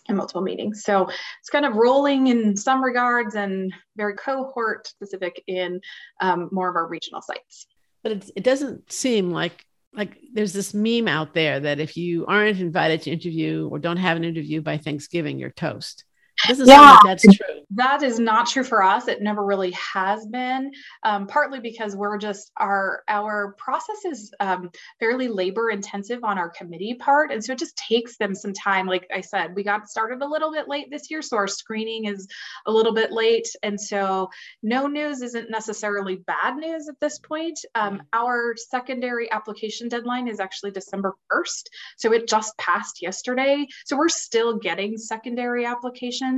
in 0.08 0.16
multiple 0.16 0.42
meetings. 0.42 0.82
So 0.84 1.08
it's 1.40 1.50
kind 1.50 1.64
of 1.64 1.76
rolling 1.76 2.26
in 2.26 2.56
some 2.56 2.82
regards 2.82 3.34
and 3.34 3.72
very 3.96 4.14
cohort 4.14 4.86
specific 4.86 5.42
in 5.46 5.80
um, 6.20 6.48
more 6.52 6.68
of 6.68 6.76
our 6.76 6.86
regional 6.86 7.22
sites. 7.22 7.66
But 8.02 8.12
it, 8.12 8.30
it 8.36 8.44
doesn't 8.44 8.92
seem 8.92 9.30
like 9.30 9.64
like 9.96 10.18
there's 10.32 10.52
this 10.52 10.74
meme 10.74 11.06
out 11.06 11.34
there 11.34 11.60
that 11.60 11.78
if 11.78 11.96
you 11.96 12.26
aren't 12.26 12.58
invited 12.58 13.02
to 13.02 13.12
interview 13.12 13.68
or 13.70 13.78
don't 13.78 13.96
have 13.96 14.16
an 14.16 14.24
interview 14.24 14.60
by 14.60 14.76
Thanksgiving, 14.76 15.38
you're 15.38 15.50
toast. 15.50 16.04
Doesn't 16.48 16.66
yeah. 16.66 16.98
that's 17.04 17.24
true. 17.24 17.60
That 17.70 18.02
is 18.02 18.18
not 18.18 18.46
true 18.48 18.64
for 18.64 18.82
us. 18.82 19.08
It 19.08 19.22
never 19.22 19.44
really 19.44 19.72
has 19.72 20.26
been. 20.26 20.70
Um, 21.02 21.26
partly 21.26 21.60
because 21.60 21.96
we're 21.96 22.18
just 22.18 22.52
our 22.56 23.02
our 23.08 23.54
process 23.58 24.04
is 24.04 24.32
um, 24.40 24.70
fairly 25.00 25.28
labor 25.28 25.70
intensive 25.70 26.22
on 26.24 26.38
our 26.38 26.50
committee 26.50 26.94
part, 26.94 27.32
and 27.32 27.44
so 27.44 27.52
it 27.52 27.58
just 27.58 27.76
takes 27.76 28.16
them 28.16 28.34
some 28.34 28.52
time. 28.52 28.86
Like 28.86 29.06
I 29.12 29.20
said, 29.20 29.54
we 29.54 29.62
got 29.62 29.88
started 29.88 30.22
a 30.22 30.28
little 30.28 30.52
bit 30.52 30.68
late 30.68 30.90
this 30.90 31.10
year, 31.10 31.22
so 31.22 31.36
our 31.36 31.48
screening 31.48 32.06
is 32.06 32.26
a 32.66 32.72
little 32.72 32.94
bit 32.94 33.12
late, 33.12 33.48
and 33.62 33.80
so 33.80 34.28
no 34.62 34.86
news 34.86 35.22
isn't 35.22 35.50
necessarily 35.50 36.16
bad 36.26 36.56
news 36.56 36.88
at 36.88 37.00
this 37.00 37.18
point. 37.18 37.58
Um, 37.74 38.02
our 38.12 38.54
secondary 38.56 39.30
application 39.32 39.88
deadline 39.88 40.28
is 40.28 40.40
actually 40.40 40.70
December 40.70 41.14
first, 41.30 41.70
so 41.96 42.12
it 42.12 42.28
just 42.28 42.56
passed 42.58 43.02
yesterday. 43.02 43.66
So 43.84 43.96
we're 43.96 44.08
still 44.08 44.58
getting 44.58 44.96
secondary 44.96 45.66
applications. 45.66 46.33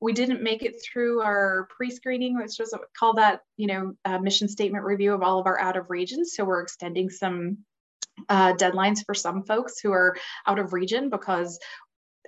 We 0.00 0.12
didn't 0.12 0.42
make 0.42 0.62
it 0.62 0.76
through 0.82 1.22
our 1.22 1.68
pre-screening, 1.76 2.36
which 2.36 2.56
was 2.58 2.74
call 2.98 3.14
that, 3.14 3.40
you 3.56 3.66
know, 3.66 3.94
mission 4.20 4.48
statement 4.48 4.84
review 4.84 5.14
of 5.14 5.22
all 5.22 5.38
of 5.38 5.46
our 5.46 5.60
out 5.60 5.76
of 5.76 5.90
regions. 5.90 6.34
So 6.34 6.44
we're 6.44 6.62
extending 6.62 7.10
some 7.10 7.58
uh, 8.28 8.54
deadlines 8.54 9.04
for 9.04 9.14
some 9.14 9.44
folks 9.44 9.80
who 9.80 9.92
are 9.92 10.16
out 10.46 10.58
of 10.58 10.72
region 10.72 11.10
because, 11.10 11.58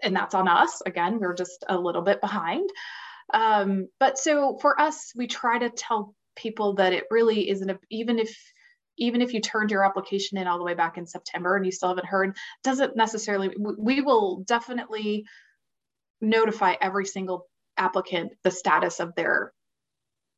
and 0.02 0.14
that's 0.14 0.34
on 0.34 0.48
us. 0.48 0.82
Again, 0.86 1.18
we're 1.18 1.34
just 1.34 1.64
a 1.68 1.76
little 1.76 2.02
bit 2.02 2.20
behind. 2.20 2.70
Um, 3.32 3.88
but 3.98 4.18
so 4.18 4.58
for 4.60 4.80
us, 4.80 5.12
we 5.16 5.26
try 5.26 5.58
to 5.58 5.70
tell 5.70 6.14
people 6.36 6.74
that 6.74 6.92
it 6.92 7.04
really 7.10 7.48
isn't 7.50 7.70
a, 7.70 7.78
even 7.90 8.18
if 8.18 8.36
even 8.98 9.22
if 9.22 9.32
you 9.32 9.40
turned 9.40 9.70
your 9.70 9.84
application 9.84 10.36
in 10.36 10.46
all 10.46 10.58
the 10.58 10.64
way 10.64 10.74
back 10.74 10.98
in 10.98 11.06
September 11.06 11.56
and 11.56 11.64
you 11.64 11.72
still 11.72 11.88
haven't 11.88 12.06
heard, 12.06 12.36
doesn't 12.62 12.96
necessarily, 12.96 13.50
we 13.78 14.02
will 14.02 14.44
definitely 14.46 15.24
notify 16.20 16.74
every 16.80 17.06
single 17.06 17.46
applicant 17.76 18.32
the 18.44 18.50
status 18.50 19.00
of 19.00 19.14
their 19.14 19.52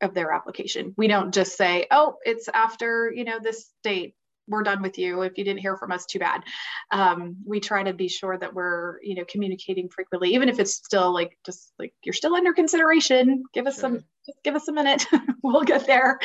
of 0.01 0.15
their 0.15 0.33
application. 0.33 0.95
We 0.97 1.09
don't 1.09 1.33
just 1.35 1.57
say, 1.57 1.87
"Oh, 1.91 2.17
it's 2.25 2.49
after 2.49 3.13
you 3.15 3.25
know 3.25 3.39
this 3.41 3.73
date. 3.83 4.15
We're 4.49 4.63
done 4.63 4.83
with 4.83 4.99
you. 4.99 5.23
If 5.23 5.39
you 5.39 5.45
didn't 5.45 5.61
hear 5.61 5.77
from 5.77 5.93
us, 5.93 6.07
too 6.07 6.19
bad." 6.19 6.43
Um, 6.91 7.37
we 7.45 7.61
try 7.61 7.83
to 7.83 7.93
be 7.93 8.09
sure 8.09 8.37
that 8.39 8.53
we're 8.53 9.03
you 9.03 9.15
know 9.15 9.25
communicating 9.29 9.89
frequently, 9.89 10.35
even 10.35 10.49
if 10.49 10.59
it's 10.59 10.75
still 10.75 11.13
like 11.13 11.39
just 11.45 11.73
like 11.79 11.95
you're 12.03 12.13
still 12.13 12.35
under 12.35 12.53
consideration. 12.53 13.45
Give 13.53 13.67
us 13.67 13.75
sure. 13.75 13.81
some 13.81 14.05
just 14.27 14.43
give 14.43 14.55
us 14.55 14.69
a 14.69 14.73
minute 14.73 15.05
we'll 15.43 15.63
get 15.63 15.87
there 15.87 16.19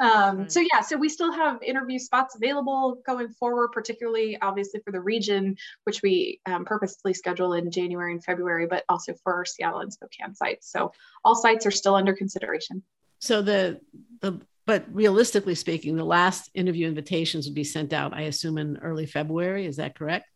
um, 0.00 0.48
so 0.48 0.60
yeah 0.60 0.80
so 0.80 0.96
we 0.96 1.08
still 1.08 1.32
have 1.32 1.62
interview 1.62 1.98
spots 1.98 2.36
available 2.36 3.00
going 3.06 3.28
forward 3.28 3.68
particularly 3.72 4.38
obviously 4.42 4.80
for 4.84 4.92
the 4.92 5.00
region 5.00 5.56
which 5.84 6.02
we 6.02 6.40
um, 6.46 6.64
purposely 6.64 7.14
schedule 7.14 7.54
in 7.54 7.70
january 7.70 8.12
and 8.12 8.24
february 8.24 8.66
but 8.66 8.84
also 8.88 9.14
for 9.22 9.34
our 9.34 9.44
seattle 9.44 9.80
and 9.80 9.92
spokane 9.92 10.34
sites 10.34 10.70
so 10.70 10.92
all 11.24 11.34
sites 11.34 11.66
are 11.66 11.70
still 11.70 11.94
under 11.94 12.14
consideration 12.14 12.82
so 13.18 13.42
the 13.42 13.80
the 14.20 14.40
but 14.68 14.84
realistically 14.92 15.56
speaking 15.56 15.96
the 15.96 16.04
last 16.04 16.48
interview 16.54 16.86
invitations 16.86 17.46
would 17.46 17.54
be 17.54 17.64
sent 17.64 17.92
out 17.92 18.14
i 18.14 18.22
assume 18.22 18.58
in 18.58 18.76
early 18.78 19.06
february 19.06 19.66
is 19.66 19.76
that 19.76 19.98
correct 19.98 20.26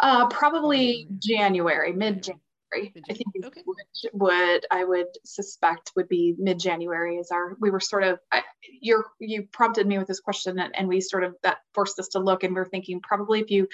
uh, 0.00 0.26
probably 0.28 1.08
January, 1.18 1.92
mid 1.92 2.22
January. 2.22 2.40
I 3.08 3.14
think 3.14 3.44
okay. 3.44 3.62
would 4.12 4.66
I 4.70 4.82
would 4.82 5.06
suspect 5.24 5.92
would 5.94 6.08
be 6.08 6.34
mid 6.38 6.58
January 6.58 7.18
is 7.18 7.30
our 7.30 7.56
we 7.60 7.70
were 7.70 7.78
sort 7.78 8.02
of 8.02 8.18
you 8.80 9.04
you 9.20 9.44
prompted 9.52 9.86
me 9.86 9.96
with 9.96 10.08
this 10.08 10.18
question 10.18 10.58
and, 10.58 10.74
and 10.74 10.88
we 10.88 11.00
sort 11.00 11.22
of 11.22 11.36
that 11.44 11.58
forced 11.72 12.00
us 12.00 12.08
to 12.08 12.18
look 12.18 12.42
and 12.42 12.52
we 12.52 12.60
are 12.60 12.64
thinking 12.64 13.00
probably 13.00 13.38
if 13.38 13.48
you 13.48 13.68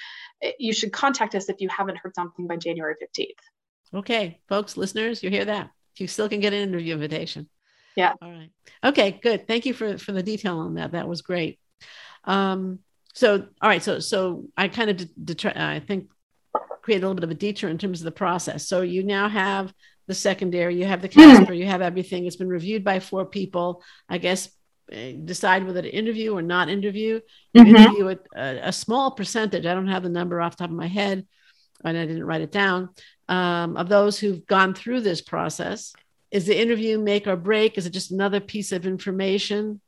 you 0.59 0.75
should 0.75 0.93
contact 0.93 1.35
us 1.35 1.49
if 1.49 1.63
you 1.63 1.69
haven't 1.71 1.97
heard 1.97 2.15
something 2.15 2.47
by 2.47 2.57
January 2.57 2.95
15th. 3.03 3.99
Okay, 4.01 4.39
folks, 4.49 4.77
listeners, 4.77 5.23
you 5.23 5.31
hear 5.31 5.47
that. 5.47 5.71
You 5.97 6.07
still 6.07 6.29
can 6.29 6.41
get 6.41 6.53
an 6.53 6.61
interview 6.61 6.95
invitation. 6.95 7.49
Yeah. 7.97 8.15
All 8.21 8.31
right. 8.31 8.51
Okay, 8.85 9.19
good. 9.23 9.47
Thank 9.47 9.67
you 9.67 9.75
for 9.75 9.99
for 9.99 10.13
the 10.13 10.23
detail 10.23 10.59
on 10.59 10.75
that. 10.75 10.93
That 10.93 11.09
was 11.09 11.23
great. 11.23 11.59
Um 12.25 12.81
so 13.13 13.47
all 13.61 13.69
right 13.69 13.83
so 13.83 13.99
so 13.99 14.45
i 14.57 14.69
kind 14.69 14.89
of 14.89 14.97
det- 15.25 15.57
i 15.57 15.81
think 15.81 16.09
create 16.83 16.99
a 16.99 17.01
little 17.01 17.15
bit 17.15 17.25
of 17.25 17.31
a 17.31 17.35
detour 17.35 17.71
in 17.71 17.79
terms 17.79 18.01
of 18.01 18.05
the 18.05 18.11
process. 18.11 18.67
So 18.67 18.83
you 18.83 19.03
now 19.03 19.29
have 19.29 19.73
the 20.07 20.15
secondary, 20.15 20.77
you 20.77 20.87
have 20.87 21.03
the 21.03 21.09
Casper, 21.09 21.53
you 21.53 21.67
have 21.67 21.83
everything. 21.83 22.27
It's 22.27 22.37
been 22.37 22.49
reviewed 22.49 22.85
by 22.85 23.01
four 23.01 23.25
people. 23.25 23.83
I 24.09 24.19
guess 24.19 24.49
eh, 24.91 25.15
decide 25.25 25.67
whether 25.67 25.83
to 25.83 25.89
interview 25.89 26.35
or 26.35 26.43
not 26.43 26.69
interview. 26.69 27.21
You 27.53 27.63
mm-hmm. 27.63 27.77
interview 27.77 28.09
a, 28.09 28.19
a, 28.35 28.69
a, 28.69 28.73
small 28.73 29.13
percentage. 29.13 29.67
I 29.67 29.75
don't 29.75 29.87
have 29.89 30.03
the 30.03 30.09
number 30.09 30.41
off 30.41 30.57
the 30.57 30.65
top 30.65 30.71
of 30.71 30.77
my 30.77 30.89
head, 30.89 31.27
and 31.85 31.97
I 31.97 32.07
didn't 32.07 32.25
write 32.25 32.41
it 32.41 32.53
down. 32.53 32.89
Um, 33.29 33.77
of 33.77 33.89
those 33.89 34.19
who've 34.19 34.45
gone 34.47 34.75
through 34.75 35.03
this 35.03 35.21
process, 35.21 35.93
is 36.31 36.47
the 36.47 36.61
interview 36.61 36.99
make 36.99 37.27
or 37.27 37.37
break? 37.37 37.77
Is 37.77 37.87
it 37.87 37.93
just 37.93 38.11
another 38.11 38.41
piece 38.41 38.73
of 38.73 38.87
information? 38.87 39.81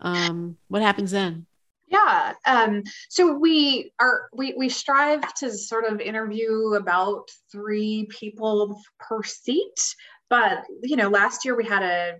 Um, 0.00 0.56
what 0.68 0.82
happens 0.82 1.10
then? 1.10 1.46
Yeah. 1.88 2.34
Um, 2.46 2.82
so 3.08 3.32
we 3.34 3.92
are 3.98 4.28
we 4.32 4.54
we 4.56 4.68
strive 4.68 5.32
to 5.34 5.50
sort 5.50 5.86
of 5.86 6.00
interview 6.00 6.74
about 6.74 7.30
three 7.50 8.06
people 8.10 8.80
per 9.00 9.22
seat. 9.22 9.94
But 10.28 10.64
you 10.82 10.96
know, 10.96 11.08
last 11.08 11.44
year 11.44 11.56
we 11.56 11.64
had 11.64 11.82
a 11.82 12.16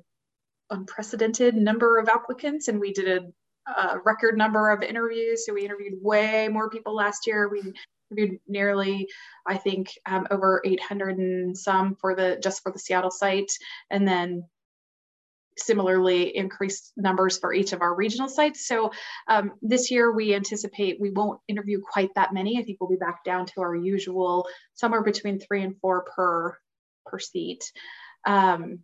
unprecedented 0.70 1.54
number 1.54 1.98
of 1.98 2.08
applicants, 2.08 2.68
and 2.68 2.80
we 2.80 2.92
did 2.92 3.08
a, 3.08 3.80
a 3.80 3.98
record 4.04 4.38
number 4.38 4.70
of 4.70 4.82
interviews. 4.82 5.44
So 5.44 5.52
we 5.52 5.64
interviewed 5.64 5.94
way 6.02 6.48
more 6.48 6.70
people 6.70 6.94
last 6.94 7.26
year. 7.26 7.48
We 7.48 7.74
interviewed 8.10 8.40
nearly, 8.46 9.08
I 9.46 9.56
think, 9.56 9.90
um, 10.06 10.26
over 10.30 10.62
800 10.64 11.18
and 11.18 11.56
some 11.56 11.96
for 12.00 12.14
the 12.14 12.38
just 12.42 12.62
for 12.62 12.72
the 12.72 12.78
Seattle 12.78 13.10
site, 13.10 13.52
and 13.90 14.06
then 14.06 14.44
similarly 15.56 16.36
increased 16.36 16.92
numbers 16.96 17.38
for 17.38 17.52
each 17.52 17.72
of 17.72 17.82
our 17.82 17.94
regional 17.94 18.28
sites. 18.28 18.66
So 18.66 18.92
um, 19.26 19.52
this 19.60 19.90
year 19.90 20.12
we 20.12 20.34
anticipate 20.34 21.00
we 21.00 21.10
won't 21.10 21.40
interview 21.48 21.80
quite 21.80 22.10
that 22.14 22.32
many. 22.32 22.58
I 22.58 22.62
think 22.62 22.80
we'll 22.80 22.90
be 22.90 22.96
back 22.96 23.24
down 23.24 23.46
to 23.46 23.60
our 23.60 23.74
usual 23.74 24.46
somewhere 24.74 25.02
between 25.02 25.40
three 25.40 25.62
and 25.62 25.76
four 25.80 26.04
per 26.04 26.56
per 27.06 27.18
seat. 27.18 27.72
Um, 28.26 28.80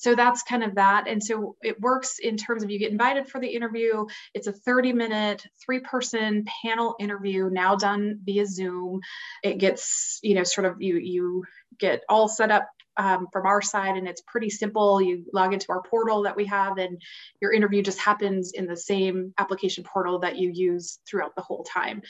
so 0.00 0.14
that's 0.14 0.42
kind 0.42 0.64
of 0.64 0.76
that. 0.76 1.06
And 1.06 1.22
so 1.22 1.56
it 1.60 1.78
works 1.78 2.18
in 2.18 2.38
terms 2.38 2.62
of 2.62 2.70
you 2.70 2.78
get 2.78 2.90
invited 2.90 3.28
for 3.28 3.38
the 3.38 3.48
interview. 3.48 4.06
It's 4.32 4.46
a 4.46 4.52
30 4.52 4.94
minute, 4.94 5.44
three 5.62 5.80
person 5.80 6.46
panel 6.64 6.96
interview 6.98 7.50
now 7.50 7.76
done 7.76 8.18
via 8.24 8.46
Zoom. 8.46 9.00
It 9.44 9.58
gets, 9.58 10.18
you 10.22 10.34
know, 10.34 10.42
sort 10.42 10.64
of 10.64 10.80
you, 10.80 10.96
you 10.96 11.44
get 11.78 12.00
all 12.08 12.28
set 12.28 12.50
up 12.50 12.70
um, 12.96 13.26
from 13.30 13.44
our 13.44 13.60
side 13.60 13.96
and 13.96 14.08
it's 14.08 14.22
pretty 14.22 14.50
simple 14.50 15.00
you 15.00 15.24
log 15.32 15.52
into 15.52 15.70
our 15.70 15.82
portal 15.82 16.22
that 16.22 16.36
we 16.36 16.46
have 16.46 16.78
and 16.78 17.00
your 17.40 17.52
interview 17.52 17.82
just 17.82 17.98
happens 17.98 18.52
in 18.52 18.66
the 18.66 18.76
same 18.76 19.32
application 19.38 19.84
portal 19.84 20.18
that 20.18 20.36
you 20.36 20.50
use 20.52 20.98
throughout 21.08 21.34
the 21.36 21.40
whole 21.40 21.62
time 21.62 22.02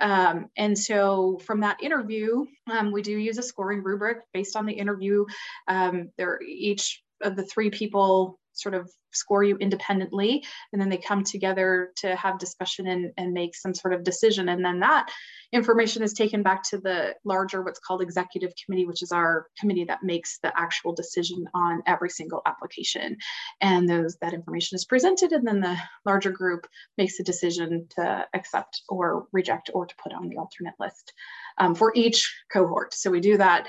um, 0.00 0.48
and 0.56 0.78
so 0.78 1.38
from 1.44 1.60
that 1.60 1.82
interview 1.82 2.46
um, 2.70 2.92
we 2.92 3.02
do 3.02 3.12
use 3.18 3.36
a 3.36 3.42
scoring 3.42 3.82
rubric 3.82 4.18
based 4.32 4.56
on 4.56 4.64
the 4.64 4.72
interview 4.72 5.26
um, 5.66 6.08
there 6.16 6.40
each 6.40 7.02
of 7.22 7.36
the 7.36 7.44
three 7.44 7.70
people 7.70 8.38
sort 8.58 8.74
of 8.74 8.90
score 9.12 9.42
you 9.42 9.56
independently 9.56 10.44
and 10.72 10.80
then 10.80 10.88
they 10.88 10.98
come 10.98 11.24
together 11.24 11.92
to 11.96 12.14
have 12.16 12.38
discussion 12.38 12.86
and, 12.88 13.12
and 13.16 13.32
make 13.32 13.54
some 13.56 13.74
sort 13.74 13.94
of 13.94 14.04
decision. 14.04 14.48
And 14.48 14.64
then 14.64 14.80
that 14.80 15.10
information 15.52 16.02
is 16.02 16.12
taken 16.12 16.42
back 16.42 16.62
to 16.62 16.78
the 16.78 17.14
larger 17.24 17.62
what's 17.62 17.78
called 17.78 18.02
executive 18.02 18.52
committee 18.62 18.84
which 18.84 19.02
is 19.02 19.12
our 19.12 19.46
committee 19.58 19.84
that 19.84 20.02
makes 20.02 20.38
the 20.42 20.52
actual 20.58 20.92
decision 20.92 21.46
on 21.54 21.82
every 21.86 22.10
single 22.10 22.42
application. 22.44 23.16
And 23.60 23.88
those 23.88 24.16
that 24.20 24.34
information 24.34 24.76
is 24.76 24.84
presented 24.84 25.32
and 25.32 25.46
then 25.46 25.60
the 25.60 25.76
larger 26.04 26.30
group 26.30 26.66
makes 26.98 27.18
a 27.18 27.24
decision 27.24 27.86
to 27.96 28.26
accept 28.34 28.82
or 28.88 29.26
reject 29.32 29.70
or 29.72 29.86
to 29.86 29.94
put 30.02 30.12
on 30.12 30.28
the 30.28 30.36
alternate 30.36 30.74
list 30.78 31.12
um, 31.58 31.74
for 31.74 31.92
each 31.94 32.34
cohort. 32.52 32.92
So 32.92 33.10
we 33.10 33.20
do 33.20 33.38
that 33.38 33.68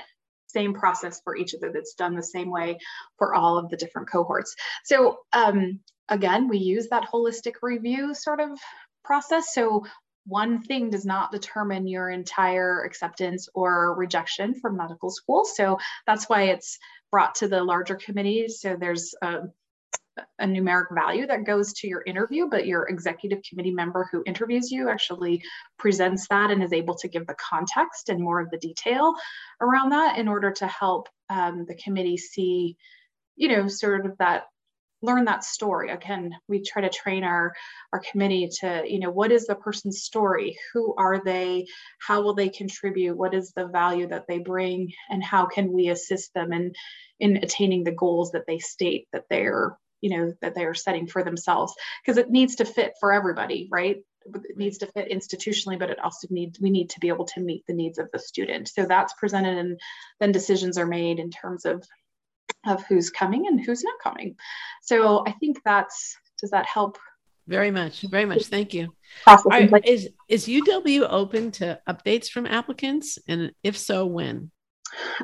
same 0.52 0.74
process 0.74 1.20
for 1.22 1.36
each 1.36 1.54
of 1.54 1.60
them. 1.60 1.72
It's 1.74 1.94
done 1.94 2.14
the 2.14 2.22
same 2.22 2.50
way 2.50 2.78
for 3.18 3.34
all 3.34 3.58
of 3.58 3.68
the 3.68 3.76
different 3.76 4.10
cohorts. 4.10 4.54
So 4.84 5.18
um, 5.32 5.80
again, 6.08 6.48
we 6.48 6.58
use 6.58 6.88
that 6.88 7.08
holistic 7.12 7.54
review 7.62 8.14
sort 8.14 8.40
of 8.40 8.58
process. 9.04 9.54
So 9.54 9.84
one 10.26 10.60
thing 10.62 10.90
does 10.90 11.04
not 11.04 11.32
determine 11.32 11.86
your 11.86 12.10
entire 12.10 12.84
acceptance 12.84 13.48
or 13.54 13.94
rejection 13.96 14.54
from 14.54 14.76
medical 14.76 15.10
school. 15.10 15.44
So 15.44 15.78
that's 16.06 16.28
why 16.28 16.44
it's 16.44 16.78
brought 17.10 17.36
to 17.36 17.48
the 17.48 17.64
larger 17.64 17.96
committees. 17.96 18.60
So 18.60 18.76
there's 18.78 19.14
a 19.22 19.48
a 20.38 20.46
numeric 20.46 20.94
value 20.94 21.26
that 21.26 21.44
goes 21.44 21.72
to 21.74 21.88
your 21.88 22.02
interview, 22.06 22.48
but 22.48 22.66
your 22.66 22.88
executive 22.88 23.40
committee 23.48 23.70
member 23.70 24.08
who 24.10 24.22
interviews 24.26 24.70
you 24.70 24.88
actually 24.88 25.42
presents 25.78 26.26
that 26.28 26.50
and 26.50 26.62
is 26.62 26.72
able 26.72 26.94
to 26.96 27.08
give 27.08 27.26
the 27.26 27.34
context 27.34 28.08
and 28.08 28.20
more 28.20 28.40
of 28.40 28.50
the 28.50 28.58
detail 28.58 29.14
around 29.60 29.90
that 29.90 30.18
in 30.18 30.28
order 30.28 30.50
to 30.52 30.66
help 30.66 31.08
um, 31.28 31.64
the 31.66 31.74
committee 31.74 32.16
see, 32.16 32.76
you 33.36 33.48
know, 33.48 33.68
sort 33.68 34.06
of 34.06 34.18
that 34.18 34.44
learn 35.02 35.24
that 35.24 35.44
story. 35.44 35.90
Again 35.90 36.34
we 36.48 36.62
try 36.62 36.82
to 36.82 36.90
train 36.90 37.24
our 37.24 37.54
our 37.92 38.00
committee 38.10 38.48
to 38.60 38.84
you 38.86 39.00
know 39.00 39.10
what 39.10 39.32
is 39.32 39.46
the 39.46 39.54
person's 39.54 40.02
story? 40.02 40.58
Who 40.72 40.94
are 40.96 41.22
they? 41.24 41.66
How 42.00 42.22
will 42.22 42.34
they 42.34 42.48
contribute? 42.48 43.16
What 43.16 43.34
is 43.34 43.52
the 43.52 43.66
value 43.66 44.08
that 44.08 44.26
they 44.28 44.38
bring? 44.38 44.92
And 45.08 45.22
how 45.22 45.46
can 45.46 45.72
we 45.72 45.88
assist 45.88 46.34
them 46.34 46.52
in 46.52 46.72
in 47.18 47.38
attaining 47.38 47.84
the 47.84 47.92
goals 47.92 48.32
that 48.32 48.46
they 48.46 48.58
state 48.58 49.08
that 49.12 49.24
they're 49.30 49.76
you 50.00 50.10
know 50.10 50.32
that 50.40 50.54
they're 50.54 50.74
setting 50.74 51.06
for 51.06 51.22
themselves 51.22 51.74
because 52.04 52.18
it 52.18 52.30
needs 52.30 52.56
to 52.56 52.64
fit 52.64 52.94
for 53.00 53.12
everybody 53.12 53.68
right? 53.70 53.98
It 54.26 54.56
needs 54.56 54.78
to 54.78 54.86
fit 54.86 55.10
institutionally 55.10 55.78
but 55.78 55.90
it 55.90 55.98
also 55.98 56.28
needs 56.30 56.60
we 56.60 56.70
need 56.70 56.90
to 56.90 57.00
be 57.00 57.08
able 57.08 57.26
to 57.26 57.40
meet 57.40 57.64
the 57.66 57.74
needs 57.74 57.98
of 57.98 58.10
the 58.12 58.18
student. 58.18 58.68
So 58.68 58.84
that's 58.86 59.14
presented 59.14 59.58
and 59.58 59.80
then 60.20 60.32
decisions 60.32 60.78
are 60.78 60.86
made 60.86 61.18
in 61.18 61.30
terms 61.30 61.64
of 61.64 61.84
of 62.66 62.84
who's 62.86 63.10
coming 63.10 63.46
and 63.46 63.64
who's 63.64 63.82
not 63.82 63.94
coming. 64.02 64.36
So 64.82 65.24
i 65.26 65.32
think 65.32 65.60
that's 65.64 66.16
does 66.40 66.50
that 66.50 66.66
help? 66.66 66.98
Very 67.46 67.70
much 67.70 68.02
very 68.02 68.24
much. 68.24 68.44
Thank 68.46 68.74
you. 68.74 68.94
Is 69.84 70.08
is 70.28 70.46
uw 70.46 71.06
open 71.10 71.50
to 71.52 71.80
updates 71.88 72.28
from 72.28 72.46
applicants? 72.46 73.18
And 73.26 73.52
if 73.62 73.76
so 73.76 74.06
when 74.06 74.50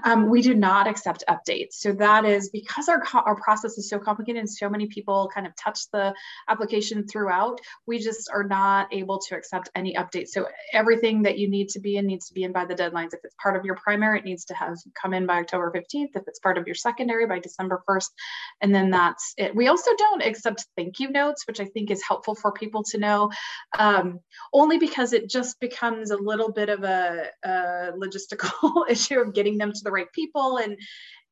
um, 0.04 0.28
we 0.28 0.42
do 0.42 0.54
not 0.54 0.86
accept 0.86 1.24
updates. 1.28 1.74
So 1.74 1.92
that 1.94 2.24
is 2.24 2.50
because 2.50 2.88
our, 2.88 3.02
our 3.14 3.36
process 3.36 3.78
is 3.78 3.88
so 3.88 3.98
complicated 3.98 4.40
and 4.40 4.50
so 4.50 4.68
many 4.68 4.86
people 4.86 5.30
kind 5.32 5.46
of 5.46 5.54
touch 5.56 5.80
the 5.92 6.14
application 6.48 7.06
throughout, 7.06 7.60
we 7.86 7.98
just 7.98 8.30
are 8.32 8.44
not 8.44 8.92
able 8.92 9.18
to 9.28 9.36
accept 9.36 9.70
any 9.74 9.94
updates. 9.94 10.28
So 10.28 10.48
everything 10.72 11.22
that 11.22 11.38
you 11.38 11.48
need 11.48 11.68
to 11.70 11.80
be 11.80 11.96
in 11.96 12.06
needs 12.06 12.28
to 12.28 12.34
be 12.34 12.44
in 12.44 12.52
by 12.52 12.64
the 12.64 12.74
deadlines. 12.74 13.14
If 13.14 13.20
it's 13.24 13.34
part 13.42 13.56
of 13.56 13.64
your 13.64 13.76
primary, 13.76 14.18
it 14.18 14.24
needs 14.24 14.44
to 14.46 14.54
have 14.54 14.76
come 15.00 15.14
in 15.14 15.26
by 15.26 15.40
October 15.40 15.72
15th. 15.74 16.10
If 16.14 16.22
it's 16.26 16.38
part 16.38 16.58
of 16.58 16.66
your 16.66 16.74
secondary 16.74 17.26
by 17.26 17.38
December 17.38 17.82
1st, 17.88 18.08
and 18.60 18.74
then 18.74 18.90
that's 18.90 19.34
it. 19.36 19.54
We 19.54 19.68
also 19.68 19.90
don't 19.96 20.22
accept 20.22 20.66
thank 20.76 21.00
you 21.00 21.10
notes, 21.10 21.46
which 21.46 21.60
I 21.60 21.64
think 21.64 21.90
is 21.90 22.02
helpful 22.06 22.34
for 22.34 22.52
people 22.52 22.82
to 22.84 22.98
know, 22.98 23.30
um, 23.78 24.20
only 24.52 24.78
because 24.78 25.12
it 25.12 25.28
just 25.28 25.58
becomes 25.60 26.10
a 26.10 26.16
little 26.16 26.52
bit 26.52 26.68
of 26.68 26.84
a, 26.84 27.26
a 27.44 27.92
logistical 27.96 28.84
issue 28.88 29.20
of 29.20 29.34
getting 29.34 29.55
them 29.58 29.72
to 29.72 29.80
the 29.84 29.90
right 29.90 30.10
people 30.12 30.58
and 30.58 30.76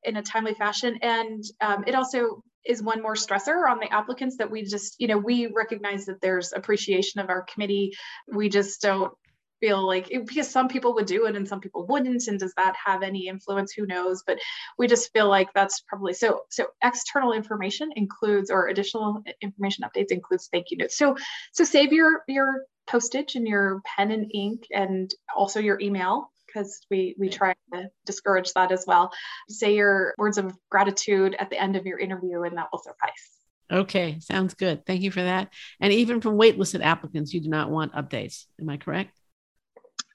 in 0.02 0.16
a 0.16 0.22
timely 0.22 0.54
fashion. 0.54 0.98
And 1.02 1.42
um, 1.60 1.84
it 1.86 1.94
also 1.94 2.42
is 2.66 2.82
one 2.82 3.02
more 3.02 3.14
stressor 3.14 3.70
on 3.70 3.78
the 3.78 3.92
applicants 3.92 4.36
that 4.38 4.50
we 4.50 4.64
just, 4.64 4.96
you 4.98 5.06
know, 5.06 5.18
we 5.18 5.46
recognize 5.46 6.06
that 6.06 6.20
there's 6.20 6.52
appreciation 6.52 7.20
of 7.20 7.28
our 7.28 7.42
committee. 7.42 7.92
We 8.32 8.48
just 8.48 8.80
don't 8.80 9.12
feel 9.60 9.86
like 9.86 10.10
it, 10.10 10.26
because 10.26 10.50
some 10.50 10.68
people 10.68 10.94
would 10.94 11.06
do 11.06 11.26
it 11.26 11.36
and 11.36 11.48
some 11.48 11.60
people 11.60 11.86
wouldn't 11.86 12.26
and 12.26 12.38
does 12.38 12.52
that 12.56 12.74
have 12.84 13.02
any 13.02 13.28
influence 13.28 13.72
who 13.72 13.86
knows 13.86 14.22
but 14.26 14.38
we 14.78 14.86
just 14.86 15.12
feel 15.12 15.28
like 15.28 15.48
that's 15.54 15.80
probably 15.88 16.12
so 16.12 16.40
so 16.50 16.66
external 16.82 17.32
information 17.32 17.88
includes 17.96 18.50
or 18.50 18.68
additional 18.68 19.22
information 19.40 19.84
updates 19.84 20.10
includes 20.10 20.48
thank 20.52 20.70
you 20.70 20.76
notes 20.76 20.98
so 20.98 21.16
so 21.52 21.64
save 21.64 21.92
your 21.92 22.22
your 22.28 22.64
postage 22.86 23.36
and 23.36 23.48
your 23.48 23.80
pen 23.86 24.10
and 24.10 24.30
ink 24.34 24.64
and 24.70 25.14
also 25.34 25.60
your 25.60 25.80
email 25.80 26.30
because 26.54 26.80
we 26.90 27.14
we 27.18 27.28
try 27.28 27.54
to 27.72 27.88
discourage 28.06 28.52
that 28.52 28.72
as 28.72 28.84
well. 28.86 29.12
Say 29.48 29.74
your 29.74 30.14
words 30.18 30.38
of 30.38 30.56
gratitude 30.70 31.36
at 31.38 31.50
the 31.50 31.60
end 31.60 31.76
of 31.76 31.86
your 31.86 31.98
interview, 31.98 32.42
and 32.42 32.56
that 32.56 32.68
will 32.72 32.80
suffice. 32.80 33.30
Okay, 33.70 34.18
sounds 34.20 34.54
good. 34.54 34.86
Thank 34.86 35.02
you 35.02 35.10
for 35.10 35.22
that. 35.22 35.52
And 35.80 35.92
even 35.92 36.20
from 36.20 36.38
waitlisted 36.38 36.82
applicants, 36.82 37.32
you 37.32 37.40
do 37.40 37.48
not 37.48 37.70
want 37.70 37.94
updates. 37.94 38.44
Am 38.60 38.68
I 38.68 38.76
correct? 38.76 39.18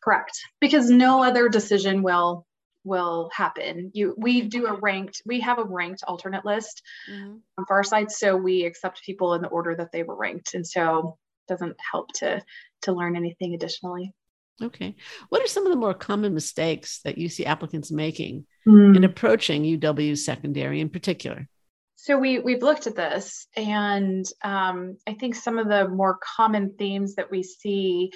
Correct, 0.04 0.40
because 0.62 0.90
no 0.90 1.24
other 1.24 1.50
decision 1.50 2.04
will 2.04 2.46
will 2.86 3.30
happen. 3.34 3.92
You 3.94 4.16
we 4.18 4.42
do 4.42 4.68
a 4.68 4.80
ranked, 4.80 5.22
we 5.26 5.42
have 5.42 5.60
a 5.60 5.64
ranked 5.64 6.04
alternate 6.08 6.46
list 6.46 6.82
mm-hmm. 7.12 7.38
for 7.68 7.76
our 7.76 7.84
site. 7.84 8.12
So 8.12 8.36
we 8.36 8.66
accept 8.66 9.04
people 9.04 9.34
in 9.34 9.42
the 9.42 9.50
order 9.50 9.76
that 9.76 9.92
they 9.92 10.04
were 10.04 10.16
ranked. 10.16 10.54
And 10.54 10.66
so 10.66 11.18
it 11.48 11.52
doesn't 11.52 11.76
help 11.92 12.14
to 12.16 12.42
to 12.84 12.94
learn 12.94 13.18
anything 13.18 13.54
additionally. 13.54 14.14
Okay. 14.62 14.96
What 15.30 15.42
are 15.42 15.48
some 15.48 15.66
of 15.66 15.72
the 15.72 15.78
more 15.78 15.94
common 15.94 16.34
mistakes 16.34 17.00
that 17.04 17.18
you 17.18 17.30
see 17.30 17.46
applicants 17.46 17.92
making 17.92 18.46
mm. 18.68 18.96
in 18.96 19.04
approaching 19.04 19.64
UW 19.64 20.18
secondary 20.18 20.82
in 20.82 20.90
particular? 20.90 21.48
So 21.96 22.18
we 22.18 22.40
we've 22.40 22.64
looked 22.64 22.88
at 22.88 22.96
this, 22.96 23.48
and 23.58 24.26
um, 24.42 24.96
I 25.06 25.14
think 25.16 25.36
some 25.36 25.58
of 25.58 25.68
the 25.68 25.88
more 25.88 26.18
common 26.38 26.76
themes 26.78 27.16
that 27.16 27.30
we 27.30 27.44
see 27.44 28.12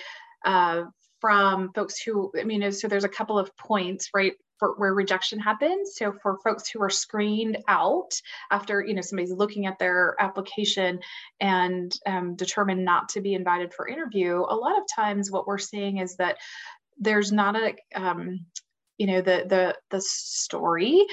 uh, 0.45 0.83
from 1.19 1.71
folks 1.73 2.01
who, 2.01 2.31
I 2.39 2.43
mean, 2.43 2.69
so 2.71 2.87
there's 2.87 3.03
a 3.03 3.09
couple 3.09 3.37
of 3.39 3.55
points, 3.57 4.09
right? 4.13 4.33
For 4.64 4.76
where 4.78 4.93
rejection 4.93 5.39
happens. 5.39 5.95
So 5.95 6.14
for 6.22 6.38
folks 6.41 6.70
who 6.70 6.82
are 6.82 6.89
screened 6.89 7.57
out 7.68 8.11
after 8.49 8.82
you 8.82 8.93
know 8.93 9.01
somebody's 9.01 9.34
looking 9.34 9.66
at 9.66 9.78
their 9.78 10.16
application 10.20 10.99
and 11.41 11.93
um, 12.05 12.36
determined 12.36 12.86
not 12.86 13.09
to 13.09 13.22
be 13.22 13.34
invited 13.34 13.74
for 13.74 13.89
interview, 13.89 14.38
a 14.38 14.55
lot 14.55 14.78
of 14.78 14.84
times 14.95 15.30
what 15.30 15.47
we're 15.47 15.57
seeing 15.57 15.97
is 15.97 16.16
that 16.16 16.38
there's 16.97 17.34
not 17.34 17.57
a 17.57 17.76
um, 17.95 18.45
you 18.97 19.07
know 19.07 19.22
the 19.22 19.43
the 19.49 19.76
the 19.89 20.01
story 20.01 21.05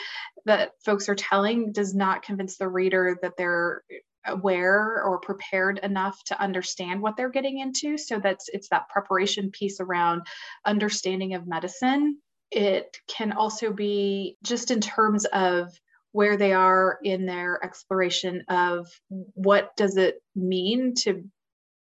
that 0.46 0.70
folks 0.84 1.08
are 1.08 1.16
telling 1.16 1.72
does 1.72 1.92
not 1.92 2.22
convince 2.22 2.56
the 2.56 2.68
reader 2.68 3.18
that 3.22 3.32
they're 3.36 3.82
aware 4.26 5.02
or 5.02 5.18
prepared 5.18 5.80
enough 5.82 6.22
to 6.26 6.40
understand 6.40 7.00
what 7.00 7.16
they're 7.16 7.30
getting 7.30 7.58
into 7.58 7.96
so 7.96 8.20
that's 8.20 8.50
it's 8.52 8.68
that 8.68 8.86
preparation 8.90 9.50
piece 9.50 9.80
around 9.80 10.20
understanding 10.66 11.32
of 11.32 11.46
medicine 11.46 12.18
it 12.50 12.98
can 13.06 13.32
also 13.32 13.72
be 13.72 14.36
just 14.42 14.70
in 14.70 14.80
terms 14.80 15.24
of 15.26 15.68
where 16.12 16.36
they 16.36 16.52
are 16.52 16.98
in 17.04 17.26
their 17.26 17.62
exploration 17.64 18.44
of 18.48 18.88
what 19.08 19.76
does 19.76 19.96
it 19.96 20.22
mean 20.34 20.94
to 20.94 21.24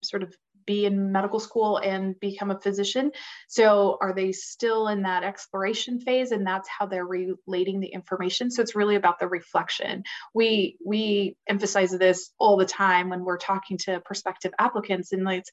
sort 0.02 0.22
of 0.22 0.34
be 0.66 0.84
in 0.84 1.12
medical 1.12 1.40
school 1.40 1.78
and 1.78 2.18
become 2.20 2.50
a 2.50 2.60
physician. 2.60 3.12
So 3.48 3.98
are 4.00 4.12
they 4.12 4.32
still 4.32 4.88
in 4.88 5.02
that 5.02 5.24
exploration 5.24 6.00
phase 6.00 6.32
and 6.32 6.46
that's 6.46 6.68
how 6.68 6.86
they're 6.86 7.06
relating 7.06 7.80
the 7.80 7.88
information? 7.88 8.50
So 8.50 8.62
it's 8.62 8.74
really 8.74 8.96
about 8.96 9.18
the 9.18 9.28
reflection. 9.28 10.02
We 10.34 10.76
we 10.84 11.36
emphasize 11.48 11.90
this 11.90 12.30
all 12.38 12.56
the 12.56 12.66
time 12.66 13.10
when 13.10 13.24
we're 13.24 13.38
talking 13.38 13.78
to 13.78 14.00
prospective 14.00 14.52
applicants 14.58 15.12
and 15.12 15.24
like 15.24 15.44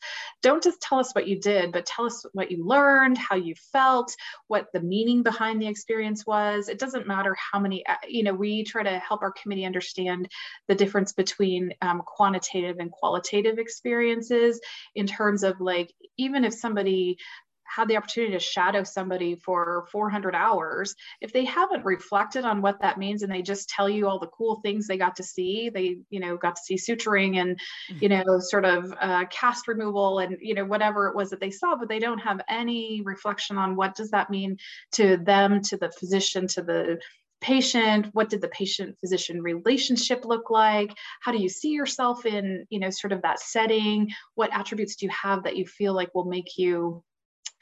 don't 0.41 0.64
just 0.64 0.82
tell 0.82 0.99
us 0.99 1.14
what 1.14 1.28
you 1.28 1.39
did, 1.39 1.72
but 1.72 1.86
tell 1.86 2.05
us 2.05 2.26
what 2.34 2.51
you 2.51 2.66
learned, 2.66 3.18
how 3.18 3.36
you 3.36 3.55
felt, 3.72 4.16
what 4.47 4.68
the 4.74 4.82
meaning 4.82 5.24
behind 5.24 5.61
the 5.61 5.68
experience 5.68 6.26
was. 6.26 6.70
It 6.70 6.80
doesn't 6.80 7.07
matter 7.07 7.36
how 7.51 7.59
many 7.59 7.86
uh, 7.86 7.95
you 8.07 8.24
know, 8.24 8.34
we 8.34 8.64
try 8.64 8.84
to 8.84 8.99
help 8.99 9.22
our 9.22 9.32
committee 9.32 9.66
understand 9.66 10.30
the 10.68 10.76
difference 10.76 11.14
between 11.14 11.74
um, 11.82 12.01
quantitative 12.05 12.78
and 12.80 12.91
qualitative 12.91 13.59
experiences 13.59 14.59
in 15.04 15.08
terms 15.08 15.43
of 15.43 15.60
like 15.60 15.93
even 16.18 16.45
if 16.45 16.54
somebody 16.54 17.18
had 17.66 17.88
the 17.88 17.97
opportunity 17.97 18.34
to 18.34 18.39
shadow 18.39 18.84
somebody 18.84 19.36
for 19.36 19.86
400 19.91 20.34
hours 20.34 20.95
if 21.20 21.34
they 21.34 21.43
haven't 21.43 21.84
reflected 21.84 22.45
on 22.45 22.62
what 22.62 22.80
that 22.82 22.97
means 22.97 23.22
and 23.22 23.32
they 23.32 23.41
just 23.41 23.68
tell 23.68 23.89
you 23.89 24.08
all 24.08 24.20
the 24.20 24.28
cool 24.28 24.62
things 24.62 24.88
they 24.88 24.97
got 24.97 25.18
to 25.18 25.24
see 25.24 25.70
they 25.74 25.97
you 26.10 26.22
know 26.22 26.38
got 26.38 26.56
to 26.56 26.62
see 26.64 26.76
suturing 26.76 27.41
and 27.41 27.60
you 27.99 28.08
know 28.08 28.24
sort 28.39 28.64
of 28.64 28.93
uh, 29.01 29.26
cast 29.30 29.68
removal 29.68 30.20
and 30.20 30.38
you 30.39 30.54
know 30.54 30.66
whatever 30.66 31.08
it 31.08 31.16
was 31.16 31.32
that 31.32 31.41
they 31.41 31.51
saw 31.51 31.76
but 31.76 31.89
they 31.89 31.99
don't 31.99 32.20
have 32.20 32.39
any 32.47 33.01
reflection 33.04 33.58
on 33.58 33.76
what 33.76 33.95
does 33.95 34.12
that 34.12 34.30
mean 34.30 34.58
to 34.91 35.18
them 35.18 35.62
to 35.62 35.76
the 35.76 35.91
physician 35.99 36.47
to 36.47 36.62
the 36.62 36.97
patient? 37.44 38.08
What 38.14 38.30
did 38.30 38.41
the 38.41 38.48
patient 38.48 38.98
physician 39.00 39.41
relationship 39.41 40.26
look 40.26 40.50
like? 40.50 40.91
How 41.22 41.32
do 41.32 41.38
you 41.38 41.50
see 41.50 41.70
yourself 41.70 42.26
in 42.26 42.66
you 42.70 42.80
know 42.80 42.89
sort 42.89 43.12
of 43.12 43.22
that 43.22 43.39
setting? 43.39 44.10
What 44.36 44.54
attributes 44.54 44.96
do 44.96 45.06
you 45.06 45.12
have 45.12 45.44
that 45.44 45.58
you 45.58 45.68
feel 45.68 45.94
like 45.94 46.16
will 46.16 46.26
make 46.26 46.58
you 46.58 47.04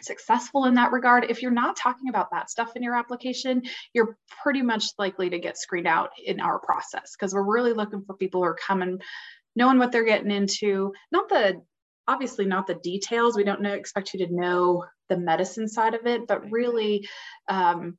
successful 0.02 0.66
in 0.66 0.76
that 0.76 0.92
regard? 0.92 1.26
If 1.30 1.42
you're 1.42 1.52
not 1.52 1.76
talking 1.76 2.10
about 2.10 2.32
that 2.32 2.50
stuff 2.50 2.76
in 2.76 2.84
your 2.84 2.96
application 2.96 3.64
you're 3.94 4.18
pretty 4.44 4.62
much 4.62 4.86
likely 4.98 5.30
to 5.30 5.40
get 5.40 5.58
screened 5.58 5.88
out 5.88 6.12
in 6.24 6.40
our 6.40 6.60
process 6.60 7.16
because 7.18 7.34
we're 7.34 7.44
really 7.44 7.74
looking 7.74 8.04
for 8.06 8.16
people 8.16 8.42
who 8.42 8.48
are 8.48 8.56
coming 8.56 9.00
knowing 9.56 9.78
what 9.78 9.92
they're 9.92 10.06
getting 10.06 10.32
into. 10.32 10.94
Not 11.12 11.28
the 11.28 11.62
obviously 12.08 12.46
not 12.46 12.68
the 12.68 12.76
details. 12.76 13.36
We 13.36 13.44
don't 13.44 13.62
know, 13.62 13.74
expect 13.74 14.14
you 14.14 14.26
to 14.26 14.34
know 14.34 14.86
the 15.10 15.18
medicine 15.18 15.68
side 15.68 15.94
of 15.94 16.06
it 16.06 16.28
but 16.28 16.52
really 16.52 17.08
um, 17.50 17.98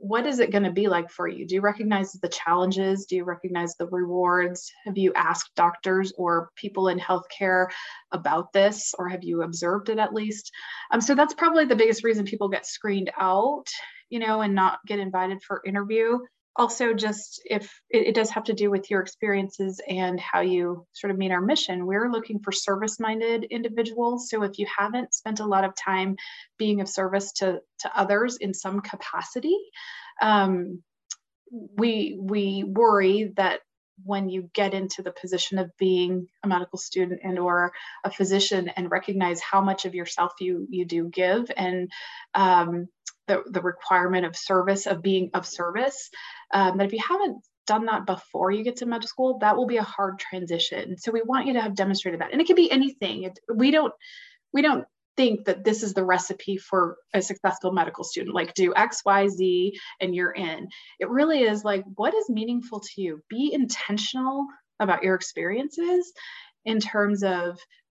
what 0.00 0.26
is 0.26 0.38
it 0.38 0.50
going 0.52 0.64
to 0.64 0.70
be 0.70 0.88
like 0.88 1.10
for 1.10 1.28
you? 1.28 1.46
Do 1.46 1.54
you 1.54 1.60
recognize 1.60 2.12
the 2.12 2.28
challenges? 2.28 3.06
Do 3.06 3.16
you 3.16 3.24
recognize 3.24 3.74
the 3.74 3.88
rewards? 3.88 4.70
Have 4.86 4.96
you 4.96 5.12
asked 5.14 5.54
doctors 5.54 6.12
or 6.16 6.50
people 6.56 6.88
in 6.88 6.98
healthcare 6.98 7.66
about 8.12 8.52
this, 8.52 8.94
or 8.98 9.08
have 9.08 9.24
you 9.24 9.42
observed 9.42 9.88
it 9.88 9.98
at 9.98 10.14
least? 10.14 10.52
Um, 10.90 11.00
so 11.00 11.14
that's 11.14 11.34
probably 11.34 11.64
the 11.64 11.76
biggest 11.76 12.04
reason 12.04 12.24
people 12.24 12.48
get 12.48 12.66
screened 12.66 13.10
out, 13.18 13.66
you 14.08 14.18
know, 14.18 14.42
and 14.42 14.54
not 14.54 14.78
get 14.86 14.98
invited 14.98 15.42
for 15.42 15.62
interview 15.66 16.18
also 16.58 16.92
just 16.92 17.40
if 17.44 17.80
it, 17.88 18.08
it, 18.08 18.14
does 18.14 18.30
have 18.30 18.44
to 18.44 18.52
do 18.52 18.70
with 18.70 18.90
your 18.90 19.00
experiences 19.00 19.80
and 19.88 20.18
how 20.20 20.40
you 20.40 20.84
sort 20.92 21.10
of 21.10 21.16
meet 21.16 21.30
our 21.30 21.40
mission 21.40 21.86
we're 21.86 22.10
looking 22.10 22.40
for 22.40 22.52
service 22.52 22.98
minded 23.00 23.44
individuals. 23.44 24.28
So 24.28 24.42
if 24.42 24.58
you 24.58 24.66
haven't 24.76 25.14
spent 25.14 25.40
a 25.40 25.46
lot 25.46 25.64
of 25.64 25.74
time 25.76 26.16
being 26.58 26.80
of 26.80 26.88
service 26.88 27.32
to 27.34 27.60
to 27.80 27.98
others 27.98 28.36
in 28.36 28.52
some 28.52 28.80
capacity 28.80 29.56
um, 30.20 30.82
we 31.50 32.16
we 32.20 32.64
worry 32.64 33.32
that 33.36 33.60
when 34.04 34.28
you 34.28 34.48
get 34.54 34.74
into 34.74 35.02
the 35.02 35.12
position 35.12 35.58
of 35.58 35.76
being 35.76 36.28
a 36.44 36.48
medical 36.48 36.78
student 36.78 37.20
and 37.24 37.38
or 37.38 37.72
a 38.04 38.10
physician 38.10 38.68
and 38.76 38.90
recognize 38.90 39.40
how 39.40 39.60
much 39.60 39.84
of 39.84 39.94
yourself 39.94 40.32
you 40.40 40.66
you 40.70 40.84
do 40.84 41.08
give 41.08 41.50
and 41.56 41.90
um, 42.34 42.88
the, 43.28 43.42
the 43.50 43.60
requirement 43.60 44.26
of 44.26 44.36
service 44.36 44.86
of 44.86 45.02
being 45.02 45.30
of 45.34 45.46
service. 45.46 46.10
Um, 46.52 46.80
if 46.80 46.92
you 46.92 47.00
haven't 47.06 47.42
done 47.66 47.84
that 47.84 48.06
before 48.06 48.50
you 48.50 48.64
get 48.64 48.76
to 48.76 48.86
med 48.86 49.04
school 49.04 49.38
that 49.40 49.56
will 49.56 49.66
be 49.66 49.76
a 49.76 49.82
hard 49.82 50.18
transition. 50.18 50.96
So 50.96 51.12
we 51.12 51.22
want 51.22 51.46
you 51.46 51.52
to 51.52 51.60
have 51.60 51.74
demonstrated 51.74 52.20
that. 52.20 52.32
And 52.32 52.40
it 52.40 52.46
can 52.46 52.56
be 52.56 52.70
anything. 52.70 53.24
It, 53.24 53.38
we 53.54 53.70
don't 53.70 53.92
we 54.52 54.62
don't 54.62 54.86
think 55.18 55.44
that 55.44 55.64
this 55.64 55.82
is 55.82 55.92
the 55.92 56.04
recipe 56.04 56.56
for 56.56 56.96
a 57.12 57.20
successful 57.20 57.72
medical 57.72 58.04
student 58.04 58.34
like 58.34 58.54
do 58.54 58.72
x 58.74 59.02
y 59.04 59.28
z 59.28 59.78
and 60.00 60.14
you're 60.14 60.32
in. 60.32 60.68
It 60.98 61.10
really 61.10 61.42
is 61.42 61.62
like 61.62 61.84
what 61.96 62.14
is 62.14 62.30
meaningful 62.30 62.80
to 62.80 63.02
you? 63.02 63.20
Be 63.28 63.52
intentional 63.52 64.46
about 64.80 65.02
your 65.02 65.14
experiences 65.14 66.12
in 66.64 66.80
terms 66.80 67.22
of 67.22 67.58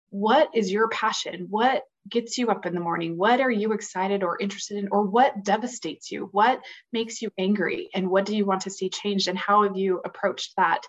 what 0.09 0.49
is 0.55 0.71
your 0.71 0.87
passion? 0.89 1.47
What 1.49 1.83
gets 2.09 2.37
you 2.37 2.49
up 2.49 2.65
in 2.65 2.73
the 2.73 2.79
morning? 2.79 3.17
What 3.17 3.39
are 3.39 3.51
you 3.51 3.73
excited 3.73 4.23
or 4.23 4.37
interested 4.39 4.77
in, 4.77 4.89
or 4.91 5.03
what 5.03 5.43
devastates 5.43 6.11
you? 6.11 6.29
What 6.31 6.61
makes 6.91 7.21
you 7.21 7.31
angry? 7.37 7.89
And 7.93 8.09
what 8.09 8.25
do 8.25 8.35
you 8.35 8.45
want 8.45 8.61
to 8.61 8.69
see 8.69 8.89
changed? 8.89 9.27
And 9.27 9.37
how 9.37 9.63
have 9.63 9.77
you 9.77 10.01
approached 10.03 10.53
that? 10.57 10.81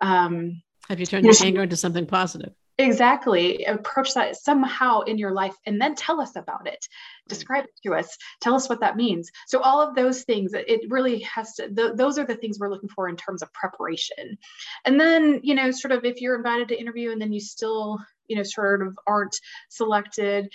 Um, 0.00 0.62
have 0.88 1.00
you 1.00 1.06
turned 1.06 1.24
your 1.24 1.34
anger 1.42 1.62
into 1.62 1.76
something 1.76 2.06
positive? 2.06 2.52
Exactly. 2.76 3.64
Approach 3.64 4.14
that 4.14 4.36
somehow 4.36 5.02
in 5.02 5.16
your 5.16 5.30
life 5.30 5.54
and 5.64 5.80
then 5.80 5.94
tell 5.94 6.20
us 6.20 6.34
about 6.34 6.66
it. 6.66 6.84
Describe 7.28 7.64
it 7.64 7.70
to 7.86 7.94
us. 7.94 8.18
Tell 8.40 8.54
us 8.54 8.68
what 8.68 8.80
that 8.80 8.96
means. 8.96 9.30
So, 9.46 9.60
all 9.60 9.80
of 9.80 9.94
those 9.94 10.24
things, 10.24 10.54
it 10.54 10.80
really 10.90 11.20
has 11.20 11.54
to, 11.54 11.72
th- 11.72 11.92
those 11.94 12.18
are 12.18 12.26
the 12.26 12.34
things 12.34 12.58
we're 12.58 12.70
looking 12.70 12.88
for 12.88 13.08
in 13.08 13.16
terms 13.16 13.42
of 13.42 13.52
preparation. 13.52 14.38
And 14.84 14.98
then, 14.98 15.40
you 15.44 15.54
know, 15.54 15.70
sort 15.70 15.92
of 15.92 16.04
if 16.04 16.20
you're 16.20 16.36
invited 16.36 16.68
to 16.68 16.80
interview 16.80 17.12
and 17.12 17.20
then 17.20 17.32
you 17.32 17.40
still 17.40 18.00
you 18.28 18.36
know 18.36 18.42
sort 18.42 18.82
of 18.86 18.96
aren't 19.06 19.36
selected. 19.68 20.48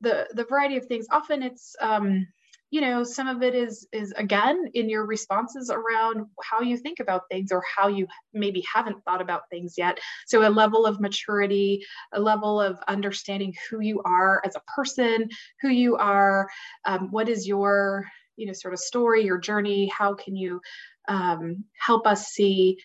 The 0.00 0.26
the 0.32 0.44
variety 0.44 0.76
of 0.76 0.86
things 0.86 1.06
often 1.10 1.42
it's 1.42 1.74
um 1.80 2.26
you 2.70 2.80
know 2.80 3.04
some 3.04 3.28
of 3.28 3.42
it 3.42 3.54
is 3.54 3.86
is 3.92 4.12
again 4.16 4.64
in 4.74 4.90
your 4.90 5.06
responses 5.06 5.70
around 5.70 6.26
how 6.42 6.60
you 6.60 6.76
think 6.76 7.00
about 7.00 7.22
things 7.30 7.52
or 7.52 7.62
how 7.76 7.88
you 7.88 8.06
maybe 8.34 8.64
haven't 8.72 9.02
thought 9.04 9.22
about 9.22 9.48
things 9.50 9.74
yet. 9.78 9.98
So 10.26 10.46
a 10.46 10.50
level 10.50 10.84
of 10.84 11.00
maturity 11.00 11.84
a 12.12 12.20
level 12.20 12.60
of 12.60 12.78
understanding 12.88 13.54
who 13.70 13.80
you 13.80 14.02
are 14.04 14.42
as 14.44 14.56
a 14.56 14.62
person 14.74 15.28
who 15.62 15.68
you 15.68 15.96
are 15.96 16.48
um, 16.84 17.08
what 17.10 17.28
is 17.28 17.46
your 17.46 18.06
you 18.36 18.46
know 18.46 18.52
sort 18.52 18.74
of 18.74 18.80
story 18.80 19.24
your 19.24 19.38
journey 19.38 19.90
how 19.96 20.14
can 20.14 20.36
you 20.36 20.60
um, 21.08 21.64
help 21.80 22.06
us 22.06 22.28
see 22.28 22.78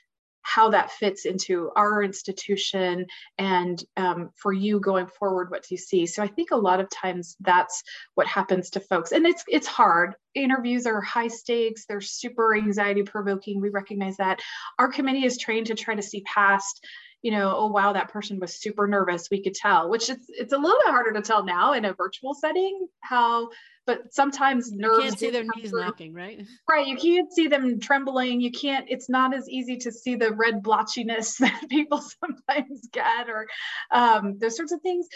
how 0.44 0.70
that 0.70 0.92
fits 0.92 1.26
into 1.26 1.72
our 1.76 2.04
institution 2.04 3.06
and 3.38 3.84
um, 3.98 4.30
for 4.36 4.54
you 4.54 4.80
going 4.80 5.08
forward 5.08 5.52
what 5.52 5.64
do 5.64 5.68
you 5.72 5.78
see. 5.78 6.06
So 6.06 6.24
i 6.24 6.28
think 6.28 6.52
a 6.52 6.56
lot 6.56 6.80
of 6.80 6.90
times 6.90 7.36
that's 7.40 7.84
what 8.16 8.28
happens 8.28 8.70
to 8.72 8.80
folks. 8.80 9.12
And 9.12 9.26
it's 9.26 9.44
it's 9.48 9.68
hard. 9.68 10.16
Interviews 10.34 10.86
are 10.86 11.02
high 11.02 11.28
stakes. 11.28 11.86
They're 11.86 12.02
super 12.02 12.56
anxiety 12.56 13.04
provoking. 13.04 13.62
We 13.62 13.70
recognize 13.70 14.18
that. 14.18 14.42
Our 14.80 14.90
committee 14.90 15.26
is 15.26 15.38
trained 15.38 15.68
to 15.68 15.76
try 15.76 15.96
to 15.96 16.02
see 16.02 16.22
past 16.22 16.86
you 17.22 17.32
know, 17.32 17.54
oh 17.56 17.68
wow, 17.68 17.94
that 17.94 18.10
person 18.10 18.40
was 18.40 18.60
super 18.60 18.88
nervous. 18.88 19.30
We 19.30 19.44
could 19.44 19.54
tell, 19.54 19.90
which 19.90 20.10
it's 20.10 20.26
it's 20.30 20.54
a 20.54 20.58
little 20.58 20.80
bit 20.84 20.92
harder 20.92 21.14
to 21.14 21.22
tell 21.22 21.44
now 21.44 21.74
in 21.74 21.86
a 21.86 21.94
virtual 21.94 22.34
setting 22.34 22.88
how 23.02 23.50
but 23.86 24.14
sometimes 24.14 24.72
nerves 24.72 24.98
you 24.98 25.04
can't 25.04 25.20
see 25.20 25.30
their 25.30 25.44
knees 25.56 25.70
through. 25.70 25.82
knocking 25.82 26.14
right 26.14 26.42
right 26.70 26.88
you 26.88 26.98
can't 26.98 27.32
see 27.34 27.48
them 27.48 27.80
trembling 27.80 28.42
you 28.42 28.52
can't 28.52 28.86
it's 28.90 29.10
not 29.10 29.34
as 29.36 29.50
easy 29.50 29.78
to 29.78 29.92
see 29.92 30.16
the 30.16 30.32
red 30.34 30.62
blotchiness 30.62 31.38
that 31.40 31.66
people 31.70 32.02
sometimes 32.22 32.88
get 32.92 33.30
or 33.30 33.48
um, 33.92 34.38
those 34.40 34.56
sorts 34.56 34.72
of 34.72 34.82
things 34.82 35.08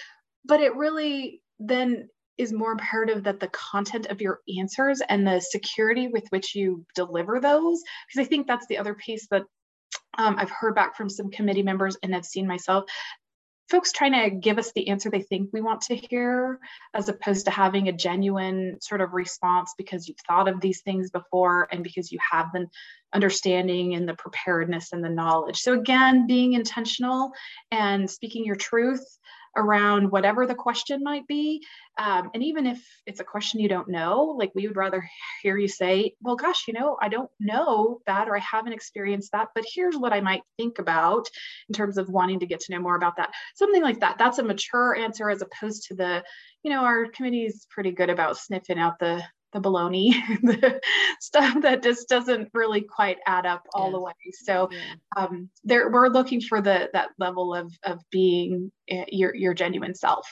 but 0.45 0.59
it 0.59 0.75
really 0.75 1.41
then 1.59 2.07
is 2.37 2.51
more 2.51 2.73
imperative 2.73 3.23
that 3.23 3.39
the 3.39 3.47
content 3.47 4.07
of 4.07 4.19
your 4.19 4.39
answers 4.59 5.01
and 5.07 5.25
the 5.25 5.39
security 5.39 6.07
with 6.07 6.25
which 6.29 6.53
you 6.53 6.85
deliver 6.93 7.39
those 7.39 7.81
because 8.07 8.25
i 8.25 8.27
think 8.27 8.45
that's 8.45 8.67
the 8.67 8.77
other 8.77 8.93
piece 8.93 9.27
that 9.29 9.43
um, 10.17 10.35
I've 10.37 10.51
heard 10.51 10.75
back 10.75 10.95
from 10.95 11.09
some 11.09 11.29
committee 11.29 11.63
members 11.63 11.97
and 12.01 12.15
I've 12.15 12.25
seen 12.25 12.47
myself 12.47 12.85
folks 13.69 13.91
trying 13.91 14.13
to 14.13 14.35
give 14.35 14.57
us 14.57 14.71
the 14.73 14.89
answer 14.89 15.09
they 15.09 15.21
think 15.21 15.49
we 15.51 15.61
want 15.61 15.81
to 15.81 15.95
hear 15.95 16.59
as 16.93 17.09
opposed 17.09 17.45
to 17.45 17.51
having 17.51 17.87
a 17.87 17.93
genuine 17.93 18.77
sort 18.81 19.01
of 19.01 19.13
response 19.13 19.73
because 19.77 20.07
you've 20.07 20.17
thought 20.27 20.47
of 20.47 20.61
these 20.61 20.81
things 20.81 21.09
before 21.09 21.67
and 21.71 21.83
because 21.83 22.11
you 22.11 22.19
have 22.31 22.47
the 22.53 22.67
understanding 23.13 23.95
and 23.95 24.07
the 24.07 24.13
preparedness 24.15 24.93
and 24.93 25.03
the 25.03 25.09
knowledge. 25.09 25.59
So 25.59 25.73
again 25.73 26.27
being 26.27 26.53
intentional 26.53 27.31
and 27.71 28.09
speaking 28.09 28.45
your 28.45 28.55
truth 28.55 29.05
around 29.55 30.11
whatever 30.11 30.45
the 30.45 30.55
question 30.55 31.01
might 31.03 31.27
be. 31.27 31.63
Um, 31.97 32.29
and 32.33 32.43
even 32.43 32.65
if 32.65 32.85
it's 33.05 33.19
a 33.19 33.23
question 33.23 33.59
you 33.59 33.69
don't 33.69 33.87
know, 33.87 34.35
like 34.37 34.51
we 34.53 34.67
would 34.67 34.75
rather 34.75 35.07
hear 35.41 35.57
you 35.57 35.67
say, 35.67 36.13
well, 36.21 36.35
gosh, 36.35 36.67
you 36.67 36.73
know, 36.73 36.97
I 37.01 37.09
don't 37.09 37.29
know 37.39 37.99
that 38.05 38.27
or 38.27 38.35
I 38.35 38.39
haven't 38.39 38.73
experienced 38.73 39.31
that, 39.31 39.49
but 39.55 39.63
here's 39.73 39.95
what 39.95 40.13
I 40.13 40.21
might 40.21 40.41
think 40.57 40.79
about 40.79 41.29
in 41.69 41.73
terms 41.73 41.97
of 41.97 42.09
wanting 42.09 42.39
to 42.39 42.45
get 42.45 42.59
to 42.61 42.73
know 42.73 42.81
more 42.81 42.95
about 42.95 43.17
that. 43.17 43.33
Something 43.55 43.81
like 43.81 43.99
that. 44.01 44.17
That's 44.17 44.39
a 44.39 44.43
mature 44.43 44.95
answer 44.95 45.29
as 45.29 45.41
opposed 45.41 45.87
to 45.87 45.95
the, 45.95 46.23
you 46.63 46.71
know, 46.71 46.83
our 46.83 47.07
committee 47.07 47.45
is 47.45 47.65
pretty 47.69 47.91
good 47.91 48.09
about 48.09 48.37
sniffing 48.37 48.79
out 48.79 48.99
the 48.99 49.23
the 49.55 49.61
baloney, 49.61 50.11
the 50.43 50.79
stuff 51.19 51.61
that 51.61 51.81
just 51.81 52.07
doesn't 52.09 52.49
really 52.53 52.81
quite 52.81 53.17
add 53.25 53.45
up 53.45 53.65
all 53.73 53.91
the 53.91 53.99
way. 53.99 54.13
So 54.43 54.69
yeah. 54.71 54.79
um, 55.17 55.49
there, 55.63 55.89
we're 55.89 56.09
looking 56.09 56.41
for 56.41 56.61
the 56.61 56.89
that 56.93 57.09
level 57.17 57.55
of 57.55 57.73
of 57.83 57.99
being 58.11 58.71
eh, 58.89 59.05
your 59.07 59.33
your 59.33 59.53
genuine 59.53 59.95
self 59.95 60.27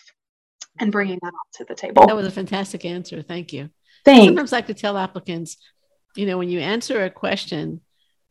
and 0.80 0.92
bringing 0.92 1.20
that 1.22 1.30
up 1.30 1.52
to 1.56 1.66
the 1.66 1.76
table. 1.76 2.06
That 2.06 2.16
was 2.16 2.28
a 2.28 2.32
fantastic 2.32 2.86
answer. 2.86 3.22
Thank 3.22 3.54
you. 3.54 3.70
Thanks. 4.06 4.24
I 4.24 4.26
sometimes 4.26 4.52
like 4.52 4.68
to 4.68 4.74
tell 4.74 4.98
applicants, 4.98 5.58
you 6.16 6.26
know, 6.26 6.38
when 6.38 6.50
you 6.50 6.60
answer 6.60 7.04
a 7.04 7.10
question, 7.10 7.80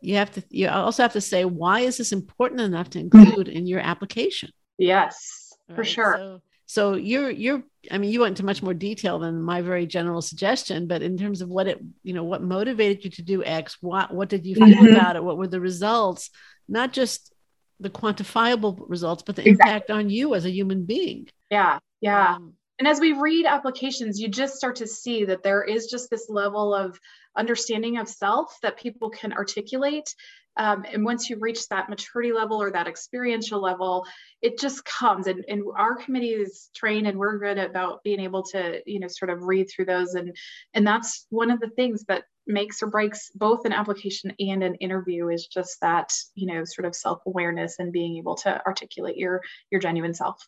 you 0.01 0.16
have 0.16 0.30
to 0.32 0.43
you 0.51 0.68
also 0.68 1.03
have 1.03 1.14
to 1.14 1.20
say 1.20 1.45
why 1.45 1.80
is 1.80 1.97
this 1.97 2.12
important 2.12 2.61
enough 2.61 2.90
to 2.90 2.99
include 2.99 3.49
in 3.49 3.66
your 3.66 3.80
application. 3.80 4.51
Yes, 4.76 5.55
right? 5.68 5.76
for 5.76 5.84
sure. 5.84 6.16
So, 6.18 6.43
so 6.67 6.95
you're 6.95 7.31
you're 7.31 7.63
I 7.91 7.99
mean 7.99 8.11
you 8.11 8.21
went 8.21 8.33
into 8.33 8.45
much 8.45 8.63
more 8.63 8.75
detail 8.75 9.19
than 9.19 9.43
my 9.43 9.63
very 9.63 9.87
general 9.87 10.23
suggestion, 10.23 10.87
but 10.87 11.03
in 11.03 11.19
terms 11.19 11.43
of 11.43 11.49
what 11.49 11.67
it 11.67 11.81
you 12.03 12.15
know 12.15 12.25
what 12.25 12.43
motivated 12.43 13.05
you 13.05 13.11
to 13.11 13.23
do 13.23 13.45
X, 13.45 13.77
what 13.81 14.15
what 14.15 14.29
did 14.29 14.47
you 14.47 14.55
feel 14.55 14.69
mm-hmm. 14.69 14.95
about 14.95 15.17
it? 15.17 15.25
What 15.25 15.39
were 15.39 15.49
the 15.49 15.61
results? 15.61 16.31
Not 16.69 16.93
just 16.93 17.33
the 17.81 17.91
quantifiable 17.91 18.85
results, 18.89 19.23
but 19.23 19.37
the 19.37 19.47
exactly. 19.47 19.73
impact 19.73 19.91
on 19.91 20.09
you 20.09 20.35
as 20.35 20.45
a 20.45 20.51
human 20.51 20.85
being. 20.85 21.29
Yeah, 21.51 21.79
yeah. 22.01 22.37
Um, 22.37 22.55
and 22.79 22.89
as 22.89 23.01
we 23.01 23.13
read 23.13 23.47
applications, 23.47 24.21
you 24.21 24.29
just 24.29 24.57
start 24.57 24.77
to 24.77 24.87
see 24.87 25.25
that 25.27 25.43
there 25.43 25.63
is 25.63 25.87
just 25.87 26.11
this 26.11 26.29
level 26.29 26.75
of 26.75 26.99
understanding 27.37 27.99
of 27.99 28.09
self 28.09 28.59
that 28.63 28.79
people 28.79 29.11
can 29.11 29.33
articulate 29.33 30.15
Um, 30.57 30.84
and 30.92 31.05
once 31.05 31.30
you 31.30 31.38
reach 31.40 31.68
that 31.68 31.88
maturity 31.88 32.32
level 32.32 32.61
or 32.61 32.70
that 32.70 32.86
experiential 32.86 33.61
level, 33.61 34.07
it 34.42 34.59
just 34.59 34.84
comes. 34.84 35.26
And, 35.26 35.44
and 35.48 35.62
our 35.76 35.96
committee 35.96 36.32
is 36.32 36.68
trained 36.74 37.07
and 37.07 37.18
we're 37.18 37.38
good 37.38 37.59
about 37.59 38.03
being 38.03 38.20
able 38.20 38.42
to, 38.44 38.82
you 38.84 39.00
know, 39.00 39.09
sort 39.09 39.30
of 39.30 39.42
read 39.42 39.68
through 39.70 39.86
those. 39.86 40.14
And, 40.14 40.36
and 40.74 40.86
that's 40.86 41.26
one 41.30 41.50
of 41.50 41.61
the 41.61 41.70
things 41.70 42.05
that 42.09 42.24
makes 42.46 42.82
or 42.82 42.88
breaks 42.88 43.30
both 43.34 43.64
an 43.64 43.72
application 43.72 44.32
and 44.40 44.62
an 44.62 44.74
interview 44.74 45.28
is 45.28 45.46
just 45.46 45.80
that, 45.80 46.12
you 46.34 46.46
know, 46.46 46.64
sort 46.64 46.86
of 46.86 46.94
self-awareness 46.94 47.76
and 47.78 47.92
being 47.92 48.18
able 48.18 48.34
to 48.34 48.61
articulate 48.66 49.16
your, 49.16 49.40
your 49.70 49.80
genuine 49.80 50.12
self. 50.12 50.46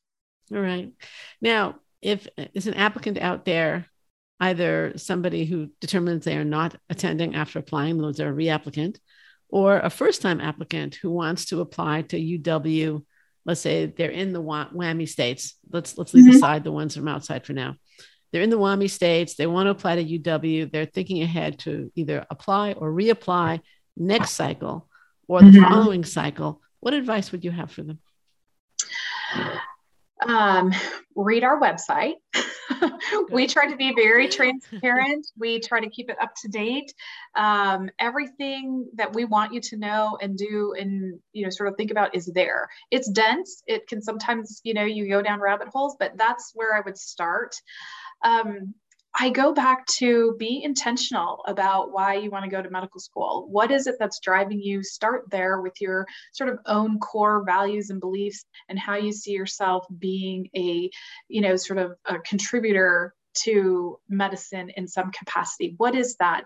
All 0.53 0.61
right. 0.61 0.93
Now, 1.41 1.77
if 2.03 2.29
is 2.37 2.67
an 2.67 2.75
applicant 2.75 3.17
out 3.19 3.47
there 3.47 3.87
either 4.41 4.93
somebody 4.97 5.47
who 5.47 5.71
determines 5.81 6.25
they 6.25 6.37
are 6.37 6.45
not 6.45 6.77
attending 6.91 7.35
after 7.35 7.61
applying, 7.61 7.97
those 7.97 8.21
are 8.21 8.29
a 8.29 8.35
reapplicant, 8.35 8.99
or 9.55 9.79
a 9.79 9.89
first 9.89 10.21
time 10.21 10.41
applicant 10.41 10.97
who 10.97 11.13
wants 11.13 11.45
to 11.45 11.61
apply 11.61 12.03
to 12.03 12.19
UW. 12.19 13.05
Let's 13.47 13.61
say 13.61 13.87
they're 13.87 14.11
in 14.11 14.33
the 14.33 14.43
WWAMI 14.43 15.09
states. 15.09 15.55
Let's 15.71 15.97
let's 15.97 16.13
leave 16.13 16.25
mm-hmm. 16.25 16.35
aside 16.35 16.65
the 16.65 16.73
ones 16.73 16.97
from 16.97 17.07
outside 17.07 17.47
for 17.47 17.53
now. 17.53 17.77
They're 18.33 18.43
in 18.43 18.51
the 18.51 18.59
WWAMI 18.59 18.91
states. 18.91 19.37
They 19.37 19.47
want 19.47 19.67
to 19.67 19.71
apply 19.71 20.03
to 20.03 20.19
UW. 20.19 20.73
They're 20.73 20.87
thinking 20.87 21.23
ahead 21.23 21.61
to 21.61 21.93
either 21.95 22.27
apply 22.31 22.73
or 22.73 22.91
reapply 22.91 23.61
next 23.97 24.31
cycle 24.31 24.89
or 25.29 25.41
the 25.41 25.51
mm-hmm. 25.51 25.73
following 25.73 26.05
cycle. 26.05 26.61
What 26.81 26.93
advice 26.93 27.31
would 27.31 27.45
you 27.45 27.53
have 27.53 27.71
for 27.71 27.85
them? 27.85 28.01
Um, 30.27 30.73
read 31.15 31.45
our 31.45 31.61
website. 31.61 32.15
we 33.31 33.47
try 33.47 33.69
to 33.69 33.77
be 33.77 33.95
very 33.95 34.29
transparent. 34.39 35.27
We 35.39 35.61
try 35.61 35.81
to 35.81 35.91
keep 35.91 36.11
it 36.11 36.17
up 36.21 36.35
to 36.43 36.49
date. 36.49 36.93
Um, 37.35 37.91
everything 37.99 38.87
that 38.95 39.15
we 39.15 39.25
want 39.25 39.53
you 39.53 39.61
to 39.61 39.77
know 39.77 40.19
and 40.21 40.37
do 40.37 40.75
and 40.79 41.19
you 41.33 41.45
know 41.45 41.51
sort 41.51 41.69
of 41.69 41.77
think 41.77 41.91
about 41.91 42.15
is 42.15 42.27
there. 42.27 42.69
It's 42.91 43.09
dense. 43.09 43.63
It 43.67 43.87
can 43.87 44.03
sometimes 44.03 44.61
you 44.65 44.75
know 44.75 44.85
you 44.85 45.09
go 45.09 45.23
down 45.23 45.41
rabbit 45.41 45.69
holes, 45.69 45.97
but 45.99 46.17
that's 46.17 46.53
where 46.55 46.75
I 46.75 46.81
would 46.81 46.99
start. 46.99 47.55
Um, 48.23 48.75
I 49.17 49.31
go 49.31 49.53
back 49.55 49.87
to 49.99 50.35
be 50.39 50.63
intentional 50.65 51.45
about 51.47 51.93
why 51.93 52.15
you 52.15 52.31
want 52.31 52.45
to 52.45 52.51
go 52.51 52.61
to 52.61 52.71
medical 52.71 52.99
school. 52.99 53.47
What 53.49 53.71
is 53.71 53.87
it 53.87 53.95
that's 53.99 54.19
driving 54.19 54.61
you? 54.61 54.83
Start 54.83 55.31
there 55.31 55.61
with 55.61 55.81
your 55.81 56.07
sort 56.33 56.51
of 56.51 56.59
own 56.67 56.99
core 56.99 57.45
values 57.47 57.91
and 57.91 58.01
beliefs 58.01 58.45
and 58.69 58.79
how 58.79 58.97
you 58.97 59.13
see 59.13 59.31
yourself 59.31 59.87
being 59.99 60.49
a, 60.57 60.91
you 61.29 61.41
know, 61.41 61.55
sort 61.55 61.79
of 61.79 61.95
a 62.07 62.19
contributor 62.19 63.15
to 63.45 63.99
medicine 64.09 64.71
in 64.77 64.89
some 64.89 65.13
capacity. 65.13 65.75
What 65.77 65.95
is 65.95 66.17
that? 66.17 66.45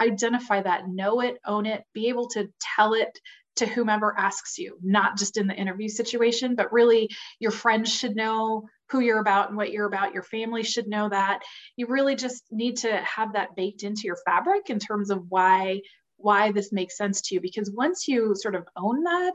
Identify 0.00 0.62
that, 0.62 0.88
know 0.88 1.20
it, 1.20 1.36
own 1.46 1.66
it, 1.66 1.84
be 1.92 2.08
able 2.08 2.28
to 2.30 2.48
tell 2.60 2.94
it 2.94 3.18
to 3.56 3.66
whomever 3.66 4.16
asks 4.18 4.58
you, 4.58 4.78
not 4.82 5.18
just 5.18 5.36
in 5.36 5.46
the 5.46 5.54
interview 5.54 5.88
situation, 5.88 6.54
but 6.54 6.72
really 6.72 7.10
your 7.38 7.50
friends 7.50 7.92
should 7.92 8.14
know 8.14 8.68
who 8.90 9.00
you're 9.00 9.20
about 9.20 9.48
and 9.48 9.56
what 9.56 9.72
you're 9.72 9.86
about. 9.86 10.14
Your 10.14 10.22
family 10.22 10.62
should 10.62 10.86
know 10.86 11.08
that. 11.08 11.40
You 11.76 11.86
really 11.86 12.16
just 12.16 12.44
need 12.50 12.76
to 12.78 12.96
have 12.98 13.32
that 13.32 13.56
baked 13.56 13.82
into 13.82 14.02
your 14.04 14.18
fabric 14.24 14.70
in 14.70 14.78
terms 14.78 15.10
of 15.10 15.24
why 15.28 15.80
why 16.18 16.50
this 16.50 16.72
makes 16.72 16.96
sense 16.96 17.20
to 17.20 17.34
you 17.34 17.42
because 17.42 17.70
once 17.70 18.08
you 18.08 18.34
sort 18.34 18.54
of 18.54 18.66
own 18.74 19.02
that 19.02 19.34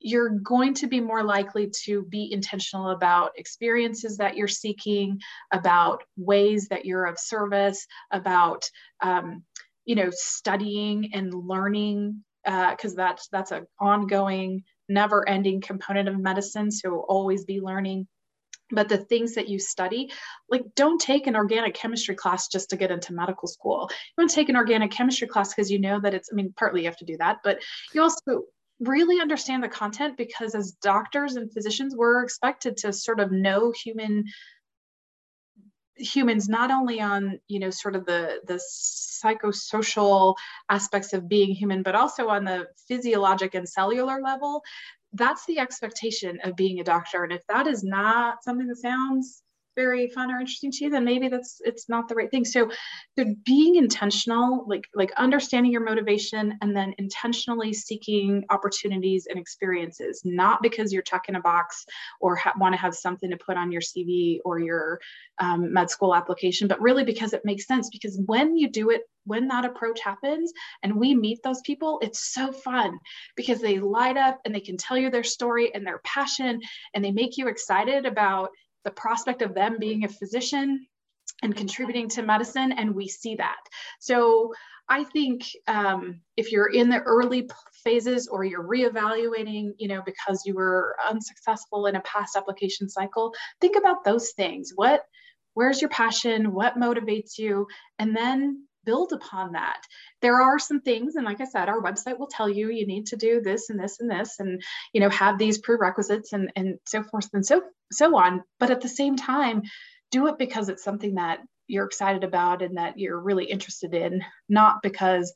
you're 0.00 0.30
going 0.30 0.72
to 0.72 0.86
be 0.86 0.98
more 0.98 1.22
likely 1.22 1.70
to 1.84 2.02
be 2.04 2.32
intentional 2.32 2.90
about 2.90 3.32
experiences 3.36 4.16
that 4.16 4.34
you're 4.34 4.48
seeking 4.48 5.20
about 5.52 6.02
ways 6.16 6.68
that 6.68 6.86
you're 6.86 7.04
of 7.04 7.18
service 7.18 7.86
about 8.10 8.68
um, 9.02 9.44
you 9.84 9.94
know 9.94 10.08
studying 10.10 11.10
and 11.12 11.32
learning 11.32 12.24
because 12.44 12.94
uh, 12.94 12.96
that's 12.96 13.28
that's 13.28 13.50
an 13.50 13.66
ongoing 13.78 14.62
never 14.88 15.28
ending 15.28 15.60
component 15.60 16.08
of 16.08 16.18
medicine 16.18 16.70
so 16.70 17.04
always 17.08 17.44
be 17.44 17.60
learning 17.60 18.08
but 18.72 18.88
the 18.88 18.98
things 18.98 19.34
that 19.34 19.48
you 19.48 19.58
study 19.58 20.10
like 20.48 20.64
don't 20.74 21.00
take 21.00 21.26
an 21.26 21.36
organic 21.36 21.74
chemistry 21.74 22.14
class 22.14 22.48
just 22.48 22.70
to 22.70 22.76
get 22.76 22.90
into 22.90 23.12
medical 23.12 23.48
school. 23.48 23.88
You 23.90 24.22
want 24.22 24.30
to 24.30 24.36
take 24.36 24.48
an 24.48 24.56
organic 24.56 24.90
chemistry 24.90 25.28
class 25.28 25.54
because 25.54 25.70
you 25.70 25.78
know 25.78 26.00
that 26.00 26.14
it's 26.14 26.30
i 26.32 26.34
mean 26.34 26.52
partly 26.56 26.82
you 26.82 26.86
have 26.86 26.96
to 26.98 27.04
do 27.04 27.16
that 27.18 27.38
but 27.44 27.60
you 27.94 28.02
also 28.02 28.42
really 28.80 29.20
understand 29.20 29.62
the 29.62 29.68
content 29.68 30.16
because 30.16 30.54
as 30.54 30.72
doctors 30.82 31.36
and 31.36 31.52
physicians 31.52 31.94
we're 31.94 32.22
expected 32.22 32.78
to 32.78 32.92
sort 32.92 33.20
of 33.20 33.30
know 33.30 33.72
human 33.72 34.24
humans 35.96 36.48
not 36.48 36.70
only 36.70 37.00
on 37.00 37.38
you 37.46 37.60
know 37.60 37.70
sort 37.70 37.94
of 37.94 38.06
the 38.06 38.40
the 38.46 38.60
psychosocial 39.22 40.34
aspects 40.70 41.12
of 41.12 41.28
being 41.28 41.54
human 41.54 41.82
but 41.82 41.94
also 41.94 42.28
on 42.28 42.44
the 42.44 42.66
physiologic 42.88 43.54
and 43.54 43.68
cellular 43.68 44.20
level 44.22 44.62
that's 45.12 45.44
the 45.46 45.58
expectation 45.58 46.38
of 46.44 46.56
being 46.56 46.80
a 46.80 46.84
doctor. 46.84 47.24
And 47.24 47.32
if 47.32 47.46
that 47.48 47.66
is 47.66 47.82
not 47.82 48.42
something 48.44 48.66
that 48.68 48.76
sounds 48.76 49.42
very 49.76 50.08
fun 50.08 50.30
or 50.30 50.40
interesting 50.40 50.70
to 50.70 50.84
you 50.84 50.90
then 50.90 51.04
maybe 51.04 51.28
that's 51.28 51.60
it's 51.64 51.88
not 51.88 52.08
the 52.08 52.14
right 52.14 52.30
thing. 52.30 52.44
So 52.44 52.70
being 53.44 53.76
intentional 53.76 54.64
like 54.66 54.84
like 54.94 55.12
understanding 55.16 55.72
your 55.72 55.84
motivation 55.84 56.56
and 56.62 56.76
then 56.76 56.94
intentionally 56.98 57.72
seeking 57.72 58.44
opportunities 58.50 59.26
and 59.28 59.38
experiences 59.38 60.22
not 60.24 60.62
because 60.62 60.92
you're 60.92 61.02
checking 61.02 61.34
a 61.34 61.40
box 61.40 61.84
or 62.20 62.36
ha- 62.36 62.52
want 62.58 62.72
to 62.72 62.80
have 62.80 62.94
something 62.94 63.30
to 63.30 63.36
put 63.36 63.56
on 63.56 63.70
your 63.70 63.82
cv 63.82 64.38
or 64.44 64.58
your 64.58 64.98
um, 65.38 65.72
med 65.72 65.90
school 65.90 66.14
application 66.14 66.66
but 66.66 66.80
really 66.80 67.04
because 67.04 67.32
it 67.32 67.44
makes 67.44 67.66
sense 67.66 67.90
because 67.90 68.18
when 68.26 68.56
you 68.56 68.70
do 68.70 68.90
it 68.90 69.02
when 69.24 69.48
that 69.48 69.64
approach 69.64 70.00
happens 70.00 70.52
and 70.82 70.94
we 70.94 71.14
meet 71.14 71.42
those 71.42 71.60
people, 71.60 71.98
it's 72.02 72.32
so 72.32 72.52
fun 72.52 72.98
because 73.36 73.60
they 73.60 73.78
light 73.78 74.16
up 74.16 74.40
and 74.44 74.54
they 74.54 74.60
can 74.60 74.76
tell 74.76 74.96
you 74.96 75.10
their 75.10 75.24
story 75.24 75.74
and 75.74 75.86
their 75.86 76.00
passion 76.04 76.60
and 76.94 77.04
they 77.04 77.12
make 77.12 77.36
you 77.36 77.48
excited 77.48 78.06
about 78.06 78.50
the 78.84 78.90
prospect 78.90 79.42
of 79.42 79.54
them 79.54 79.76
being 79.78 80.04
a 80.04 80.08
physician 80.08 80.86
and 81.42 81.56
contributing 81.56 82.08
to 82.10 82.22
medicine, 82.22 82.72
and 82.72 82.94
we 82.94 83.08
see 83.08 83.34
that. 83.36 83.60
So 83.98 84.52
I 84.88 85.04
think 85.04 85.44
um, 85.68 86.20
if 86.36 86.50
you're 86.50 86.72
in 86.72 86.88
the 86.88 87.00
early 87.00 87.48
phases 87.84 88.28
or 88.28 88.44
you're 88.44 88.66
reevaluating, 88.66 89.70
you 89.78 89.88
know, 89.88 90.02
because 90.04 90.42
you 90.44 90.54
were 90.54 90.96
unsuccessful 91.08 91.86
in 91.86 91.96
a 91.96 92.00
past 92.00 92.36
application 92.36 92.88
cycle, 92.88 93.32
think 93.60 93.76
about 93.76 94.04
those 94.04 94.32
things. 94.32 94.72
What, 94.74 95.04
where's 95.54 95.80
your 95.80 95.90
passion? 95.90 96.52
What 96.52 96.76
motivates 96.76 97.38
you? 97.38 97.68
And 97.98 98.16
then 98.16 98.66
build 98.84 99.12
upon 99.12 99.52
that. 99.52 99.82
There 100.22 100.40
are 100.40 100.58
some 100.58 100.80
things, 100.80 101.16
and 101.16 101.24
like 101.24 101.40
I 101.40 101.44
said, 101.44 101.68
our 101.68 101.82
website 101.82 102.18
will 102.18 102.28
tell 102.28 102.48
you 102.48 102.70
you 102.70 102.86
need 102.86 103.06
to 103.06 103.16
do 103.16 103.40
this 103.40 103.70
and 103.70 103.78
this 103.78 104.00
and 104.00 104.10
this, 104.10 104.38
and 104.38 104.62
you 104.92 105.00
know 105.00 105.10
have 105.10 105.38
these 105.38 105.58
prerequisites 105.58 106.32
and 106.32 106.52
and 106.56 106.78
so 106.86 107.02
forth 107.02 107.28
and 107.32 107.44
so 107.44 107.62
so 107.92 108.16
on. 108.16 108.42
But 108.58 108.70
at 108.70 108.80
the 108.80 108.88
same 108.88 109.16
time, 109.16 109.62
do 110.10 110.26
it 110.28 110.38
because 110.38 110.68
it's 110.68 110.84
something 110.84 111.14
that 111.14 111.40
you're 111.66 111.86
excited 111.86 112.24
about 112.24 112.62
and 112.62 112.76
that 112.76 112.98
you're 112.98 113.20
really 113.20 113.44
interested 113.44 113.94
in, 113.94 114.24
not 114.48 114.82
because 114.82 115.32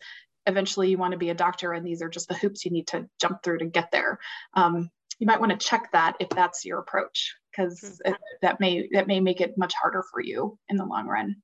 eventually 0.46 0.90
you 0.90 0.98
want 0.98 1.12
to 1.12 1.18
be 1.18 1.30
a 1.30 1.34
doctor 1.34 1.72
and 1.72 1.86
these 1.86 2.02
are 2.02 2.08
just 2.08 2.28
the 2.28 2.34
hoops 2.34 2.64
you 2.64 2.70
need 2.70 2.86
to 2.88 3.08
jump 3.20 3.42
through 3.42 3.58
to 3.58 3.66
get 3.66 3.90
there. 3.92 4.18
Um, 4.54 4.90
you 5.18 5.26
might 5.26 5.40
want 5.40 5.58
to 5.58 5.66
check 5.66 5.90
that 5.92 6.16
if 6.20 6.28
that's 6.28 6.64
your 6.64 6.80
approach 6.80 7.34
because 7.50 8.00
that 8.42 8.58
may 8.60 8.88
that 8.92 9.06
may 9.06 9.20
make 9.20 9.40
it 9.40 9.56
much 9.56 9.72
harder 9.74 10.02
for 10.10 10.20
you 10.20 10.58
in 10.68 10.76
the 10.76 10.84
long 10.84 11.06
run. 11.06 11.36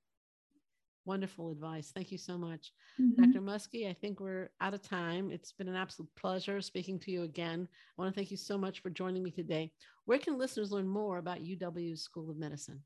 Wonderful 1.10 1.50
advice. 1.50 1.90
Thank 1.92 2.12
you 2.12 2.18
so 2.18 2.38
much. 2.38 2.70
Mm-hmm. 3.00 3.32
Dr. 3.32 3.40
Muskie, 3.40 3.90
I 3.90 3.92
think 3.94 4.20
we're 4.20 4.48
out 4.60 4.74
of 4.74 4.82
time. 4.82 5.32
It's 5.32 5.50
been 5.50 5.66
an 5.66 5.74
absolute 5.74 6.08
pleasure 6.14 6.60
speaking 6.60 7.00
to 7.00 7.10
you 7.10 7.24
again. 7.24 7.66
I 7.66 8.00
want 8.00 8.14
to 8.14 8.16
thank 8.16 8.30
you 8.30 8.36
so 8.36 8.56
much 8.56 8.80
for 8.80 8.90
joining 8.90 9.24
me 9.24 9.32
today. 9.32 9.72
Where 10.04 10.20
can 10.20 10.38
listeners 10.38 10.70
learn 10.70 10.86
more 10.86 11.18
about 11.18 11.42
UW's 11.42 12.02
School 12.02 12.30
of 12.30 12.36
Medicine? 12.36 12.80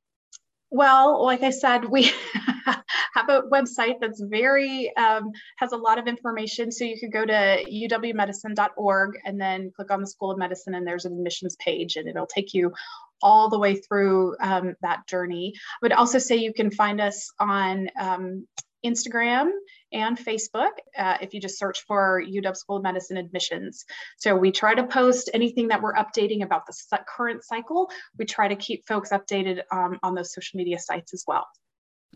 Well, 0.71 1.23
like 1.23 1.43
I 1.43 1.51
said, 1.51 1.85
we 1.85 2.05
have 2.65 3.29
a 3.29 3.43
website 3.53 3.97
that's 4.01 4.23
very 4.23 4.91
um, 4.97 5.31
has 5.59 5.73
a 5.73 5.77
lot 5.77 5.99
of 5.99 6.07
information. 6.07 6.73
So 6.73 6.85
you 6.85 6.99
could 6.99 7.13
go 7.13 7.27
to 7.27 7.63
uwmedicine.org 7.71 9.19
and 9.27 9.39
then 9.39 9.71
click 9.77 9.91
on 9.91 10.01
the 10.01 10.07
School 10.07 10.31
of 10.31 10.39
Medicine, 10.39 10.75
and 10.75 10.87
there's 10.87 11.05
an 11.05 11.13
admissions 11.13 11.57
page, 11.61 11.97
and 11.97 12.09
it'll 12.09 12.27
take 12.27 12.55
you 12.55 12.73
all 13.25 13.49
the 13.49 13.59
way 13.59 13.75
through 13.75 14.37
um, 14.41 14.75
that 14.83 15.09
journey. 15.09 15.55
I 15.57 15.61
would 15.83 15.93
also 15.93 16.19
say 16.19 16.37
you 16.37 16.53
can 16.53 16.71
find 16.71 17.01
us 17.01 17.33
on 17.41 17.89
um, 17.99 18.47
Instagram 18.85 19.51
and 19.93 20.19
Facebook 20.19 20.73
uh, 20.97 21.17
if 21.23 21.33
you 21.33 21.41
just 21.41 21.59
search 21.59 21.85
for 21.87 22.23
UW 22.23 22.57
School 22.57 22.77
of 22.77 22.83
Medicine 22.83 23.17
admissions. 23.17 23.85
So 24.19 24.37
we 24.37 24.53
try 24.53 24.75
to 24.75 24.85
post 24.85 25.31
anything 25.33 25.69
that 25.69 25.81
we're 25.81 25.95
updating 25.95 26.45
about 26.45 26.67
the 26.67 27.01
current 27.09 27.43
cycle. 27.43 27.91
We 28.19 28.27
try 28.27 28.49
to 28.49 28.57
keep 28.57 28.87
folks 28.87 29.11
updated 29.11 29.63
um, 29.73 29.99
on 30.03 30.15
those 30.15 30.35
social 30.35 30.59
media 30.59 30.79
sites 30.79 31.15
as 31.15 31.25
well. 31.27 31.47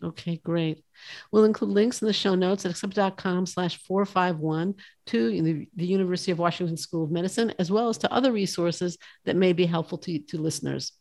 Okay, 0.03 0.41
great. 0.45 0.85
We'll 1.33 1.45
include 1.45 1.71
links 1.71 2.03
in 2.03 2.07
the 2.07 2.13
show 2.13 2.35
notes 2.35 2.65
at 2.65 2.71
accepted.com 2.71 3.47
slash 3.47 3.79
451 3.85 4.75
to 5.07 5.43
the, 5.43 5.69
the 5.75 5.87
University 5.87 6.33
of 6.33 6.39
Washington 6.39 6.77
School 6.77 7.05
of 7.05 7.11
Medicine, 7.11 7.53
as 7.59 7.71
well 7.71 7.89
as 7.89 7.99
to 7.99 8.13
other 8.13 8.33
resources 8.33 8.99
that 9.25 9.37
may 9.37 9.53
be 9.53 9.67
helpful 9.67 9.99
to, 9.99 10.19
to 10.19 10.39
listeners. 10.39 10.93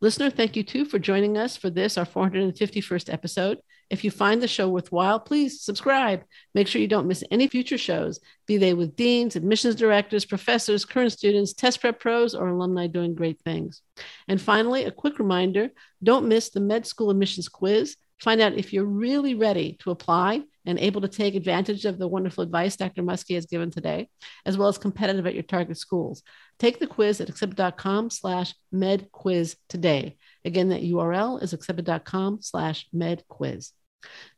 Listener, 0.00 0.30
thank 0.30 0.56
you 0.56 0.62
too 0.62 0.84
for 0.84 0.98
joining 0.98 1.36
us 1.36 1.56
for 1.56 1.70
this, 1.70 1.98
our 1.98 2.06
451st 2.06 3.12
episode. 3.12 3.58
If 3.88 4.02
you 4.02 4.10
find 4.10 4.42
the 4.42 4.48
show 4.48 4.68
worthwhile, 4.68 5.20
please 5.20 5.62
subscribe. 5.62 6.24
Make 6.54 6.66
sure 6.66 6.80
you 6.80 6.88
don't 6.88 7.06
miss 7.06 7.22
any 7.30 7.46
future 7.46 7.78
shows, 7.78 8.18
be 8.46 8.56
they 8.56 8.74
with 8.74 8.96
deans, 8.96 9.36
admissions 9.36 9.76
directors, 9.76 10.24
professors, 10.24 10.84
current 10.84 11.12
students, 11.12 11.52
test 11.52 11.80
prep 11.80 12.00
pros, 12.00 12.34
or 12.34 12.48
alumni 12.48 12.88
doing 12.88 13.14
great 13.14 13.40
things. 13.42 13.82
And 14.26 14.40
finally, 14.40 14.84
a 14.84 14.90
quick 14.90 15.18
reminder 15.18 15.70
don't 16.02 16.26
miss 16.26 16.50
the 16.50 16.60
med 16.60 16.86
school 16.86 17.10
admissions 17.10 17.48
quiz. 17.48 17.96
Find 18.20 18.40
out 18.40 18.54
if 18.54 18.72
you're 18.72 18.84
really 18.84 19.34
ready 19.34 19.76
to 19.80 19.90
apply 19.90 20.42
and 20.64 20.78
able 20.78 21.00
to 21.02 21.08
take 21.08 21.34
advantage 21.34 21.84
of 21.84 21.98
the 21.98 22.08
wonderful 22.08 22.42
advice 22.42 22.76
Dr. 22.76 23.02
Muskie 23.02 23.34
has 23.34 23.46
given 23.46 23.70
today, 23.70 24.08
as 24.44 24.56
well 24.56 24.68
as 24.68 24.78
competitive 24.78 25.26
at 25.26 25.34
your 25.34 25.42
target 25.42 25.78
schools. 25.78 26.22
Take 26.58 26.80
the 26.80 26.86
quiz 26.86 27.20
at 27.20 27.28
accepted.com 27.28 28.10
slash 28.10 28.54
medquiz 28.74 29.56
today. 29.68 30.16
Again, 30.44 30.70
that 30.70 30.82
URL 30.82 31.42
is 31.42 31.52
accepted.com 31.52 32.38
slash 32.40 32.88
medquiz. 32.94 33.72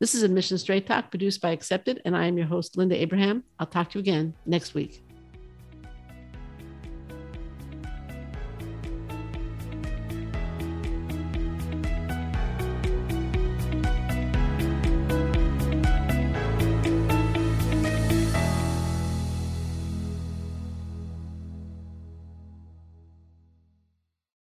This 0.01 0.15
is 0.15 0.23
Admission 0.23 0.59
Straight 0.59 0.87
Talk 0.87 1.11
produced 1.11 1.41
by 1.41 1.51
Accepted, 1.51 2.01
and 2.05 2.17
I 2.17 2.27
am 2.27 2.39
your 2.39 2.47
host, 2.47 2.77
Linda 2.77 3.01
Abraham. 3.01 3.45
I'll 3.59 3.67
talk 3.67 3.91
to 3.91 3.99
you 3.99 4.01
again 4.01 4.35
next 4.47 4.75
week. 4.75 5.08